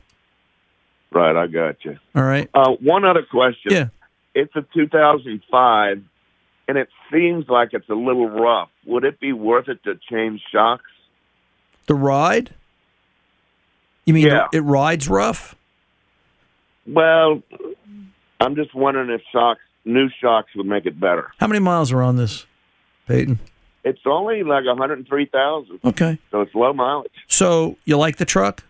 Right, 1.14 1.36
I 1.36 1.48
got 1.48 1.84
you. 1.86 1.98
All 2.16 2.24
right. 2.24 2.50
Uh, 2.54 2.72
one 2.82 3.06
other 3.06 3.24
question. 3.24 3.72
Yeah. 3.72 3.88
It's 4.36 4.56
a 4.56 4.66
2005, 4.74 6.04
and 6.68 6.78
it 6.78 6.90
seems 7.12 7.48
like 7.48 7.70
it's 7.74 7.88
a 7.90 7.94
little 7.96 8.28
rough. 8.30 8.70
Would 8.86 9.04
it 9.04 9.20
be 9.20 9.32
worth 9.32 9.68
it 9.70 9.84
to 9.84 9.94
change 10.10 10.42
shocks? 10.52 10.84
The 11.86 11.94
ride? 11.96 12.52
You 14.06 14.14
mean 14.16 14.26
Yeah. 14.28 14.48
it 14.52 14.62
rides 14.62 15.08
rough? 15.08 15.56
Well, 16.88 17.44
I'm 18.40 18.56
just 18.56 18.74
wondering 18.74 19.10
if 19.12 19.22
shocks, 19.32 19.62
new 19.86 20.10
shocks, 20.20 20.50
would 20.56 20.66
make 20.66 20.86
it 20.86 21.00
better. 21.00 21.32
How 21.38 21.48
many 21.48 21.60
miles 21.60 21.92
are 21.92 22.02
on 22.02 22.16
this, 22.18 22.46
Peyton? 23.08 23.40
It's 23.86 24.00
only 24.06 24.44
like 24.44 24.66
103,000, 24.66 25.80
Okay. 25.86 26.18
so 26.32 26.42
it's 26.42 26.56
low 26.56 26.74
mileage. 26.74 27.12
So 27.28 27.78
you 27.86 27.98
like 27.98 28.18
the 28.18 28.26
truck? 28.26 28.64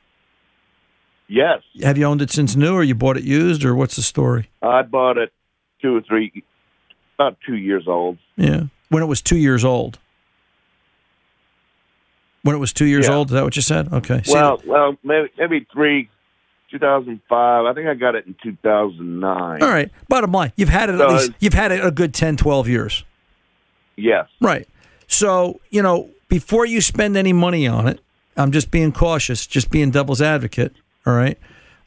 Yes, 1.28 1.62
Have 1.82 1.98
you 1.98 2.06
owned 2.06 2.22
it 2.22 2.30
since 2.30 2.56
new 2.56 2.74
or 2.76 2.84
you 2.84 2.94
bought 2.96 3.18
it 3.18 3.24
used 3.24 3.64
or 3.66 3.74
what's 3.76 3.96
the 3.96 4.02
story? 4.04 4.50
I 4.62 4.82
bought 4.84 5.18
it 5.18 5.32
two 5.82 5.96
or 5.96 6.02
three, 6.02 6.44
about 7.18 7.38
two 7.46 7.56
years 7.56 7.86
old. 7.88 8.18
Yeah. 8.36 8.64
When 8.90 9.02
it 9.02 9.08
was 9.08 9.22
two 9.22 9.38
years 9.38 9.64
old. 9.66 10.00
When 12.44 12.56
it 12.56 12.60
was 12.60 12.74
two 12.74 12.86
years 12.86 13.08
Yeah. 13.08 13.16
old, 13.16 13.30
is 13.30 13.34
that 13.34 13.44
what 13.44 13.56
you 13.56 13.62
said? 13.62 13.92
Okay. 13.94 14.22
See, 14.24 14.34
well, 14.34 14.62
well, 14.66 14.98
maybe 15.04 15.30
maybe 15.38 15.66
three, 15.72 16.10
2005. 16.72 17.66
I 17.66 17.74
think 17.74 17.88
I 17.88 17.94
got 17.94 18.16
it 18.16 18.28
in 18.28 18.36
2009. 18.44 19.64
all 19.64 19.70
right. 19.70 19.90
Bottom 20.10 20.32
line, 20.32 20.52
you've 20.58 20.70
had 20.70 20.90
it 20.90 21.00
at 21.00 21.10
least, 21.10 21.32
you've 21.40 21.54
had 21.54 21.72
it 21.72 21.84
a 21.84 21.90
good 21.92 22.14
10, 22.14 22.36
12 22.36 22.68
years. 22.68 23.06
Yes. 23.96 24.28
Right. 24.42 24.68
So, 25.08 25.62
you 25.70 25.82
know, 25.82 26.10
before 26.28 26.66
you 26.66 26.82
spend 26.82 27.16
any 27.16 27.32
money 27.32 27.66
on 27.68 27.88
it, 27.88 28.02
I'm 28.36 28.52
just 28.52 28.72
being 28.72 28.92
cautious, 28.92 29.48
just 29.48 29.70
being 29.70 29.92
devil's 29.92 30.22
advocate. 30.22 30.76
All 31.06 31.14
right. 31.14 31.38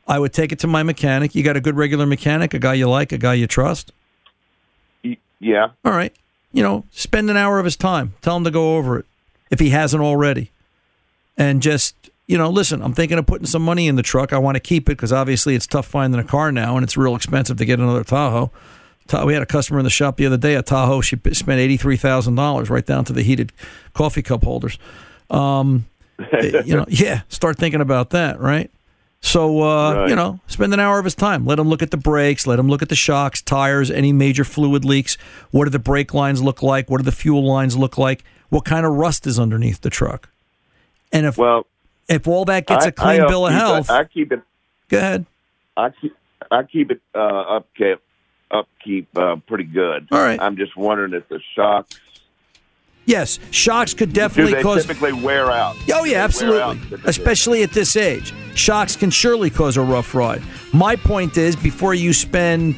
I 0.09 0.19
would 0.19 0.33
take 0.33 0.53
it 0.53 0.59
to 0.61 0.67
my 0.67 0.83
mechanic. 0.83 1.35
You 1.35 1.43
got 1.43 1.57
a 1.57 1.61
good 1.61 1.77
regular 1.77 2.07
mechanic, 2.07 2.55
a 2.55 2.59
guy 2.59 2.75
you 2.75 2.89
like, 2.89 3.13
a 3.13 3.19
guy 3.19 3.35
you 3.35 3.47
trust. 3.47 3.93
Yeah. 5.41 5.71
All 5.85 5.93
right. 5.93 6.15
You 6.53 6.63
know, 6.63 6.85
spend 6.91 7.29
an 7.29 7.37
hour 7.37 7.59
of 7.59 7.65
his 7.65 7.77
time. 7.77 8.15
Tell 8.23 8.37
him 8.37 8.45
to 8.45 8.51
go 8.51 8.77
over 8.77 8.99
it 8.99 9.07
if 9.51 9.59
he 9.59 9.71
hasn't 9.71 10.03
already. 10.03 10.51
And 11.37 11.61
just 11.61 11.95
you 12.27 12.37
know, 12.37 12.51
listen, 12.51 12.83
I'm 12.83 12.93
thinking 12.93 13.19
of 13.19 13.27
putting 13.27 13.47
some 13.47 13.63
money 13.63 13.87
in 13.87 13.95
the 13.95 14.03
truck. 14.03 14.33
I 14.33 14.39
want 14.39 14.57
to 14.57 14.61
keep 14.61 14.89
it 14.89 14.97
because 14.97 15.13
obviously 15.13 15.55
it's 15.55 15.67
tough 15.67 15.87
finding 15.87 16.21
a 16.21 16.25
car 16.25 16.51
now, 16.51 16.77
and 16.77 16.83
it's 16.83 16.97
real 16.97 17.15
expensive 17.15 17.57
to 17.59 17.65
get 17.65 17.79
another 17.79 18.03
Tahoe. 18.05 18.51
We 19.25 19.35
had 19.35 19.43
a 19.43 19.47
customer 19.47 19.79
in 19.79 19.85
the 19.85 19.91
shop 19.91 20.17
the 20.17 20.27
other 20.27 20.37
day, 20.37 20.57
a 20.57 20.63
Tahoe. 20.63 21.01
She 21.01 21.17
spent 21.33 21.61
eighty 21.61 21.77
three 21.77 21.97
thousand 21.97 22.35
dollars 22.35 22.69
right 22.69 22.85
down 22.85 23.05
to 23.05 23.13
the 23.13 23.23
heated 23.23 23.53
coffee 23.95 24.23
cup 24.23 24.43
holders. 24.43 24.79
Um, 25.31 25.87
you 26.43 26.77
know, 26.77 26.87
yeah, 26.89 27.21
start 27.29 27.57
thinking 27.59 27.81
about 27.81 28.11
that, 28.11 28.41
right? 28.41 28.71
So, 29.27 29.61
uh, 29.63 29.95
Right. 29.95 30.09
you 30.11 30.15
know, 30.15 30.39
spend 30.47 30.73
an 30.73 30.79
hour 30.79 31.01
of 31.01 31.05
his 31.05 31.17
time. 31.17 31.45
Let 31.45 31.59
him 31.59 31.69
look 31.69 31.83
at 31.83 31.91
the 31.91 31.97
brakes. 31.97 32.47
Let 32.47 32.61
him 32.61 32.69
look 32.69 32.81
at 32.81 32.89
the 32.89 32.95
shocks, 32.95 33.43
tires, 33.43 33.91
any 33.91 34.13
major 34.13 34.45
fluid 34.45 34.85
leaks. 34.85 35.19
What 35.51 35.65
do 35.65 35.71
the 35.71 35.81
brake 35.81 36.15
lines 36.15 36.43
look 36.45 36.63
like? 36.63 36.89
What 36.89 36.99
do 36.99 37.03
the 37.03 37.11
fuel 37.13 37.45
lines 37.45 37.77
look 37.77 37.99
like? 37.99 38.23
What 38.51 38.65
kind 38.65 38.87
of 38.87 38.93
rust 38.93 39.27
is 39.27 39.41
underneath 39.41 39.81
the 39.81 39.91
truck? 39.91 40.29
And 41.13 41.27
if 41.27 41.37
well, 41.39 41.67
if 42.09 42.29
all 42.29 42.45
that 42.45 42.67
gets 42.67 42.85
I- 42.85 42.89
a 42.89 42.93
clean 42.93 43.23
I 43.23 43.27
bill 43.27 43.47
of 43.49 43.53
health, 43.53 43.91
I 43.91 44.05
keep 44.05 44.31
it. 44.31 44.43
go 44.89 44.99
ahead. 44.99 45.27
I 45.77 45.91
keep 45.91 46.15
I 46.49 46.63
keep 46.63 46.93
it 46.93 47.01
uh, 47.13 47.19
upkeep 47.59 47.99
upkeep 48.53 49.09
uh, 49.19 49.37
pretty 49.49 49.65
good. 49.65 50.07
All 50.13 50.21
right. 50.21 50.41
I'm 50.41 50.57
just 50.57 50.77
wondering 50.77 51.15
if 51.15 51.29
the 51.29 51.41
shocks 51.57 51.99
Yes, 53.07 53.39
shocks 53.53 53.95
could 53.95 54.13
definitely 54.13 54.53
do 54.53 54.57
they 54.57 54.63
cause. 54.63 54.83
typically 54.85 55.13
wear 55.13 55.51
out. 55.51 55.77
Oh 55.93 56.05
yeah, 56.05 56.15
they 56.15 56.15
absolutely. 56.17 56.59
wear 56.59 56.67
out 56.67 56.77
typically? 56.83 57.09
Especially 57.11 57.63
at 57.63 57.71
this 57.71 57.97
age, 57.97 58.35
shocks 58.55 58.97
can 58.97 59.11
surely 59.11 59.49
cause 59.49 59.77
a 59.77 59.81
rough 59.83 60.15
ride. 60.15 60.43
My 60.73 60.97
point 60.97 61.37
is, 61.37 61.55
before 61.57 61.95
you 61.95 62.13
spend 62.13 62.77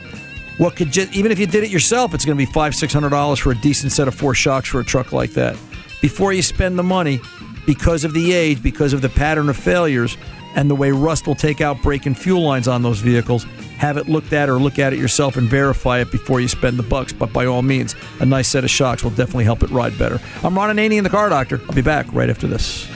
what 0.58 0.76
could 0.76 0.90
just 0.92 1.14
even 1.14 1.32
if 1.32 1.38
you 1.38 1.46
did 1.46 1.64
it 1.64 1.70
yourself, 1.70 2.14
it's 2.14 2.24
going 2.24 2.36
to 2.36 2.46
be 2.46 2.50
five 2.52 2.74
six 2.74 2.92
hundred 2.92 3.10
dollars 3.10 3.38
for 3.38 3.52
a 3.52 3.56
decent 3.56 3.90
set 3.92 4.06
of 4.06 4.14
four 4.14 4.34
shocks 4.34 4.68
for 4.68 4.80
a 4.80 4.84
truck 4.84 5.12
like 5.12 5.30
that. 5.30 5.56
Before 6.02 6.32
you 6.32 6.42
spend 6.42 6.78
the 6.78 6.82
money, 6.84 7.20
because 7.66 8.04
of 8.04 8.12
the 8.12 8.32
age, 8.32 8.62
because 8.62 8.92
of 8.92 9.00
the 9.02 9.08
pattern 9.08 9.48
of 9.48 9.56
failures, 9.56 10.16
and 10.54 10.70
the 10.70 10.74
way 10.74 10.90
rust 10.90 11.26
will 11.26 11.34
take 11.34 11.60
out 11.60 11.82
brake 11.82 12.06
and 12.06 12.18
fuel 12.18 12.42
lines 12.42 12.68
on 12.68 12.82
those 12.82 13.00
vehicles, 13.00 13.44
have 13.78 13.96
it 13.96 14.08
looked 14.08 14.32
at 14.32 14.48
or 14.48 14.58
look 14.58 14.78
at 14.78 14.92
it 14.92 14.98
yourself 14.98 15.36
and 15.36 15.48
verify 15.48 16.00
it 16.00 16.10
before 16.10 16.40
you 16.40 16.48
spend 16.48 16.78
the 16.78 16.82
bucks. 16.82 17.12
But 17.12 17.32
by 17.32 17.46
all 17.46 17.62
means, 17.62 17.94
a 18.20 18.26
nice 18.26 18.48
set 18.48 18.64
of 18.64 18.70
shocks 18.70 19.04
will 19.04 19.10
definitely 19.10 19.44
help 19.44 19.62
it 19.62 19.70
ride 19.70 19.96
better. 19.98 20.20
I'm 20.42 20.56
Ron 20.56 20.76
Ananian 20.76 21.04
the 21.04 21.10
car 21.10 21.28
doctor. 21.28 21.60
I'll 21.68 21.74
be 21.74 21.82
back 21.82 22.06
right 22.12 22.30
after 22.30 22.46
this. 22.46 22.88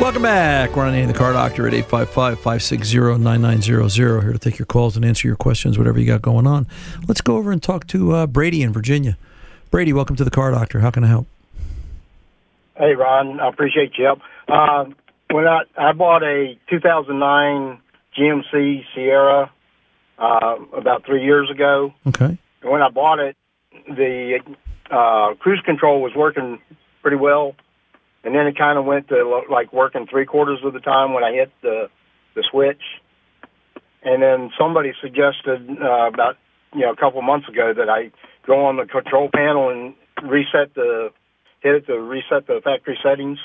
Welcome 0.00 0.22
back. 0.22 0.76
We're 0.76 0.86
on 0.86 1.06
the 1.08 1.12
Car 1.12 1.32
Doctor 1.32 1.66
at 1.66 1.72
855-560-9900 1.74 4.22
here 4.22 4.32
to 4.32 4.38
take 4.38 4.56
your 4.58 4.66
calls 4.66 4.94
and 4.96 5.04
answer 5.04 5.26
your 5.26 5.36
questions, 5.36 5.76
whatever 5.76 5.98
you 5.98 6.06
got 6.06 6.22
going 6.22 6.46
on. 6.46 6.68
Let's 7.08 7.20
go 7.20 7.36
over 7.36 7.50
and 7.50 7.60
talk 7.62 7.86
to 7.88 8.12
uh, 8.14 8.26
Brady 8.28 8.62
in 8.62 8.72
Virginia. 8.72 9.18
Brady, 9.72 9.92
welcome 9.92 10.14
to 10.16 10.22
the 10.24 10.30
Car 10.30 10.52
Doctor. 10.52 10.78
How 10.80 10.90
can 10.92 11.02
I 11.02 11.08
help? 11.08 11.26
Hey, 12.76 12.94
Ron, 12.94 13.40
I 13.40 13.48
appreciate 13.48 13.98
you. 13.98 14.04
help. 14.04 14.20
Um, 14.48 14.94
when 15.30 15.46
I 15.48 15.62
I 15.76 15.92
bought 15.92 16.22
a 16.22 16.56
2009 16.70 17.80
GMC 18.16 18.84
Sierra 18.94 19.50
uh, 20.18 20.56
about 20.76 21.04
three 21.04 21.24
years 21.24 21.50
ago, 21.50 21.92
Okay. 22.06 22.38
and 22.62 22.70
when 22.70 22.80
I 22.82 22.88
bought 22.88 23.18
it, 23.18 23.36
the 23.88 24.38
uh, 24.92 25.34
cruise 25.40 25.60
control 25.66 26.00
was 26.00 26.14
working 26.14 26.60
pretty 27.02 27.16
well, 27.18 27.54
and 28.24 28.34
then 28.34 28.46
it 28.46 28.56
kind 28.58 28.78
of 28.78 28.84
went 28.84 29.08
to 29.08 29.44
like 29.50 29.72
working 29.72 30.06
three 30.06 30.26
quarters 30.26 30.60
of 30.64 30.72
the 30.72 30.80
time 30.80 31.12
when 31.12 31.24
I 31.24 31.32
hit 31.32 31.52
the 31.62 31.88
the 32.34 32.44
switch, 32.50 32.82
and 34.02 34.22
then 34.22 34.50
somebody 34.58 34.92
suggested 35.00 35.68
uh, 35.80 36.08
about 36.08 36.36
you 36.74 36.80
know 36.80 36.92
a 36.92 36.96
couple 36.96 37.22
months 37.22 37.48
ago 37.48 37.72
that 37.74 37.88
I 37.88 38.10
go 38.46 38.66
on 38.66 38.76
the 38.76 38.86
control 38.86 39.28
panel 39.34 39.70
and 39.70 39.94
reset 40.30 40.74
the 40.74 41.10
hit 41.60 41.74
it 41.74 41.86
to 41.86 42.00
reset 42.00 42.46
the 42.46 42.60
factory 42.62 42.98
settings. 43.02 43.38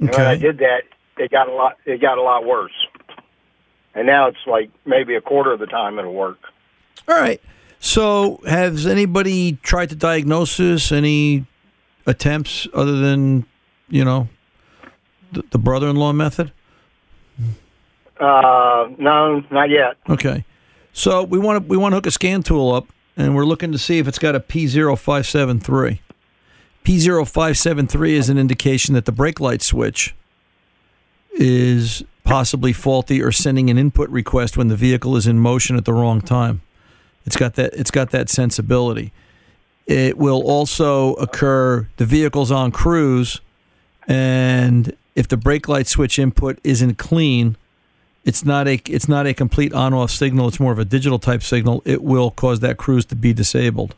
And 0.00 0.10
when 0.10 0.26
I 0.26 0.36
did 0.36 0.58
that, 0.58 0.82
it 1.16 1.30
got 1.30 1.48
a 1.48 1.52
lot. 1.52 1.76
It 1.84 2.00
got 2.00 2.18
a 2.18 2.22
lot 2.22 2.44
worse. 2.44 2.72
And 3.94 4.06
now 4.06 4.28
it's 4.28 4.38
like 4.46 4.70
maybe 4.86 5.16
a 5.16 5.20
quarter 5.20 5.52
of 5.52 5.58
the 5.58 5.66
time 5.66 5.98
it'll 5.98 6.14
work. 6.14 6.38
All 7.08 7.16
right. 7.16 7.40
So, 7.80 8.40
has 8.46 8.86
anybody 8.86 9.58
tried 9.62 9.90
to 9.90 9.96
diagnose 9.96 10.56
this? 10.56 10.92
Any 10.92 11.46
attempts 12.08 12.66
other 12.74 12.98
than, 12.98 13.46
you 13.88 14.04
know, 14.04 14.28
the, 15.30 15.44
the 15.50 15.58
brother-in-law 15.58 16.12
method? 16.14 16.52
Uh, 18.18 18.88
no, 18.98 19.44
not 19.50 19.70
yet. 19.70 19.96
Okay. 20.08 20.44
So 20.92 21.22
we 21.22 21.38
want 21.38 21.62
to 21.62 21.68
we 21.68 21.76
want 21.76 21.92
to 21.92 21.96
hook 21.96 22.06
a 22.06 22.10
scan 22.10 22.42
tool 22.42 22.74
up, 22.74 22.88
and 23.16 23.36
we're 23.36 23.44
looking 23.44 23.70
to 23.70 23.78
see 23.78 23.98
if 23.98 24.08
it's 24.08 24.18
got 24.18 24.34
a 24.34 24.40
P0573. 24.40 26.00
P0573 26.84 28.08
is 28.10 28.28
an 28.28 28.38
indication 28.38 28.94
that 28.94 29.04
the 29.04 29.12
brake 29.12 29.38
light 29.38 29.62
switch 29.62 30.16
is 31.32 32.02
possibly 32.24 32.72
faulty 32.72 33.22
or 33.22 33.30
sending 33.30 33.70
an 33.70 33.78
input 33.78 34.08
request 34.10 34.56
when 34.56 34.68
the 34.68 34.76
vehicle 34.76 35.14
is 35.14 35.26
in 35.26 35.38
motion 35.38 35.76
at 35.76 35.84
the 35.84 35.92
wrong 35.92 36.20
time. 36.20 36.62
It's 37.24 37.36
got 37.36 37.54
that 37.54 37.74
it's 37.74 37.90
got 37.90 38.10
that 38.10 38.28
sensibility. 38.28 39.12
It 39.88 40.18
will 40.18 40.42
also 40.42 41.14
occur 41.14 41.88
the 41.96 42.04
vehicle's 42.04 42.52
on 42.52 42.70
cruise 42.70 43.40
and 44.06 44.94
if 45.16 45.26
the 45.26 45.36
brake 45.36 45.66
light 45.68 45.86
switch 45.88 46.18
input 46.18 46.58
isn't 46.62 46.96
clean, 46.98 47.56
it's 48.24 48.44
not 48.44 48.68
a 48.68 48.80
it's 48.86 49.08
not 49.08 49.26
a 49.26 49.34
complete 49.34 49.72
on 49.72 49.92
off 49.94 50.10
signal, 50.10 50.46
it's 50.48 50.60
more 50.60 50.72
of 50.72 50.78
a 50.78 50.84
digital 50.84 51.18
type 51.18 51.42
signal. 51.42 51.82
It 51.84 52.02
will 52.02 52.30
cause 52.30 52.60
that 52.60 52.76
cruise 52.76 53.04
to 53.06 53.16
be 53.16 53.32
disabled. 53.32 53.94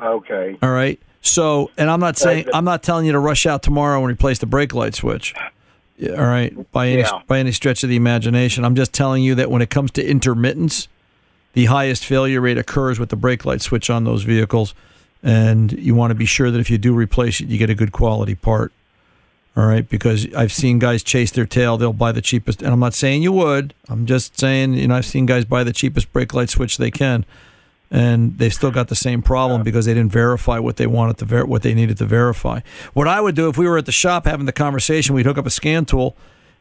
Okay. 0.00 0.56
All 0.62 0.70
right. 0.70 0.98
So, 1.20 1.70
and 1.76 1.90
I'm 1.90 2.00
not 2.00 2.16
saying 2.16 2.46
I'm 2.54 2.64
not 2.64 2.82
telling 2.82 3.04
you 3.04 3.12
to 3.12 3.18
rush 3.18 3.44
out 3.46 3.62
tomorrow 3.62 3.98
and 3.98 4.08
replace 4.08 4.38
the 4.38 4.46
brake 4.46 4.72
light 4.74 4.94
switch. 4.94 5.34
Yeah, 5.98 6.12
All 6.12 6.26
right, 6.26 6.70
by 6.72 6.88
any 6.88 7.02
Yeah. 7.02 7.20
by 7.26 7.38
any 7.40 7.52
stretch 7.52 7.82
of 7.82 7.90
the 7.90 7.96
imagination, 7.96 8.64
I'm 8.64 8.74
just 8.74 8.94
telling 8.94 9.22
you 9.22 9.34
that 9.34 9.50
when 9.50 9.60
it 9.60 9.68
comes 9.68 9.90
to 9.92 10.06
intermittence, 10.08 10.88
the 11.52 11.66
highest 11.66 12.04
failure 12.04 12.40
rate 12.40 12.58
occurs 12.58 12.98
with 12.98 13.08
the 13.08 13.16
brake 13.16 13.44
light 13.44 13.60
switch 13.60 13.90
on 13.90 14.04
those 14.04 14.22
vehicles, 14.22 14.74
and 15.22 15.72
you 15.72 15.94
want 15.94 16.10
to 16.10 16.14
be 16.14 16.26
sure 16.26 16.50
that 16.50 16.60
if 16.60 16.70
you 16.70 16.78
do 16.78 16.94
replace 16.94 17.40
it, 17.40 17.48
you 17.48 17.58
get 17.58 17.70
a 17.70 17.74
good 17.74 17.92
quality 17.92 18.34
part. 18.34 18.72
All 19.56 19.66
right, 19.66 19.86
because 19.88 20.32
I've 20.34 20.52
seen 20.52 20.78
guys 20.78 21.02
chase 21.02 21.32
their 21.32 21.46
tail; 21.46 21.76
they'll 21.76 21.92
buy 21.92 22.12
the 22.12 22.22
cheapest, 22.22 22.62
and 22.62 22.72
I'm 22.72 22.78
not 22.78 22.94
saying 22.94 23.22
you 23.22 23.32
would. 23.32 23.74
I'm 23.88 24.06
just 24.06 24.38
saying, 24.38 24.74
you 24.74 24.88
know, 24.88 24.94
I've 24.94 25.06
seen 25.06 25.26
guys 25.26 25.44
buy 25.44 25.64
the 25.64 25.72
cheapest 25.72 26.12
brake 26.12 26.32
light 26.32 26.50
switch 26.50 26.78
they 26.78 26.92
can, 26.92 27.26
and 27.90 28.38
they've 28.38 28.54
still 28.54 28.70
got 28.70 28.88
the 28.88 28.94
same 28.94 29.22
problem 29.22 29.64
because 29.64 29.86
they 29.86 29.94
didn't 29.94 30.12
verify 30.12 30.60
what 30.60 30.76
they 30.76 30.86
wanted 30.86 31.18
to 31.18 31.24
ver- 31.24 31.46
what 31.46 31.62
they 31.62 31.74
needed 31.74 31.98
to 31.98 32.04
verify. 32.04 32.60
What 32.94 33.08
I 33.08 33.20
would 33.20 33.34
do 33.34 33.48
if 33.48 33.58
we 33.58 33.66
were 33.66 33.76
at 33.76 33.86
the 33.86 33.92
shop 33.92 34.24
having 34.24 34.46
the 34.46 34.52
conversation, 34.52 35.16
we'd 35.16 35.26
hook 35.26 35.38
up 35.38 35.46
a 35.46 35.50
scan 35.50 35.84
tool, 35.84 36.14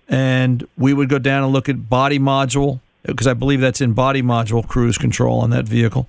and 0.08 0.67
we 0.75 0.91
would 0.91 1.10
go 1.10 1.19
down 1.19 1.43
and 1.43 1.54
look 1.54 1.69
at 1.69 1.89
body 1.89 2.17
module 2.17 2.80
because 3.03 3.27
I 3.27 3.33
believe 3.33 3.62
that's 3.62 3.81
in 3.81 3.93
body 3.93 4.21
module 4.21 4.67
cruise 4.67 4.97
control 4.97 5.39
on 5.39 5.49
that 5.51 5.65
vehicle. 5.65 6.07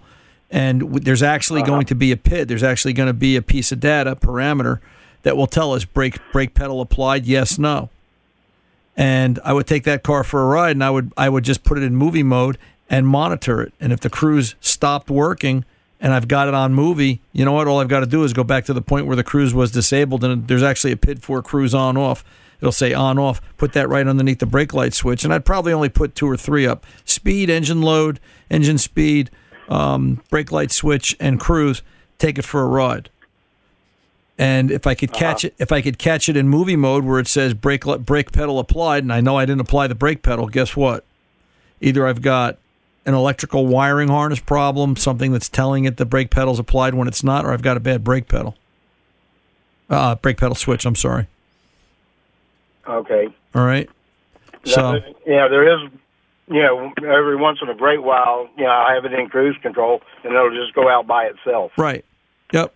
And 0.51 0.81
w- 0.81 1.01
there's 1.01 1.23
actually 1.23 1.63
uh-huh. 1.63 1.71
going 1.71 1.87
to 1.87 1.95
be 1.95 2.13
a 2.13 2.17
PID. 2.17 2.49
There's 2.49 2.63
actually 2.63 2.93
going 2.93 3.07
to 3.07 3.13
be 3.15 3.37
a 3.37 3.43
piece 3.43 3.73
of 3.73 3.81
data 3.81 4.17
parameter 4.17 4.81
that 5.23 5.37
will 5.37 5.47
tell 5.47 5.73
us 5.73 5.85
brake 5.85 6.19
brake 6.33 6.55
pedal 6.55 6.81
applied, 6.81 7.27
yes, 7.27 7.59
no. 7.59 7.91
And 8.97 9.39
I 9.45 9.53
would 9.53 9.67
take 9.67 9.85
that 9.85 10.03
car 10.03 10.25
for 10.25 10.43
a 10.43 10.47
ride, 10.47 10.73
and 10.73 10.85
I 10.85 10.91
would 10.91 11.13
I 11.17 11.29
would 11.29 11.45
just 11.45 11.63
put 11.63 11.79
it 11.79 11.85
in 11.85 11.97
movie 11.97 12.23
mode 12.23 12.59
and 12.89 13.07
monitor 13.07 13.63
it. 13.63 13.73
And 13.81 13.93
if 13.93 14.01
the 14.01 14.11
cruise 14.11 14.57
stopped 14.61 15.09
working, 15.11 15.65
and 16.01 16.13
I've 16.13 16.29
got 16.29 16.49
it 16.49 16.55
on 16.55 16.75
movie, 16.75 17.21
you 17.33 17.45
know 17.45 17.53
what? 17.53 17.69
All 17.69 17.81
I've 17.81 17.89
got 17.89 18.01
to 18.01 18.07
do 18.07 18.25
is 18.25 18.33
go 18.33 18.43
back 18.43 18.65
to 18.65 18.73
the 18.73 18.83
point 18.83 19.07
where 19.07 19.17
the 19.17 19.25
cruise 19.25 19.55
was 19.55 19.71
disabled, 19.71 20.25
and 20.25 20.49
there's 20.49 20.63
actually 20.63 20.93
a 20.93 20.97
PID 20.97 21.23
for 21.23 21.43
cruise 21.43 21.75
on 21.75 21.97
off. 21.97 22.25
It'll 22.61 22.73
say 22.73 22.93
on 22.93 23.19
off. 23.19 23.41
Put 23.57 23.73
that 23.73 23.89
right 23.89 24.07
underneath 24.07 24.39
the 24.39 24.47
brake 24.47 24.75
light 24.75 24.95
switch, 24.95 25.25
and 25.25 25.33
I'd 25.33 25.45
probably 25.45 25.73
only 25.73 25.89
put 25.89 26.15
two 26.15 26.29
or 26.29 26.37
three 26.37 26.67
up: 26.67 26.85
speed, 27.05 27.51
engine 27.51 27.83
load, 27.83 28.21
engine 28.51 28.79
speed, 28.79 29.31
um, 29.69 30.23
brake 30.31 30.53
light 30.53 30.71
switch, 30.71 31.17
and 31.19 31.41
cruise. 31.41 31.83
Take 32.19 32.39
it 32.39 32.45
for 32.45 32.63
a 32.63 32.67
ride. 32.67 33.09
And 34.39 34.71
if 34.71 34.87
I 34.87 34.95
could 34.95 35.13
catch 35.13 35.45
it, 35.45 35.55
if 35.59 35.71
I 35.71 35.83
could 35.83 35.99
catch 35.99 36.29
it 36.29 36.37
in 36.37 36.49
movie 36.49 36.77
mode 36.77 37.05
where 37.05 37.19
it 37.19 37.29
says 37.29 37.53
brake 37.53 37.85
brake 37.85 38.33
pedal 38.33 38.59
applied, 38.59 39.05
and 39.05 39.13
I 39.13 39.21
know 39.21 39.37
I 39.37 39.45
didn't 39.45 39.61
apply 39.61 39.87
the 39.87 39.95
brake 39.95 40.23
pedal, 40.23 40.47
guess 40.49 40.77
what? 40.77 41.05
Either 41.81 42.07
I've 42.07 42.23
got 42.23 42.59
an 43.07 43.15
electrical 43.15 43.67
wiring 43.67 44.09
harness 44.09 44.41
problem, 44.41 44.97
something 44.97 45.33
that's 45.33 45.49
telling 45.49 45.85
it 45.85 45.97
the 45.97 46.07
brake 46.07 46.31
pedal's 46.31 46.59
applied 46.59 46.95
when 46.95 47.09
it's 47.09 47.25
not, 47.25 47.45
or 47.45 47.53
I've 47.53 47.63
got 47.63 47.77
a 47.77 47.81
bad 47.81 48.05
brake 48.05 48.29
pedal. 48.29 48.57
Uh, 49.89 50.15
brake 50.15 50.39
pedal 50.39 50.55
switch. 50.55 50.87
I'm 50.87 50.97
sorry. 50.97 51.27
Okay. 52.91 53.29
All 53.55 53.65
right. 53.65 53.89
So 54.65 55.01
yeah, 55.27 55.49
there 55.49 55.73
is. 55.73 55.91
You 56.53 56.63
know, 56.63 56.93
every 56.99 57.37
once 57.37 57.61
in 57.63 57.69
a 57.69 57.77
great 57.77 58.03
while, 58.03 58.49
you 58.59 58.65
know, 58.65 58.71
I 58.71 58.95
have 58.95 59.05
it 59.05 59.13
in 59.13 59.29
cruise 59.29 59.57
control, 59.63 60.03
and 60.25 60.35
it'll 60.35 60.51
just 60.51 60.75
go 60.75 60.89
out 60.89 61.07
by 61.07 61.27
itself. 61.27 61.71
right. 61.79 62.05
Yep. 62.53 62.75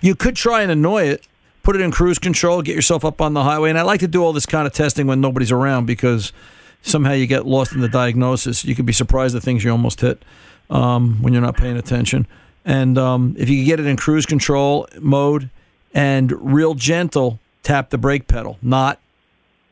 You 0.00 0.14
could 0.14 0.36
try 0.36 0.62
and 0.62 0.72
annoy 0.72 1.02
it, 1.04 1.28
put 1.62 1.76
it 1.76 1.82
in 1.82 1.90
cruise 1.90 2.18
control, 2.18 2.62
get 2.62 2.74
yourself 2.74 3.04
up 3.04 3.20
on 3.20 3.34
the 3.34 3.42
highway. 3.42 3.68
And 3.68 3.78
I 3.78 3.82
like 3.82 4.00
to 4.00 4.08
do 4.08 4.24
all 4.24 4.32
this 4.32 4.46
kind 4.46 4.66
of 4.66 4.72
testing 4.72 5.06
when 5.06 5.20
nobody's 5.20 5.52
around 5.52 5.84
because 5.84 6.32
somehow 6.80 7.12
you 7.12 7.26
get 7.26 7.46
lost 7.46 7.72
in 7.72 7.80
the 7.80 7.88
diagnosis. 7.90 8.64
You 8.64 8.74
could 8.74 8.86
be 8.86 8.94
surprised 8.94 9.36
at 9.36 9.42
things 9.42 9.64
you 9.64 9.70
almost 9.70 10.00
hit 10.00 10.24
um, 10.70 11.22
when 11.22 11.34
you're 11.34 11.42
not 11.42 11.58
paying 11.58 11.76
attention. 11.76 12.26
And 12.64 12.96
um, 12.96 13.34
if 13.38 13.50
you 13.50 13.64
get 13.66 13.80
it 13.80 13.86
in 13.86 13.98
cruise 13.98 14.24
control 14.24 14.88
mode 14.98 15.50
and 15.92 16.32
real 16.32 16.72
gentle, 16.72 17.38
tap 17.62 17.90
the 17.90 17.98
brake 17.98 18.28
pedal, 18.28 18.56
not 18.62 18.98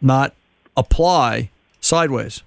not 0.07 0.35
apply 0.77 1.51
sideways. 1.81 2.43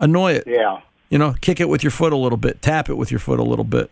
Annoy 0.00 0.32
it. 0.32 0.44
Yeah. 0.46 0.80
You 1.10 1.18
know, 1.18 1.34
kick 1.40 1.60
it 1.60 1.68
with 1.68 1.82
your 1.82 1.90
foot 1.90 2.12
a 2.12 2.16
little 2.16 2.38
bit, 2.38 2.62
tap 2.62 2.88
it 2.88 2.94
with 2.94 3.10
your 3.10 3.20
foot 3.20 3.38
a 3.38 3.42
little 3.42 3.64
bit. 3.64 3.90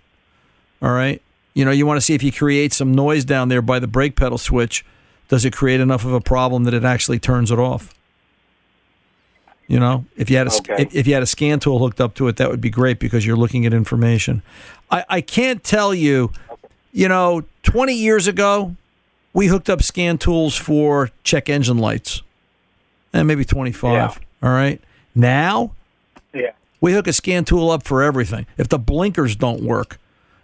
All 0.82 0.92
right. 0.92 1.20
You 1.54 1.64
know, 1.64 1.70
you 1.70 1.84
want 1.86 1.96
to 1.98 2.00
see 2.00 2.14
if 2.14 2.22
you 2.22 2.32
create 2.32 2.72
some 2.72 2.92
noise 2.92 3.24
down 3.24 3.48
there 3.48 3.60
by 3.62 3.78
the 3.78 3.86
brake 3.86 4.16
pedal 4.16 4.38
switch. 4.38 4.84
Does 5.28 5.44
it 5.44 5.52
create 5.52 5.80
enough 5.80 6.04
of 6.04 6.12
a 6.12 6.20
problem 6.20 6.64
that 6.64 6.74
it 6.74 6.84
actually 6.84 7.18
turns 7.18 7.50
it 7.50 7.58
off? 7.58 7.94
You 9.68 9.78
know, 9.78 10.04
if 10.16 10.28
you 10.30 10.36
had 10.36 10.48
a 10.48 10.52
Okay. 10.52 10.82
if, 10.82 10.94
if 10.94 11.06
you 11.06 11.14
had 11.14 11.22
a 11.22 11.26
scan 11.26 11.60
tool 11.60 11.78
hooked 11.78 12.00
up 12.00 12.14
to 12.14 12.26
it, 12.26 12.36
that 12.38 12.50
would 12.50 12.60
be 12.60 12.70
great 12.70 12.98
because 12.98 13.24
you're 13.24 13.36
looking 13.36 13.64
at 13.66 13.72
information. 13.72 14.42
I, 14.90 15.04
I 15.08 15.20
can't 15.20 15.62
tell 15.62 15.94
you, 15.94 16.32
you 16.92 17.06
know, 17.08 17.44
20 17.62 17.94
years 17.94 18.26
ago, 18.26 18.74
we 19.32 19.46
hooked 19.46 19.70
up 19.70 19.82
scan 19.82 20.18
tools 20.18 20.56
for 20.56 21.10
check 21.22 21.48
engine 21.48 21.78
lights, 21.78 22.22
and 23.12 23.26
maybe 23.26 23.44
25. 23.44 24.20
All 24.42 24.50
right, 24.50 24.80
now 25.14 25.72
Yeah. 26.32 26.52
we 26.80 26.92
hook 26.92 27.06
a 27.06 27.12
scan 27.12 27.44
tool 27.44 27.70
up 27.70 27.82
for 27.82 28.02
everything. 28.02 28.46
If 28.56 28.68
the 28.68 28.78
blinkers 28.78 29.36
don't 29.36 29.62
work, 29.62 29.98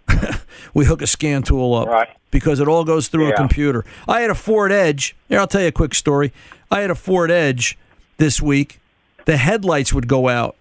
we 0.73 0.85
hook 0.85 1.01
a 1.01 1.07
scan 1.07 1.43
tool 1.43 1.73
up 1.73 1.87
Right. 1.87 2.09
because 2.31 2.59
it 2.59 2.67
all 2.67 2.83
goes 2.83 3.07
through 3.07 3.29
a 3.31 3.35
computer. 3.35 3.83
I 4.07 4.21
had 4.21 4.29
a 4.29 4.35
Ford 4.35 4.71
Edge. 4.71 5.15
Here, 5.29 5.39
I'll 5.39 5.47
tell 5.47 5.61
you 5.61 5.67
a 5.67 5.71
quick 5.71 5.93
story. 5.95 6.31
I 6.71 6.81
had 6.81 6.91
a 6.91 6.95
Ford 6.95 7.31
Edge 7.31 7.77
this 8.17 8.41
week. 8.41 8.79
The 9.25 9.37
headlights 9.37 9.93
would 9.93 10.07
go 10.07 10.29
out 10.29 10.55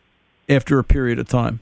after 0.48 0.78
a 0.78 0.84
period 0.84 1.18
of 1.18 1.28
time. 1.28 1.60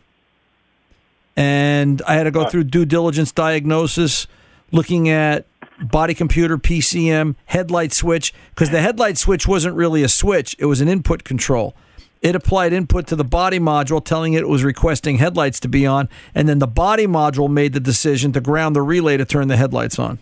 And 1.37 2.01
I 2.07 2.15
had 2.15 2.25
to 2.25 2.31
go 2.31 2.49
through 2.49 2.65
due 2.65 2.85
diligence 2.85 3.33
diagnosis, 3.33 4.27
looking 4.71 5.09
at 5.09 5.45
body 5.85 6.15
computer, 6.15 6.59
PCM, 6.59 7.37
headlight 7.47 7.93
switch, 7.93 8.33
because 8.51 8.71
the 8.71 8.81
headlight 8.81 9.19
switch 9.19 9.47
wasn't 9.47 9.77
really 9.77 10.03
a 10.03 10.09
switch, 10.09 10.57
it 10.59 10.67
was 10.67 10.81
an 10.81 10.89
input 10.89 11.25
control. 11.25 11.75
It 12.23 12.35
applied 12.35 12.73
input 12.73 13.07
to 13.09 13.17
the 13.17 13.25
body 13.25 13.59
module, 13.59 14.03
telling 14.03 14.33
it 14.33 14.41
it 14.41 14.49
was 14.49 14.65
requesting 14.65 15.19
headlights 15.19 15.61
to 15.61 15.69
be 15.69 15.87
on, 15.87 16.09
and 16.35 16.49
then 16.49 16.59
the 16.59 16.67
body 16.67 17.07
module 17.07 17.51
made 17.51 17.75
the 17.75 17.81
decision 17.81 18.33
to 18.33 18.41
ground 18.41 18.75
the 18.75 18.83
relay 18.83 19.19
to 19.19 19.27
turn 19.27 19.49
the 19.49 19.59
headlights 19.59 19.99
on. 19.99 20.19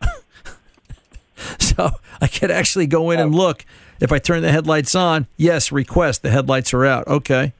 so 1.58 1.90
I 2.20 2.26
could 2.26 2.50
actually 2.50 2.88
go 2.88 3.10
in 3.10 3.20
and 3.20 3.32
look. 3.34 3.64
If 4.00 4.10
I 4.10 4.18
turn 4.18 4.42
the 4.42 4.52
headlights 4.52 4.94
on, 4.94 5.26
yes, 5.36 5.70
request, 5.70 6.22
the 6.22 6.30
headlights 6.30 6.74
are 6.74 6.84
out. 6.84 7.06
Okay. 7.06 7.52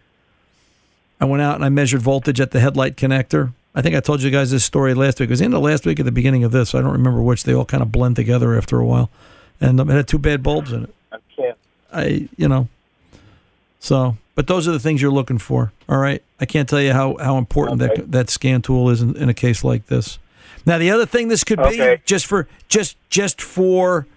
I 1.21 1.25
went 1.25 1.43
out 1.43 1.57
and 1.57 1.65
I 1.65 1.69
measured 1.69 2.01
voltage 2.01 2.41
at 2.41 2.53
the 2.53 2.61
headlight 2.61 2.97
connector. 2.97 3.53
I 3.79 3.81
think 3.81 3.95
I 3.95 4.01
told 4.01 4.23
you 4.23 4.31
guys 4.33 4.51
this 4.51 4.65
story 4.65 4.93
last 4.93 5.21
week. 5.21 5.29
It 5.29 5.31
was 5.31 5.39
the 5.39 5.45
end 5.45 5.55
of 5.55 5.63
last 5.63 5.87
week 5.87 6.01
at 6.01 6.05
the 6.05 6.11
beginning 6.11 6.43
of 6.43 6.51
this. 6.51 6.75
I 6.75 6.81
don't 6.83 6.91
remember 6.91 7.23
which. 7.23 7.45
They 7.45 7.55
all 7.55 7.65
kind 7.65 7.81
of 7.81 7.93
blend 7.93 8.17
together 8.17 8.57
after 8.57 8.81
a 8.81 8.85
while. 8.85 9.09
And 9.61 9.79
um, 9.79 9.89
it 9.89 9.95
had 9.95 10.09
two 10.09 10.19
bad 10.19 10.43
bulbs 10.43 10.73
in 10.73 10.83
it. 10.83 10.95
I 11.13 11.19
can't. 11.37 11.59
I, 11.93 12.29
you 12.37 12.49
know. 12.49 12.67
So, 13.79 14.17
but 14.35 14.49
those 14.49 14.67
are 14.67 14.73
the 14.73 14.81
things 14.81 15.01
you're 15.01 15.13
looking 15.13 15.39
for. 15.39 15.71
All 15.89 15.99
right. 15.99 16.25
I 16.41 16.45
can't 16.45 16.69
tell 16.69 16.81
you 16.81 16.93
how, 16.93 17.19
how 17.19 17.39
important 17.39 17.81
Okay. 17.81 17.95
that 18.01 18.11
that 18.11 18.31
scan 18.31 18.63
tool 18.63 18.91
is 18.91 19.01
in, 19.01 19.15
in 19.17 19.29
a 19.29 19.35
case 19.35 19.63
like 19.63 19.87
this. 19.87 20.19
Now, 20.67 20.79
the 20.79 20.91
other 20.91 21.07
thing 21.07 21.29
this 21.29 21.45
could 21.45 21.61
Okay. 21.61 21.95
be 21.99 22.03
just 22.05 22.27
for 22.27 22.49
just 22.69 22.97
just 23.11 23.41
for 23.41 24.09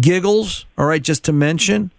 giggles. 0.00 0.64
All 0.78 0.86
right, 0.86 1.02
just 1.02 1.22
to 1.24 1.34
mention, 1.34 1.90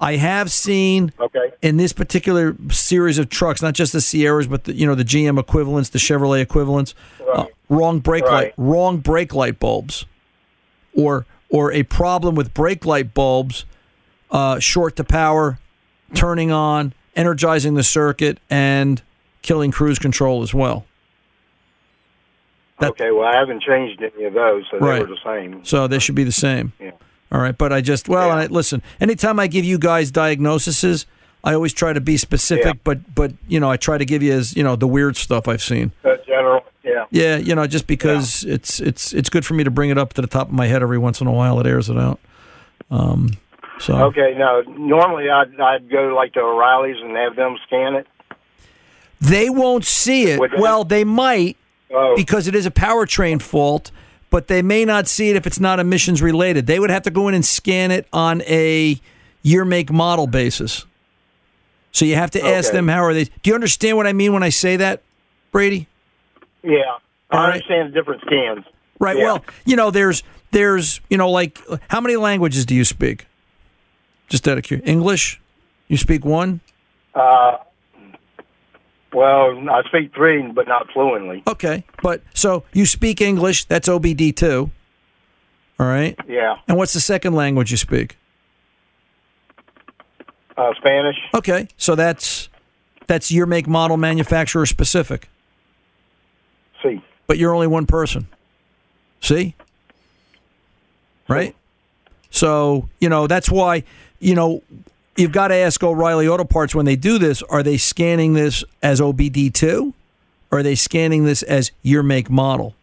I 0.00 0.16
have 0.16 0.50
seen 0.52 1.12
Okay. 1.18 1.52
in 1.60 1.76
this 1.76 1.92
particular 1.92 2.56
series 2.70 3.18
of 3.18 3.28
trucks, 3.28 3.60
not 3.60 3.74
just 3.74 3.92
the 3.92 4.00
Sierras, 4.00 4.46
but 4.46 4.64
the, 4.64 4.72
you 4.74 4.86
know 4.86 4.94
the 4.94 5.04
GM 5.04 5.38
equivalents, 5.38 5.88
the 5.90 5.98
Chevrolet 5.98 6.40
equivalents, 6.40 6.94
uh, 7.32 7.46
wrong 7.68 7.98
brake 7.98 8.24
light, 8.24 8.54
wrong 8.56 8.98
brake 8.98 9.34
light 9.34 9.58
bulbs, 9.58 10.06
or 10.94 11.26
or 11.50 11.72
a 11.72 11.82
problem 11.82 12.34
with 12.34 12.54
brake 12.54 12.84
light 12.86 13.12
bulbs, 13.14 13.64
uh, 14.30 14.58
short 14.60 14.94
to 14.96 15.04
power, 15.04 15.58
turning 16.14 16.52
on, 16.52 16.92
energizing 17.16 17.74
the 17.74 17.82
circuit, 17.82 18.38
and 18.48 19.02
killing 19.42 19.70
cruise 19.72 19.98
control 19.98 20.42
as 20.42 20.54
well. 20.54 20.84
That- 22.80 22.90
okay. 22.90 23.10
Well, 23.10 23.26
I 23.26 23.34
haven't 23.34 23.62
changed 23.62 24.00
any 24.02 24.24
of 24.24 24.34
those, 24.34 24.64
so 24.70 24.78
Right. 24.78 24.96
they 24.98 25.00
were 25.00 25.06
the 25.16 25.16
same. 25.24 25.64
So 25.64 25.88
they 25.88 25.98
should 25.98 26.14
be 26.14 26.22
the 26.24 26.30
same. 26.30 26.72
Yeah. 26.78 26.92
All 27.30 27.40
right, 27.40 27.56
but 27.56 27.72
I 27.72 27.80
just 27.80 28.08
well, 28.08 28.30
and 28.30 28.40
I, 28.40 28.46
listen. 28.46 28.82
Anytime 29.00 29.38
I 29.38 29.46
give 29.48 29.64
you 29.64 29.78
guys 29.78 30.10
diagnoses, 30.10 31.04
I 31.44 31.52
always 31.54 31.72
try 31.74 31.92
to 31.92 32.00
be 32.00 32.16
specific, 32.16 32.64
Yeah. 32.64 32.72
but 32.84 33.14
but 33.14 33.32
you 33.48 33.60
know 33.60 33.70
I 33.70 33.76
try 33.76 33.98
to 33.98 34.04
give 34.04 34.22
you 34.22 34.32
as 34.32 34.56
you 34.56 34.62
know 34.64 34.76
the 34.76 34.86
weird 34.88 35.16
stuff 35.16 35.46
I've 35.46 35.62
seen. 35.62 35.92
Uh, 36.04 36.16
general. 36.26 36.64
Yeah. 36.82 37.04
Yeah, 37.10 37.36
you 37.36 37.54
know, 37.54 37.66
just 37.66 37.86
because 37.86 38.44
it's 38.44 38.80
it's 38.80 39.12
it's 39.12 39.28
good 39.28 39.44
for 39.44 39.52
me 39.54 39.62
to 39.64 39.70
bring 39.70 39.90
it 39.90 39.98
up 39.98 40.14
to 40.14 40.22
the 40.22 40.26
top 40.26 40.48
of 40.48 40.54
my 40.54 40.66
head 40.68 40.82
every 40.82 40.96
once 40.98 41.20
in 41.20 41.26
a 41.26 41.32
while. 41.32 41.60
It 41.60 41.66
airs 41.66 41.90
it 41.90 41.98
out. 41.98 42.18
Um, 42.90 43.32
so 43.78 43.94
Okay. 44.06 44.34
Now, 44.38 44.62
normally 44.66 45.28
I'd 45.28 45.60
I'd 45.60 45.90
go 45.90 46.14
like 46.16 46.32
to 46.32 46.40
O'Reilly's 46.40 46.96
and 47.02 47.14
have 47.14 47.36
them 47.36 47.58
scan 47.66 47.94
it. 47.94 48.06
they 49.20 49.50
won't 49.50 49.84
see 49.84 50.24
it. 50.30 50.40
Well, 50.58 50.84
they 50.84 51.04
might 51.04 51.56
Oh. 51.90 52.14
because 52.16 52.46
it 52.48 52.54
is 52.54 52.66
a 52.66 52.70
powertrain 52.70 53.40
fault, 53.40 53.90
but 54.30 54.48
they 54.48 54.62
may 54.62 54.84
not 54.84 55.06
see 55.06 55.30
it 55.30 55.36
if 55.36 55.46
it's 55.46 55.60
not 55.60 55.80
emissions 55.80 56.20
related. 56.22 56.66
They 56.66 56.78
would 56.78 56.90
have 56.90 57.02
to 57.02 57.10
go 57.10 57.28
in 57.28 57.34
and 57.34 57.44
scan 57.44 57.90
it 57.90 58.06
on 58.12 58.42
a 58.42 59.00
year, 59.42 59.64
make, 59.64 59.90
model 59.90 60.26
basis. 60.26 60.84
So 61.92 62.04
you 62.04 62.14
have 62.16 62.30
to 62.32 62.44
ask 62.44 62.68
Okay. 62.68 62.76
them 62.76 62.88
how 62.88 63.02
are 63.02 63.14
they. 63.14 63.24
Do 63.24 63.50
you 63.50 63.54
understand 63.54 63.96
what 63.96 64.06
I 64.06 64.12
mean 64.12 64.32
when 64.32 64.42
I 64.42 64.50
say 64.50 64.76
that, 64.76 65.02
Brady? 65.50 65.88
Yeah. 66.62 66.80
I 67.30 67.36
right. 67.36 67.52
understand 67.54 67.92
the 67.92 67.94
different 67.94 68.22
scans. 68.22 68.64
Right. 68.98 69.16
Yeah. 69.16 69.24
Well, 69.24 69.44
you 69.64 69.76
know, 69.76 69.90
there's 69.90 70.22
there's 70.50 71.00
you 71.08 71.16
know 71.16 71.30
like 71.30 71.58
how 71.88 72.00
many 72.00 72.16
languages 72.16 72.66
do 72.66 72.74
you 72.74 72.84
speak? 72.84 73.26
Just 74.28 74.46
out 74.46 74.58
of 74.58 74.64
curiosity, 74.64 74.92
English. 74.92 75.40
You 75.88 75.96
speak 75.96 76.24
one. 76.24 76.60
Uh, 77.14 77.56
well, 79.12 79.68
I 79.70 79.82
speak 79.88 80.14
three, 80.14 80.42
but 80.42 80.68
not 80.68 80.90
fluently. 80.92 81.42
Okay, 81.46 81.84
but 82.02 82.22
so 82.34 82.64
you 82.72 82.86
speak 82.86 83.20
English. 83.20 83.64
That's 83.64 83.88
OBD 83.88 84.34
two. 84.34 84.70
All 85.80 85.86
right. 85.86 86.16
Yeah. 86.26 86.56
And 86.66 86.76
what's 86.76 86.92
the 86.92 87.00
second 87.00 87.34
language 87.34 87.70
you 87.70 87.76
speak? 87.76 88.16
Uh, 90.56 90.74
Spanish. 90.74 91.16
Okay, 91.34 91.68
so 91.76 91.94
that's 91.94 92.48
that's 93.06 93.32
your 93.32 93.46
make, 93.46 93.66
model, 93.66 93.96
manufacturer 93.96 94.66
specific. 94.66 95.28
See. 96.82 97.02
But 97.26 97.38
you're 97.38 97.54
only 97.54 97.66
one 97.66 97.86
person. 97.86 98.28
See? 99.20 99.54
Right? 101.28 101.56
So, 102.30 102.88
you 103.00 103.08
know, 103.08 103.26
that's 103.26 103.50
why, 103.50 103.84
you 104.20 104.34
know, 104.34 104.62
you've 105.18 105.32
got 105.32 105.48
to 105.48 105.54
ask 105.54 105.82
O'Reilly 105.82 106.26
Auto 106.28 106.44
Parts 106.44 106.74
when 106.74 106.86
they 106.86 106.96
do 106.96 107.18
this, 107.18 107.42
are 107.44 107.62
they 107.62 107.76
scanning 107.76 108.34
this 108.34 108.64
as 108.82 109.00
OBD2? 109.00 109.92
Or 110.50 110.60
are 110.60 110.62
they 110.62 110.74
scanning 110.74 111.24
this 111.24 111.42
as 111.42 111.72
your 111.82 112.02
make 112.02 112.30
model? 112.30 112.74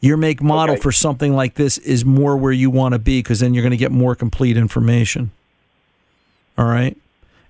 Your 0.00 0.16
make 0.16 0.42
model 0.42 0.74
Okay. 0.74 0.82
for 0.82 0.90
something 0.90 1.36
like 1.36 1.54
this 1.54 1.78
is 1.78 2.04
more 2.04 2.36
where 2.36 2.50
you 2.52 2.70
want 2.70 2.94
to 2.94 2.98
be 2.98 3.20
because 3.20 3.38
then 3.38 3.54
you're 3.54 3.62
going 3.62 3.70
to 3.70 3.76
get 3.76 3.92
more 3.92 4.16
complete 4.16 4.56
information. 4.56 5.30
All 6.58 6.64
right. 6.66 6.96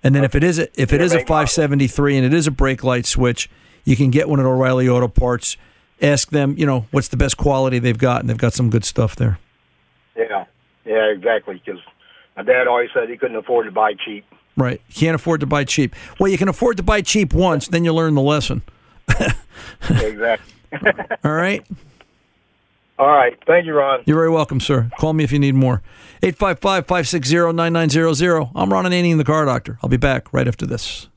And 0.05 0.15
then 0.15 0.23
if 0.25 0.35
it 0.35 0.45
is 0.45 0.59
a, 0.59 0.65
if 0.79 0.93
it 0.93 0.97
Your 0.97 1.03
is 1.03 1.13
a 1.13 1.19
make 1.19 1.29
model. 1.31 1.47
573 1.47 2.17
and 2.19 2.27
it 2.27 2.35
is 2.35 2.47
a 2.47 2.51
brake 2.51 2.85
light 2.85 3.07
switch, 3.07 3.49
you 3.85 3.97
can 3.97 4.11
get 4.11 4.29
one 4.29 4.39
at 4.39 4.45
O'Reilly 4.45 4.87
Auto 4.89 5.09
Parts. 5.09 5.57
Ask 6.03 6.31
them, 6.31 6.55
you 6.59 6.67
know, 6.67 6.87
what's 6.91 7.09
the 7.09 7.17
best 7.17 7.37
quality 7.39 7.79
they've 7.79 7.97
got, 7.97 8.21
and 8.21 8.29
they've 8.29 8.37
got 8.37 8.53
some 8.53 8.69
good 8.69 8.85
stuff 8.85 9.17
there. 9.17 9.39
Yeah. 10.17 10.45
Yeah, 10.85 11.05
exactly. 11.11 11.63
Because 11.65 11.81
my 12.37 12.43
dad 12.43 12.67
always 12.67 12.91
said 12.95 13.09
he 13.09 13.17
couldn't 13.17 13.37
afford 13.37 13.67
to 13.67 13.73
buy 13.73 13.95
cheap. 13.95 14.25
Right. 14.57 14.81
You 14.89 14.95
can't 14.95 15.15
afford 15.15 15.41
to 15.41 15.47
buy 15.47 15.65
cheap. 15.65 15.95
Well, 16.19 16.31
you 16.31 16.39
can 16.39 16.49
afford 16.49 16.77
to 16.77 16.83
buy 16.83 17.01
cheap 17.01 17.33
once, 17.33 17.69
then 17.69 17.85
you 17.85 17.93
learn 17.93 18.15
the 18.15 18.23
lesson. 18.23 18.63
exactly. 19.91 20.53
All 21.25 21.33
right. 21.33 21.67
All 22.99 23.09
right. 23.09 23.39
Thank 23.47 23.67
you, 23.67 23.75
Ron. 23.75 24.03
You're 24.07 24.17
very 24.17 24.31
welcome, 24.31 24.61
sir. 24.61 24.91
Call 24.99 25.13
me 25.13 25.25
if 25.25 25.33
you 25.33 25.39
need 25.39 25.55
more. 25.55 25.83
855 26.23 26.87
560 26.87 27.53
9900. 27.53 28.51
I'm 28.55 28.73
Ron 28.73 28.85
Ananian, 28.85 29.17
the 29.17 29.25
car 29.25 29.45
doctor. 29.45 29.79
I'll 29.83 29.91
be 29.91 29.97
back 29.97 30.33
right 30.33 30.47
after 30.47 30.67
this. 30.67 31.09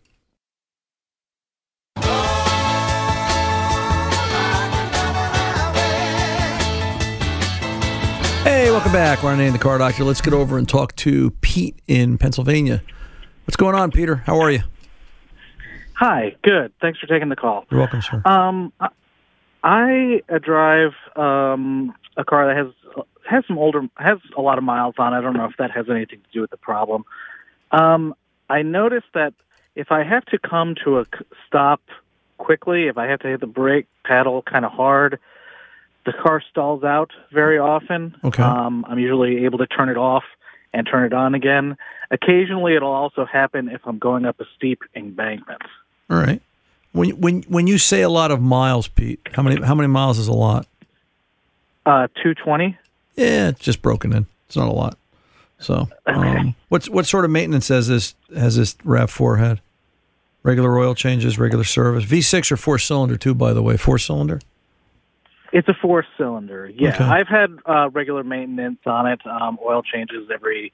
Hey, 8.45 8.69
welcome 8.69 8.91
back. 8.91 9.23
Ron 9.23 9.39
Ananian, 9.39 9.53
the 9.53 9.57
car 9.57 9.79
doctor. 9.79 10.03
Let's 10.03 10.21
get 10.21 10.31
over 10.31 10.59
and 10.59 10.69
talk 10.69 10.95
to 10.97 11.31
Pete 11.41 11.79
in 11.87 12.19
Pennsylvania. 12.19 12.83
What's 13.45 13.55
going 13.55 13.73
on, 13.73 13.89
Peter? 13.89 14.17
How 14.17 14.39
are 14.39 14.51
you? 14.51 14.61
Hi, 15.95 16.35
good. 16.43 16.71
Thanks 16.79 16.99
for 16.99 17.07
taking 17.07 17.29
the 17.29 17.35
call. 17.35 17.65
You're 17.71 17.79
welcome, 17.79 18.03
sir. 18.03 18.21
Um, 18.23 18.71
I- 18.79 20.21
drive 20.43 20.91
um, 21.15 21.95
a 22.17 22.23
car 22.23 22.45
that 22.45 22.55
has 22.55 22.67
has 23.27 23.43
some 23.47 23.57
older 23.57 23.81
has 23.97 24.19
a 24.37 24.41
lot 24.41 24.59
of 24.59 24.63
miles 24.63 24.93
on. 24.99 25.15
it. 25.15 25.17
I 25.17 25.21
don't 25.21 25.33
know 25.33 25.45
if 25.45 25.57
that 25.57 25.71
has 25.71 25.89
anything 25.89 26.19
to 26.19 26.31
do 26.31 26.41
with 26.41 26.51
the 26.51 26.57
problem. 26.57 27.03
Um, 27.71 28.13
I 28.47 28.61
noticed 28.61 29.07
that 29.15 29.33
if 29.73 29.91
I 29.91 30.03
have 30.03 30.23
to 30.25 30.37
come 30.37 30.75
to 30.83 30.99
a 30.99 31.05
stop 31.47 31.81
quickly, 32.37 32.85
if 32.89 32.97
I 32.99 33.07
have 33.07 33.21
to 33.21 33.27
hit 33.27 33.39
the 33.39 33.47
brake 33.47 33.87
pedal 34.03 34.43
kind 34.43 34.65
of 34.65 34.71
hard, 34.71 35.19
the 36.05 36.13
car 36.13 36.41
stalls 36.49 36.83
out 36.83 37.11
very 37.31 37.57
often. 37.57 38.15
Okay. 38.23 38.43
Um, 38.43 38.85
I'm 38.87 38.99
usually 38.99 39.45
able 39.45 39.57
to 39.59 39.67
turn 39.67 39.89
it 39.89 39.97
off 39.97 40.23
and 40.73 40.87
turn 40.89 41.05
it 41.05 41.13
on 41.13 41.35
again. 41.35 41.77
Occasionally, 42.11 42.75
it'll 42.75 42.91
also 42.91 43.25
happen 43.25 43.69
if 43.69 43.81
I'm 43.85 43.97
going 43.97 44.25
up 44.25 44.39
a 44.39 44.45
steep 44.55 44.81
embankment. 44.95 45.61
All 46.09 46.17
right. 46.17 46.41
When 46.91 47.09
when 47.19 47.43
when 47.43 47.67
you 47.67 47.77
say 47.77 48.01
a 48.01 48.09
lot 48.09 48.31
of 48.31 48.41
miles, 48.41 48.87
Pete, 48.87 49.19
how 49.33 49.43
many 49.43 49.61
how 49.61 49.75
many 49.75 49.87
miles 49.87 50.17
is 50.17 50.27
a 50.27 50.33
lot? 50.33 50.67
Uh, 51.85 52.07
220. 52.23 52.77
Yeah, 53.15 53.49
it's 53.49 53.59
just 53.59 53.81
broken 53.81 54.13
in. 54.13 54.25
It's 54.47 54.55
not 54.55 54.67
a 54.67 54.71
lot. 54.71 54.97
So, 55.59 55.87
um, 56.05 56.55
what's 56.69 56.89
what 56.89 57.05
sort 57.05 57.25
of 57.25 57.31
maintenance 57.31 57.69
has 57.69 57.87
this 57.87 58.15
has 58.35 58.55
this 58.55 58.75
Rav 58.83 59.09
Four 59.09 59.37
had? 59.37 59.61
Regular 60.43 60.77
oil 60.77 60.93
changes, 60.93 61.39
regular 61.39 61.63
service. 61.63 62.03
V 62.03 62.21
six 62.21 62.51
or 62.51 62.57
four 62.57 62.77
cylinder 62.77 63.17
too, 63.17 63.33
by 63.33 63.51
the 63.53 63.63
way. 63.63 63.77
Four 63.77 63.97
cylinder. 63.97 64.39
It's 65.55 65.69
a 65.69 65.73
four 65.81 66.05
cylinder. 66.17 66.67
Yeah, 66.67 66.89
Okay. 66.89 67.03
I've 67.05 67.29
had 67.29 67.49
uh, 67.65 67.89
regular 67.91 68.25
maintenance 68.25 68.79
on 68.85 69.07
it. 69.07 69.25
Um, 69.25 69.57
oil 69.65 69.81
changes 69.83 70.29
every 70.29 70.73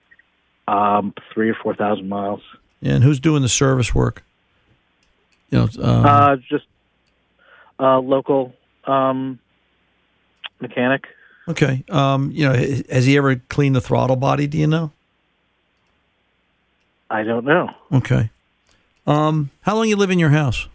um, 0.67 1.13
three 1.31 1.51
or 1.51 1.53
four 1.53 1.75
thousand 1.75 2.09
miles. 2.09 2.41
Yeah, 2.81 2.93
and 2.95 3.03
who's 3.03 3.19
doing 3.19 3.43
the 3.43 3.47
service 3.47 3.93
work? 3.93 4.23
You 5.51 5.59
know, 5.59 5.67
um, 5.83 6.05
uh, 6.05 6.35
just 6.49 6.65
uh, 7.79 7.99
local 7.99 8.55
um, 8.85 9.37
mechanic. 10.59 11.03
okay. 11.47 11.83
Um, 11.87 12.31
you 12.31 12.49
know, 12.49 12.55
has 12.55 13.05
he 13.05 13.17
ever 13.17 13.35
cleaned 13.35 13.75
the 13.75 13.81
throttle 13.81 14.15
body? 14.15 14.47
Do 14.47 14.57
you 14.57 14.65
know? 14.65 14.91
I 17.11 17.21
don't 17.21 17.45
know. 17.45 17.69
Okay. 17.93 18.31
Um, 19.05 19.51
how 19.61 19.75
long 19.75 19.87
you 19.87 19.95
live 19.95 20.09
in 20.09 20.17
your 20.17 20.29
house? 20.31 20.67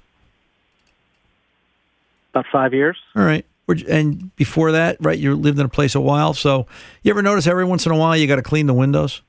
About 2.31 2.45
five 2.53 2.73
years. 2.73 2.97
All 3.17 3.25
right. 3.25 3.45
And 3.69 4.35
before 4.37 4.73
that, 4.73 4.97
right, 5.01 5.19
you 5.19 5.35
lived 5.35 5.59
in 5.59 5.67
a 5.67 5.69
place 5.69 5.95
a 5.95 6.01
while. 6.01 6.35
So 6.35 6.67
you 7.03 7.11
ever 7.11 7.23
notice 7.23 7.47
every 7.47 7.65
once 7.65 7.85
in 7.87 7.93
a 7.93 7.97
while 7.97 8.17
you 8.17 8.27
got 8.27 8.37
to 8.37 8.43
clean 8.43 8.67
the 8.67 8.75
windows? 8.75 9.23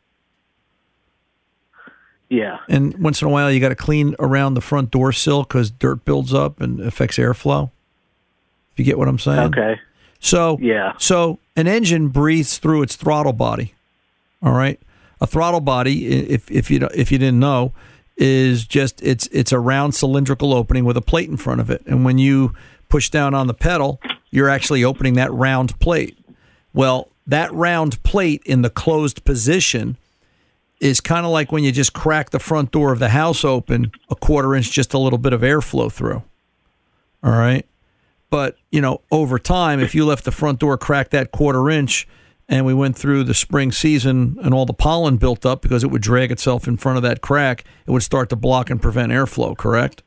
Yeah. 2.29 2.59
And 2.67 2.97
once 2.99 3.21
in 3.21 3.27
a 3.27 3.31
while 3.31 3.51
you 3.51 3.59
got 3.59 3.69
to 3.69 3.75
clean 3.75 4.15
around 4.19 4.53
the 4.53 4.61
front 4.61 4.91
door 4.91 5.11
sill 5.11 5.43
because 5.43 5.71
dirt 5.71 6.05
builds 6.05 6.33
up 6.33 6.61
and 6.61 6.79
affects 6.81 7.17
airflow. 7.17 7.71
If 8.71 8.79
you 8.79 8.85
get 8.85 8.97
what 8.97 9.07
I'm 9.07 9.19
saying? 9.19 9.55
Okay. 9.55 9.79
So 10.19 10.57
Yeah. 10.61 10.93
So 10.97 11.39
an 11.55 11.67
engine 11.67 12.09
breathes 12.09 12.57
through 12.57 12.83
its 12.83 12.95
throttle 12.95 13.33
body. 13.33 13.73
All 14.43 14.53
right. 14.53 14.79
A 15.19 15.25
throttle 15.25 15.61
body, 15.61 16.05
if 16.29 16.51
if 16.51 16.69
you 16.69 16.87
if 16.93 17.11
you 17.11 17.17
didn't 17.17 17.39
know, 17.39 17.73
is 18.17 18.67
just 18.67 19.01
it's 19.01 19.27
it's 19.27 19.51
a 19.51 19.59
round 19.59 19.95
cylindrical 19.95 20.53
opening 20.53 20.85
with 20.85 20.95
a 20.95 21.01
plate 21.01 21.27
in 21.27 21.37
front 21.37 21.59
of 21.59 21.71
it, 21.71 21.81
and 21.87 22.05
when 22.05 22.19
you 22.19 22.53
push 22.87 23.09
down 23.09 23.33
on 23.33 23.47
the 23.47 23.53
pedal, 23.55 23.99
you're 24.29 24.49
actually 24.49 24.83
opening 24.83 25.13
that 25.15 25.31
round 25.31 25.79
plate. 25.79 26.17
Well, 26.73 27.09
that 27.25 27.51
round 27.53 28.01
plate 28.03 28.41
in 28.45 28.61
the 28.61 28.69
closed 28.69 29.23
position 29.25 29.97
is 30.79 31.01
kind 31.01 31.25
of 31.25 31.31
like 31.31 31.51
when 31.51 31.63
you 31.63 31.71
just 31.71 31.93
crack 31.93 32.29
the 32.29 32.39
front 32.39 32.71
door 32.71 32.91
of 32.91 32.99
the 32.99 33.09
house 33.09 33.43
open 33.43 33.91
a 34.09 34.15
quarter 34.15 34.55
inch, 34.55 34.71
just 34.71 34.93
a 34.93 34.99
little 34.99 35.17
bit 35.17 35.33
of 35.33 35.41
airflow 35.41 35.91
through. 35.91 36.23
All 37.23 37.31
right. 37.31 37.65
But, 38.29 38.57
you 38.71 38.81
know, 38.81 39.01
over 39.11 39.39
time, 39.39 39.79
if 39.79 39.95
you 39.95 40.05
left 40.05 40.25
the 40.25 40.31
front 40.31 40.59
door 40.59 40.77
cracked 40.77 41.11
that 41.11 41.31
quarter 41.31 41.69
inch 41.69 42.07
and 42.49 42.65
we 42.65 42.73
went 42.73 42.97
through 42.97 43.23
the 43.23 43.33
spring 43.33 43.71
season 43.71 44.37
and 44.41 44.53
all 44.53 44.65
the 44.65 44.73
pollen 44.73 45.17
built 45.17 45.45
up 45.45 45.61
because 45.61 45.83
it 45.83 45.87
would 45.87 46.01
drag 46.01 46.31
itself 46.31 46.67
in 46.67 46.77
front 46.77 46.97
of 46.97 47.03
that 47.03 47.21
crack, 47.21 47.63
it 47.85 47.91
would 47.91 48.03
start 48.03 48.29
to 48.29 48.35
block 48.35 48.69
and 48.69 48.81
prevent 48.81 49.11
airflow, 49.11 49.57
correct? 49.57 50.03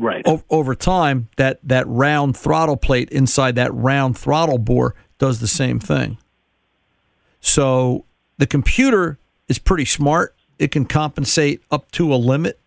Right. 0.00 0.22
O- 0.26 0.42
over 0.48 0.74
time, 0.74 1.28
that, 1.36 1.60
that 1.62 1.86
round 1.86 2.36
throttle 2.36 2.78
plate 2.78 3.10
inside 3.10 3.54
that 3.56 3.72
round 3.74 4.16
throttle 4.16 4.56
bore 4.56 4.94
does 5.18 5.40
the 5.40 5.46
same 5.46 5.78
thing. 5.78 6.16
So 7.40 8.06
the 8.38 8.46
computer 8.46 9.18
is 9.46 9.58
pretty 9.58 9.84
smart. 9.84 10.34
It 10.58 10.70
can 10.70 10.86
compensate 10.86 11.62
up 11.70 11.90
to 11.92 12.14
a 12.14 12.16
limit. 12.16 12.58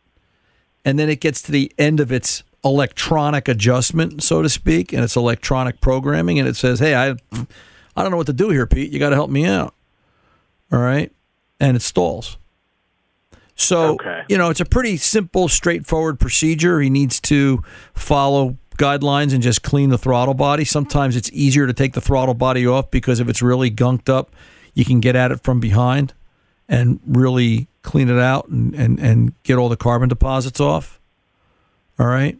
And 0.85 0.99
then 0.99 1.09
it 1.09 1.19
gets 1.21 1.41
to 1.43 1.51
the 1.51 1.71
end 1.79 1.99
of 1.99 2.11
its 2.11 2.43
electronic 2.63 3.47
adjustment, 3.47 4.21
so 4.21 4.43
to 4.43 4.49
speak, 4.49 4.93
and 4.93 5.03
its 5.03 5.15
electronic 5.15 5.81
programming. 5.81 6.37
And 6.37 6.47
it 6.47 6.55
says, 6.55 6.79
hey, 6.79 6.93
I, 6.93 7.15
I 7.31 8.03
don't 8.03 8.11
know 8.11 8.17
what 8.17 8.27
to 8.27 8.33
do 8.33 8.49
here, 8.49 8.67
Pete. 8.67 8.91
You 8.91 8.99
got 8.99 9.09
to 9.09 9.15
help 9.15 9.31
me 9.31 9.45
out. 9.45 9.73
All 10.71 10.79
right. 10.79 11.11
And 11.59 11.75
it 11.75 11.81
stalls. 11.81 12.37
So, 13.63 13.97
you 14.29 14.37
know, 14.37 14.49
it's 14.49 14.59
a 14.59 14.65
pretty 14.65 14.97
simple, 14.97 15.47
straightforward 15.47 16.19
procedure. 16.19 16.79
He 16.79 16.89
needs 16.89 17.19
to 17.21 17.63
follow 17.93 18.57
guidelines 18.77 19.33
and 19.33 19.41
just 19.41 19.63
clean 19.63 19.89
the 19.89 19.97
throttle 19.97 20.33
body. 20.33 20.65
Sometimes 20.65 21.15
it's 21.15 21.29
easier 21.33 21.67
to 21.67 21.73
take 21.73 21.93
the 21.93 22.01
throttle 22.01 22.33
body 22.33 22.65
off 22.65 22.91
because 22.91 23.19
if 23.19 23.29
it's 23.29 23.41
really 23.41 23.71
gunked 23.71 24.09
up, 24.09 24.31
you 24.73 24.85
can 24.85 24.99
get 24.99 25.15
at 25.15 25.31
it 25.31 25.43
from 25.43 25.59
behind 25.59 26.13
and 26.67 26.99
really 27.05 27.67
clean 27.83 28.09
it 28.09 28.19
out 28.19 28.47
and, 28.47 28.73
and, 28.73 28.99
and 28.99 29.33
get 29.43 29.57
all 29.57 29.69
the 29.69 29.77
carbon 29.77 30.09
deposits 30.09 30.59
off. 30.59 30.99
All 31.99 32.07
right. 32.07 32.37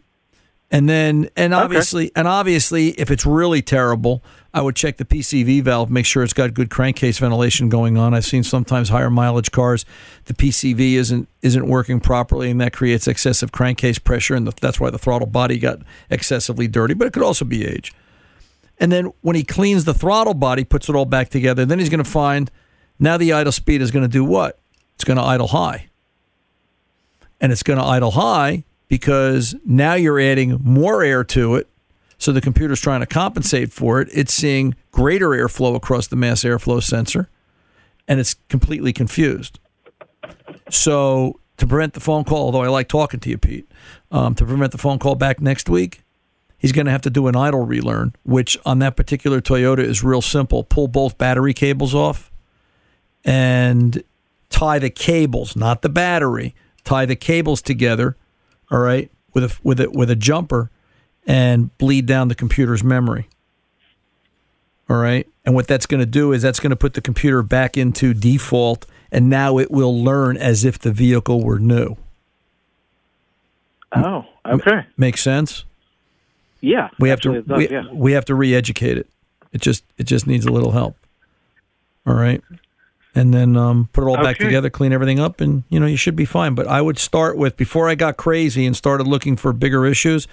And 0.70 0.88
then, 0.88 1.28
and 1.36 1.54
obviously, 1.54 2.10
and 2.16 2.26
obviously, 2.26 2.88
if 2.90 3.10
it's 3.10 3.24
really 3.24 3.62
terrible, 3.62 4.24
I 4.54 4.62
would 4.62 4.76
check 4.76 4.98
the 4.98 5.04
PCV 5.04 5.62
valve, 5.62 5.90
make 5.90 6.06
sure 6.06 6.22
it's 6.22 6.32
got 6.32 6.54
good 6.54 6.70
crankcase 6.70 7.18
ventilation 7.18 7.68
going 7.68 7.98
on. 7.98 8.14
I've 8.14 8.24
seen 8.24 8.44
sometimes 8.44 8.88
higher 8.88 9.10
mileage 9.10 9.50
cars, 9.50 9.84
the 10.26 10.34
PCV 10.34 10.92
isn't 10.92 11.28
isn't 11.42 11.66
working 11.66 11.98
properly, 11.98 12.50
and 12.50 12.60
that 12.60 12.72
creates 12.72 13.08
excessive 13.08 13.50
crankcase 13.50 13.98
pressure, 13.98 14.36
and 14.36 14.46
the, 14.46 14.52
that's 14.60 14.78
why 14.78 14.90
the 14.90 14.98
throttle 14.98 15.26
body 15.26 15.58
got 15.58 15.80
excessively 16.08 16.68
dirty. 16.68 16.94
But 16.94 17.08
it 17.08 17.12
could 17.12 17.24
also 17.24 17.44
be 17.44 17.66
age. 17.66 17.92
And 18.78 18.92
then 18.92 19.12
when 19.22 19.34
he 19.34 19.42
cleans 19.42 19.84
the 19.84 19.94
throttle 19.94 20.34
body, 20.34 20.62
puts 20.62 20.88
it 20.88 20.94
all 20.94 21.04
back 21.04 21.30
together, 21.30 21.64
then 21.64 21.80
he's 21.80 21.90
going 21.90 22.02
to 22.02 22.08
find 22.08 22.48
now 22.98 23.16
the 23.16 23.32
idle 23.32 23.52
speed 23.52 23.82
is 23.82 23.90
going 23.90 24.04
to 24.04 24.08
do 24.08 24.24
what? 24.24 24.60
It's 24.94 25.04
going 25.04 25.16
to 25.16 25.22
idle 25.22 25.48
high. 25.48 25.88
And 27.40 27.50
it's 27.50 27.64
going 27.64 27.78
to 27.78 27.84
idle 27.84 28.12
high 28.12 28.64
because 28.86 29.56
now 29.64 29.94
you're 29.94 30.20
adding 30.20 30.60
more 30.62 31.02
air 31.02 31.24
to 31.24 31.56
it. 31.56 31.68
So 32.24 32.32
the 32.32 32.40
computer's 32.40 32.80
trying 32.80 33.00
to 33.00 33.06
compensate 33.06 33.70
for 33.70 34.00
it. 34.00 34.08
It's 34.10 34.32
seeing 34.32 34.76
greater 34.92 35.28
airflow 35.28 35.76
across 35.76 36.06
the 36.06 36.16
mass 36.16 36.42
airflow 36.42 36.82
sensor, 36.82 37.28
and 38.08 38.18
it's 38.18 38.36
completely 38.48 38.94
confused. 38.94 39.60
So 40.70 41.38
to 41.58 41.66
prevent 41.66 41.92
the 41.92 42.00
phone 42.00 42.24
call, 42.24 42.46
although 42.46 42.62
I 42.62 42.68
like 42.68 42.88
talking 42.88 43.20
to 43.20 43.28
you, 43.28 43.36
Pete, 43.36 43.70
um, 44.10 44.34
to 44.36 44.46
prevent 44.46 44.72
the 44.72 44.78
phone 44.78 44.98
call 44.98 45.16
back 45.16 45.42
next 45.42 45.68
week, 45.68 46.02
he's 46.56 46.72
going 46.72 46.86
to 46.86 46.92
have 46.92 47.02
to 47.02 47.10
do 47.10 47.26
an 47.26 47.36
idle 47.36 47.66
relearn, 47.66 48.14
which 48.22 48.56
on 48.64 48.78
that 48.78 48.96
particular 48.96 49.42
Toyota 49.42 49.80
is 49.80 50.02
real 50.02 50.22
simple. 50.22 50.64
Pull 50.64 50.88
both 50.88 51.18
battery 51.18 51.52
cables 51.52 51.94
off 51.94 52.32
and 53.22 54.02
tie 54.48 54.78
the 54.78 54.88
cables, 54.88 55.56
not 55.56 55.82
the 55.82 55.90
battery, 55.90 56.54
tie 56.84 57.04
the 57.04 57.16
cables 57.16 57.60
together, 57.60 58.16
all 58.70 58.78
right, 58.78 59.10
with 59.34 59.44
a 59.44 59.58
with 59.62 59.78
a 59.78 59.90
with 59.90 60.08
a 60.08 60.16
jumper 60.16 60.70
and 61.26 61.76
bleed 61.78 62.06
down 62.06 62.28
the 62.28 62.34
computer's 62.34 62.84
memory. 62.84 63.28
All 64.88 64.96
right? 64.96 65.26
And 65.44 65.54
what 65.54 65.66
that's 65.66 65.86
going 65.86 66.00
to 66.00 66.06
do 66.06 66.32
is 66.32 66.42
that's 66.42 66.60
going 66.60 66.70
to 66.70 66.76
put 66.76 66.94
the 66.94 67.00
computer 67.00 67.42
back 67.42 67.76
into 67.76 68.14
default 68.14 68.86
and 69.14 69.30
now 69.30 69.58
it 69.58 69.70
will 69.70 70.02
learn 70.02 70.36
as 70.36 70.64
if 70.64 70.78
the 70.78 70.90
vehicle 70.90 71.42
were 71.42 71.60
new. 71.60 71.96
Oh, 73.94 74.24
okay. 74.44 74.86
Makes 74.96 75.22
sense? 75.22 75.64
Yeah. 76.60 76.88
We 76.98 77.10
have 77.10 77.20
to 77.20 77.42
does, 77.42 77.56
we, 77.56 77.68
yeah. 77.68 77.84
we 77.92 78.12
have 78.12 78.24
to 78.24 78.34
re-educate 78.34 78.98
it. 78.98 79.06
It 79.52 79.60
just 79.60 79.84
it 79.98 80.04
just 80.04 80.26
needs 80.26 80.46
a 80.46 80.50
little 80.50 80.72
help. 80.72 80.96
All 82.06 82.14
right. 82.14 82.42
And 83.14 83.32
then 83.32 83.56
um, 83.56 83.88
put 83.92 84.02
it 84.02 84.08
all 84.08 84.16
back 84.16 84.38
together, 84.38 84.68
clean 84.68 84.92
everything 84.92 85.20
up, 85.20 85.40
and 85.40 85.62
you 85.68 85.78
know 85.78 85.86
you 85.86 85.96
should 85.96 86.16
be 86.16 86.24
fine. 86.24 86.56
But 86.56 86.66
I 86.66 86.82
would 86.82 86.98
start 86.98 87.36
with 87.36 87.56
before 87.56 87.88
I 87.88 87.94
got 87.94 88.16
crazy 88.16 88.66
and 88.66 88.76
started 88.76 89.06
looking 89.06 89.36
for 89.36 89.52
bigger 89.52 89.86
issues. 89.86 90.26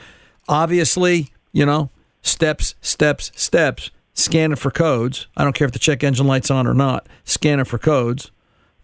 Obviously, 0.51 1.29
you 1.53 1.65
know, 1.65 1.89
steps, 2.21 2.75
steps, 2.81 3.31
steps. 3.35 3.89
Scan 4.13 4.51
it 4.51 4.59
for 4.59 4.69
codes. 4.69 5.27
I 5.37 5.45
don't 5.45 5.53
care 5.53 5.65
if 5.65 5.71
the 5.71 5.79
check 5.79 6.03
engine 6.03 6.27
light's 6.27 6.51
on 6.51 6.67
or 6.67 6.73
not. 6.73 7.07
Scan 7.23 7.61
it 7.61 7.67
for 7.67 7.77
codes. 7.77 8.29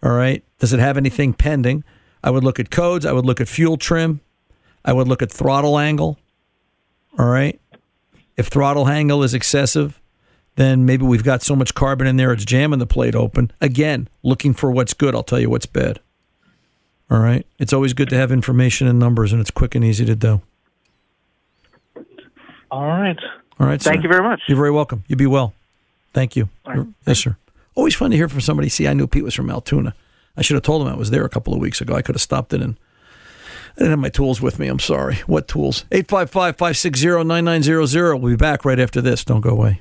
All 0.02 0.12
right. 0.12 0.42
Does 0.58 0.72
it 0.72 0.80
have 0.80 0.96
anything 0.96 1.34
pending? 1.34 1.84
I 2.24 2.30
would 2.30 2.42
look 2.42 2.58
at 2.58 2.70
codes. 2.70 3.04
I 3.04 3.12
would 3.12 3.26
look 3.26 3.40
at 3.40 3.46
fuel 3.46 3.76
trim. 3.76 4.20
I 4.84 4.94
would 4.94 5.06
look 5.06 5.22
at 5.22 5.30
throttle 5.30 5.78
angle. 5.78 6.18
All 7.18 7.28
right. 7.28 7.60
If 8.38 8.46
throttle 8.46 8.88
angle 8.88 9.22
is 9.22 9.34
excessive, 9.34 10.00
then 10.56 10.86
maybe 10.86 11.04
we've 11.04 11.24
got 11.24 11.42
so 11.42 11.54
much 11.54 11.74
carbon 11.74 12.06
in 12.06 12.16
there 12.16 12.32
it's 12.32 12.44
jamming 12.44 12.78
the 12.78 12.86
plate 12.86 13.14
open. 13.14 13.52
Again, 13.60 14.08
looking 14.22 14.54
for 14.54 14.70
what's 14.70 14.94
good. 14.94 15.14
I'll 15.14 15.22
tell 15.22 15.40
you 15.40 15.50
what's 15.50 15.66
bad. 15.66 16.00
All 17.10 17.20
right. 17.20 17.46
It's 17.58 17.72
always 17.72 17.92
good 17.92 18.08
to 18.08 18.16
have 18.16 18.32
information 18.32 18.86
and 18.86 18.98
numbers, 18.98 19.32
and 19.32 19.40
it's 19.40 19.50
quick 19.50 19.74
and 19.74 19.84
easy 19.84 20.06
to 20.06 20.16
do. 20.16 20.40
All 22.70 22.86
right. 22.86 23.18
All 23.58 23.66
right. 23.66 23.80
Thank 23.80 23.98
sir. 23.98 24.02
you 24.02 24.08
very 24.08 24.22
much. 24.22 24.40
You're 24.48 24.56
very 24.56 24.70
welcome. 24.70 25.04
You 25.08 25.16
be 25.16 25.26
well. 25.26 25.54
Thank 26.12 26.36
you. 26.36 26.48
Right. 26.66 26.86
Yes, 27.06 27.18
sir. 27.18 27.36
Always 27.74 27.94
fun 27.94 28.10
to 28.10 28.16
hear 28.16 28.28
from 28.28 28.40
somebody. 28.40 28.68
See, 28.68 28.88
I 28.88 28.92
knew 28.92 29.06
Pete 29.06 29.24
was 29.24 29.34
from 29.34 29.50
Altoona. 29.50 29.94
I 30.36 30.42
should 30.42 30.54
have 30.54 30.62
told 30.62 30.82
him 30.82 30.88
I 30.88 30.96
was 30.96 31.10
there 31.10 31.24
a 31.24 31.28
couple 31.28 31.54
of 31.54 31.60
weeks 31.60 31.80
ago. 31.80 31.94
I 31.94 32.02
could 32.02 32.14
have 32.14 32.22
stopped 32.22 32.52
in 32.52 32.62
and 32.62 32.78
I 33.76 33.80
didn't 33.80 33.90
have 33.90 33.98
my 34.00 34.08
tools 34.08 34.40
with 34.40 34.58
me. 34.58 34.68
I'm 34.68 34.78
sorry. 34.78 35.16
What 35.26 35.46
tools? 35.46 35.84
855 35.92 36.56
560 36.56 37.24
9900. 37.24 38.16
We'll 38.16 38.32
be 38.32 38.36
back 38.36 38.64
right 38.64 38.78
after 38.78 39.00
this. 39.00 39.24
Don't 39.24 39.40
go 39.40 39.50
away. 39.50 39.80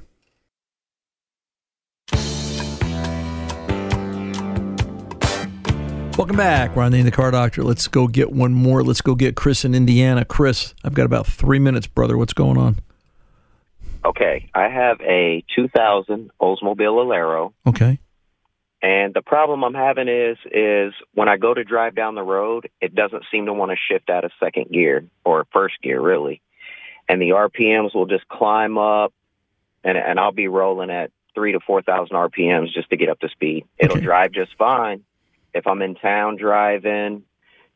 Welcome 6.17 6.37
back. 6.37 6.75
Ron 6.75 6.93
Dean, 6.93 7.05
the 7.05 7.11
car 7.11 7.29
doctor. 7.29 7.63
Let's 7.63 7.87
go 7.87 8.07
get 8.07 8.31
one 8.31 8.51
more. 8.51 8.81
Let's 8.83 9.01
go 9.01 9.13
get 9.13 9.35
Chris 9.35 9.63
in 9.63 9.75
Indiana. 9.75 10.25
Chris, 10.25 10.73
I've 10.83 10.95
got 10.95 11.05
about 11.05 11.27
three 11.27 11.59
minutes, 11.59 11.85
brother. 11.85 12.17
What's 12.17 12.33
going 12.33 12.57
on? 12.57 12.77
Okay, 14.03 14.49
I 14.55 14.67
have 14.67 14.99
a 15.01 15.43
2000 15.55 16.31
Oldsmobile 16.41 16.75
Alero, 17.05 17.53
Okay. 17.67 17.99
and 18.81 19.13
the 19.13 19.21
problem 19.21 19.63
I'm 19.63 19.73
having 19.75 20.07
is 20.07 20.37
is 20.51 20.93
when 21.13 21.29
I 21.29 21.37
go 21.37 21.53
to 21.53 21.63
drive 21.63 21.93
down 21.93 22.15
the 22.15 22.23
road, 22.23 22.67
it 22.81 22.95
doesn't 22.95 23.23
seem 23.31 23.45
to 23.45 23.53
want 23.53 23.71
to 23.71 23.77
shift 23.77 24.09
out 24.09 24.23
of 24.25 24.31
second 24.39 24.71
gear 24.71 25.05
or 25.23 25.45
first 25.53 25.75
gear 25.83 26.01
really, 26.01 26.41
and 27.07 27.21
the 27.21 27.29
RPMs 27.29 27.93
will 27.93 28.05
just 28.07 28.27
climb 28.27 28.77
up, 28.79 29.13
and 29.83 29.97
and 29.97 30.19
I'll 30.19 30.31
be 30.31 30.47
rolling 30.47 30.89
at 30.89 31.11
three 31.35 31.51
to 31.51 31.59
four 31.59 31.81
thousand 31.83 32.15
RPMs 32.15 32.73
just 32.73 32.89
to 32.89 32.97
get 32.97 33.09
up 33.09 33.19
to 33.19 33.29
speed. 33.29 33.65
It'll 33.77 33.97
drive 34.01 34.31
just 34.31 34.55
fine 34.57 35.03
if 35.57 35.67
I'm 35.67 35.81
in 35.81 35.95
town 35.95 36.37
driving, 36.37 37.23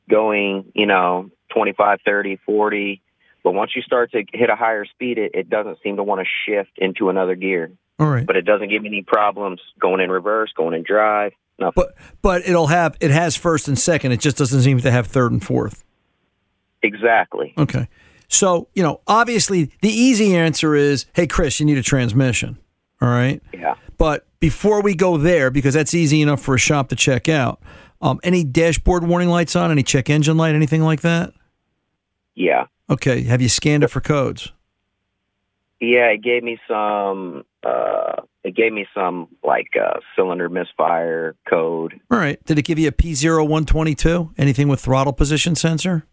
going 0.10 0.72
you 0.74 0.86
know 0.86 1.30
25, 1.54 2.00
30, 2.06 2.40
40. 2.46 3.02
But 3.44 3.54
once 3.54 3.72
you 3.76 3.82
start 3.82 4.12
to 4.12 4.24
hit 4.32 4.50
a 4.50 4.56
higher 4.56 4.86
speed, 4.86 5.18
it, 5.18 5.32
it 5.34 5.50
doesn't 5.50 5.80
seem 5.84 5.98
to 5.98 6.04
want 6.04 6.22
to 6.22 6.28
shift 6.46 6.72
into 6.78 7.10
another 7.10 7.36
gear. 7.36 7.72
All 8.00 8.08
right. 8.08 8.26
But 8.26 8.36
it 8.36 8.44
doesn't 8.44 8.70
give 8.70 8.82
me 8.82 8.90
any 8.90 9.02
problems 9.02 9.60
going 9.80 10.00
in 10.00 10.12
reverse, 10.12 10.52
going 10.56 10.74
in 10.76 10.84
drive. 10.84 11.34
Nothing. 11.60 11.74
But 11.76 11.96
but 12.22 12.48
it'll 12.48 12.68
have 12.68 12.98
it 13.00 13.12
has 13.12 13.36
first 13.36 13.68
and 13.68 13.78
second. 13.78 14.12
It 14.12 14.20
just 14.20 14.38
doesn't 14.38 14.62
seem 14.62 14.80
to 14.80 14.92
have 14.92 15.08
third 15.08 15.32
and 15.32 15.44
fourth. 15.44 15.84
exactly. 16.82 17.54
Okay. 17.58 17.88
So, 18.28 18.70
you 18.74 18.82
know, 18.82 19.02
obviously 19.08 19.72
the 19.82 19.90
easy 19.90 20.36
answer 20.36 20.74
is, 20.74 21.06
hey 21.14 21.28
Chris, 21.28 21.60
you 21.60 21.66
need 21.66 21.78
a 21.78 21.84
transmission. 21.84 22.58
All 23.02 23.10
right. 23.10 23.42
Yeah. 23.54 23.76
But 23.98 24.26
before 24.42 24.82
we 24.82 24.94
go 24.94 25.16
there, 25.16 25.50
because 25.50 25.74
that's 25.74 25.94
easy 25.94 26.22
enough 26.22 26.42
for 26.42 26.56
a 26.56 26.60
shop 26.60 26.90
to 26.90 26.96
check 26.98 27.30
out, 27.30 27.62
um, 28.02 28.20
any 28.24 28.44
dashboard 28.44 29.08
warning 29.08 29.30
lights 29.30 29.56
on, 29.56 29.72
any 29.72 29.84
check 29.84 30.10
engine 30.10 30.36
light, 30.36 30.56
anything 30.56 30.82
like 30.82 31.02
that? 31.02 31.32
Yeah. 32.36 32.66
Okay. 32.90 33.22
Have 33.24 33.42
you 33.42 33.48
scanned 33.48 33.84
it 33.84 33.88
for 33.88 34.02
codes? 34.02 34.52
Yeah, 35.80 36.08
it 36.08 36.22
gave 36.22 36.44
me 36.44 36.60
some. 36.68 37.44
Uh, 37.64 38.22
it 38.44 38.56
gave 38.56 38.74
me 38.74 38.88
some 38.94 39.28
like 39.44 39.70
uh, 39.80 40.00
cylinder 40.16 40.50
misfire 40.50 41.36
code. 41.48 42.00
All 42.10 42.18
right. 42.18 42.44
Did 42.46 42.58
it 42.60 42.64
give 42.64 42.80
you 42.80 42.88
a 42.88 42.92
P0122? 42.92 44.34
Anything 44.38 44.68
with 44.68 44.80
throttle 44.80 45.14
position 45.14 45.56
sensor? 45.56 46.06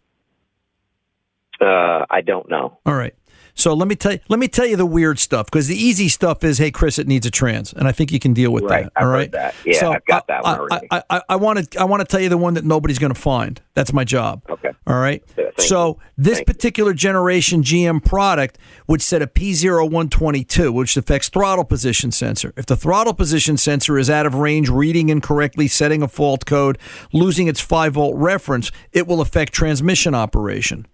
Uh, 1.59 2.05
I 2.09 2.21
don't 2.21 2.49
know. 2.49 2.79
All 2.85 2.93
right. 2.93 3.13
So 3.59 3.73
let 3.73 3.87
me 3.89 3.95
tell 3.95 4.13
you, 4.13 4.19
let 4.29 4.39
me 4.39 4.47
tell 4.47 4.65
you 4.65 4.75
the 4.77 4.85
weird 4.85 5.19
stuff 5.19 5.47
because 5.47 5.67
the 5.67 5.75
easy 5.75 6.07
stuff 6.07 6.43
is, 6.45 6.57
hey 6.59 6.71
Chris, 6.71 6.97
it 6.97 7.07
needs 7.07 7.25
a 7.25 7.31
trans, 7.31 7.73
and 7.73 7.87
I 7.87 7.91
think 7.91 8.11
you 8.11 8.19
can 8.19 8.33
deal 8.33 8.51
with 8.51 8.63
Right, 8.63 8.85
that. 8.85 8.91
I've 8.95 9.03
all 9.05 9.09
right. 9.11 9.31
that. 9.33 9.53
Yeah, 9.65 9.79
so 9.79 9.91
I've 9.91 10.05
got 10.05 10.23
I- 10.29 10.33
that 10.33 10.43
one 10.43 10.53
I- 10.53 10.57
already. 10.59 10.87
I, 10.91 11.03
I, 11.09 11.21
I 11.29 11.35
want 11.35 11.71
to 11.71 11.79
I 11.79 11.83
want 11.83 11.99
to 12.01 12.05
tell 12.07 12.21
you 12.21 12.29
the 12.29 12.37
one 12.37 12.53
that 12.53 12.63
nobody's 12.63 12.99
going 12.99 13.13
to 13.13 13.19
find. 13.19 13.61
That's 13.75 13.91
my 13.93 14.03
job. 14.05 14.43
Okay. 14.49 14.69
All 14.87 14.97
right. 14.99 15.23
Yeah, 15.37 15.43
thank 15.55 15.61
so 15.61 15.99
this 16.17 16.41
particular 16.43 16.93
generation 16.93 17.61
GM 17.63 18.03
product 18.03 18.57
would 18.87 19.01
set 19.01 19.21
a 19.21 19.27
P0122, 19.27 20.73
which 20.73 20.95
affects 20.97 21.29
throttle 21.29 21.65
position 21.65 22.11
sensor. 22.11 22.53
If 22.57 22.65
the 22.65 22.75
throttle 22.75 23.13
position 23.13 23.57
sensor 23.57 23.97
is 23.97 24.09
out 24.09 24.25
of 24.25 24.35
range, 24.35 24.69
reading 24.69 25.09
incorrectly, 25.09 25.67
setting 25.67 26.01
a 26.01 26.07
fault 26.07 26.45
code, 26.45 26.77
losing 27.13 27.47
its 27.47 27.59
5 27.59 27.93
volt 27.93 28.15
reference, 28.15 28.71
it 28.91 29.07
will 29.07 29.21
affect 29.21 29.53
transmission 29.53 30.15
operation. 30.15 30.87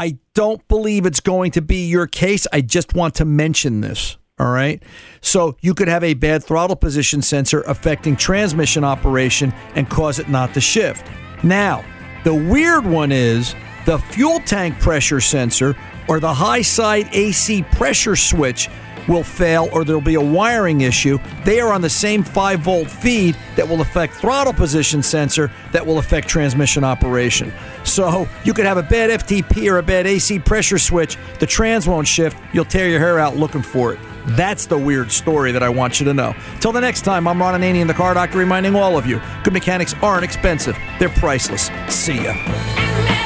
I 0.00 0.16
don't 0.32 0.66
believe 0.66 1.04
it's 1.04 1.20
going 1.20 1.50
to 1.50 1.60
be 1.60 1.86
your 1.86 2.06
case. 2.06 2.46
I 2.54 2.62
just 2.62 2.94
want 2.94 3.16
to 3.16 3.26
mention 3.26 3.82
this. 3.82 4.16
All 4.38 4.50
right. 4.50 4.82
So 5.20 5.58
you 5.60 5.74
could 5.74 5.88
have 5.88 6.02
a 6.02 6.14
bad 6.14 6.42
throttle 6.42 6.74
position 6.74 7.20
sensor 7.20 7.60
affecting 7.60 8.16
transmission 8.16 8.82
operation 8.82 9.52
and 9.74 9.90
cause 9.90 10.18
it 10.18 10.30
not 10.30 10.54
to 10.54 10.60
shift. 10.62 11.06
Now, 11.42 11.84
the 12.24 12.34
weird 12.34 12.86
one 12.86 13.12
is 13.12 13.54
the 13.84 13.98
fuel 13.98 14.40
tank 14.40 14.80
pressure 14.80 15.20
sensor 15.20 15.76
or 16.08 16.18
the 16.18 16.32
high 16.32 16.62
side 16.62 17.06
AC 17.12 17.64
pressure 17.64 18.16
switch 18.16 18.70
will 19.08 19.24
fail 19.24 19.68
or 19.72 19.84
there'll 19.84 20.00
be 20.00 20.14
a 20.14 20.20
wiring 20.20 20.82
issue. 20.82 21.18
They 21.44 21.60
are 21.60 21.72
on 21.72 21.80
the 21.80 21.90
same 21.90 22.22
5 22.22 22.60
volt 22.60 22.90
feed 22.90 23.36
that 23.56 23.68
will 23.68 23.80
affect 23.80 24.14
throttle 24.14 24.52
position 24.52 25.02
sensor 25.02 25.50
that 25.72 25.84
will 25.84 25.98
affect 25.98 26.28
transmission 26.28 26.84
operation. 26.84 27.52
So 27.84 28.28
you 28.44 28.54
could 28.54 28.66
have 28.66 28.76
a 28.76 28.82
bad 28.82 29.10
FTP 29.20 29.70
or 29.70 29.78
a 29.78 29.82
bad 29.82 30.06
AC 30.06 30.38
pressure 30.40 30.78
switch. 30.78 31.16
The 31.38 31.46
trans 31.46 31.86
won't 31.88 32.06
shift. 32.06 32.36
You'll 32.52 32.64
tear 32.64 32.88
your 32.88 33.00
hair 33.00 33.18
out 33.18 33.36
looking 33.36 33.62
for 33.62 33.92
it. 33.92 34.00
That's 34.26 34.66
the 34.66 34.78
weird 34.78 35.10
story 35.10 35.52
that 35.52 35.62
I 35.62 35.68
want 35.68 35.98
you 35.98 36.06
to 36.06 36.14
know. 36.14 36.34
Till 36.60 36.72
the 36.72 36.80
next 36.80 37.02
time, 37.02 37.26
I'm 37.26 37.40
Ron 37.40 37.60
Ananian, 37.60 37.86
the 37.86 37.94
car 37.94 38.14
doctor, 38.14 38.38
reminding 38.38 38.74
all 38.76 38.98
of 38.98 39.06
you 39.06 39.20
good 39.44 39.52
mechanics 39.52 39.94
aren't 40.02 40.24
expensive, 40.24 40.76
they're 40.98 41.08
priceless. 41.08 41.70
See 41.88 42.22
ya. 42.24 43.19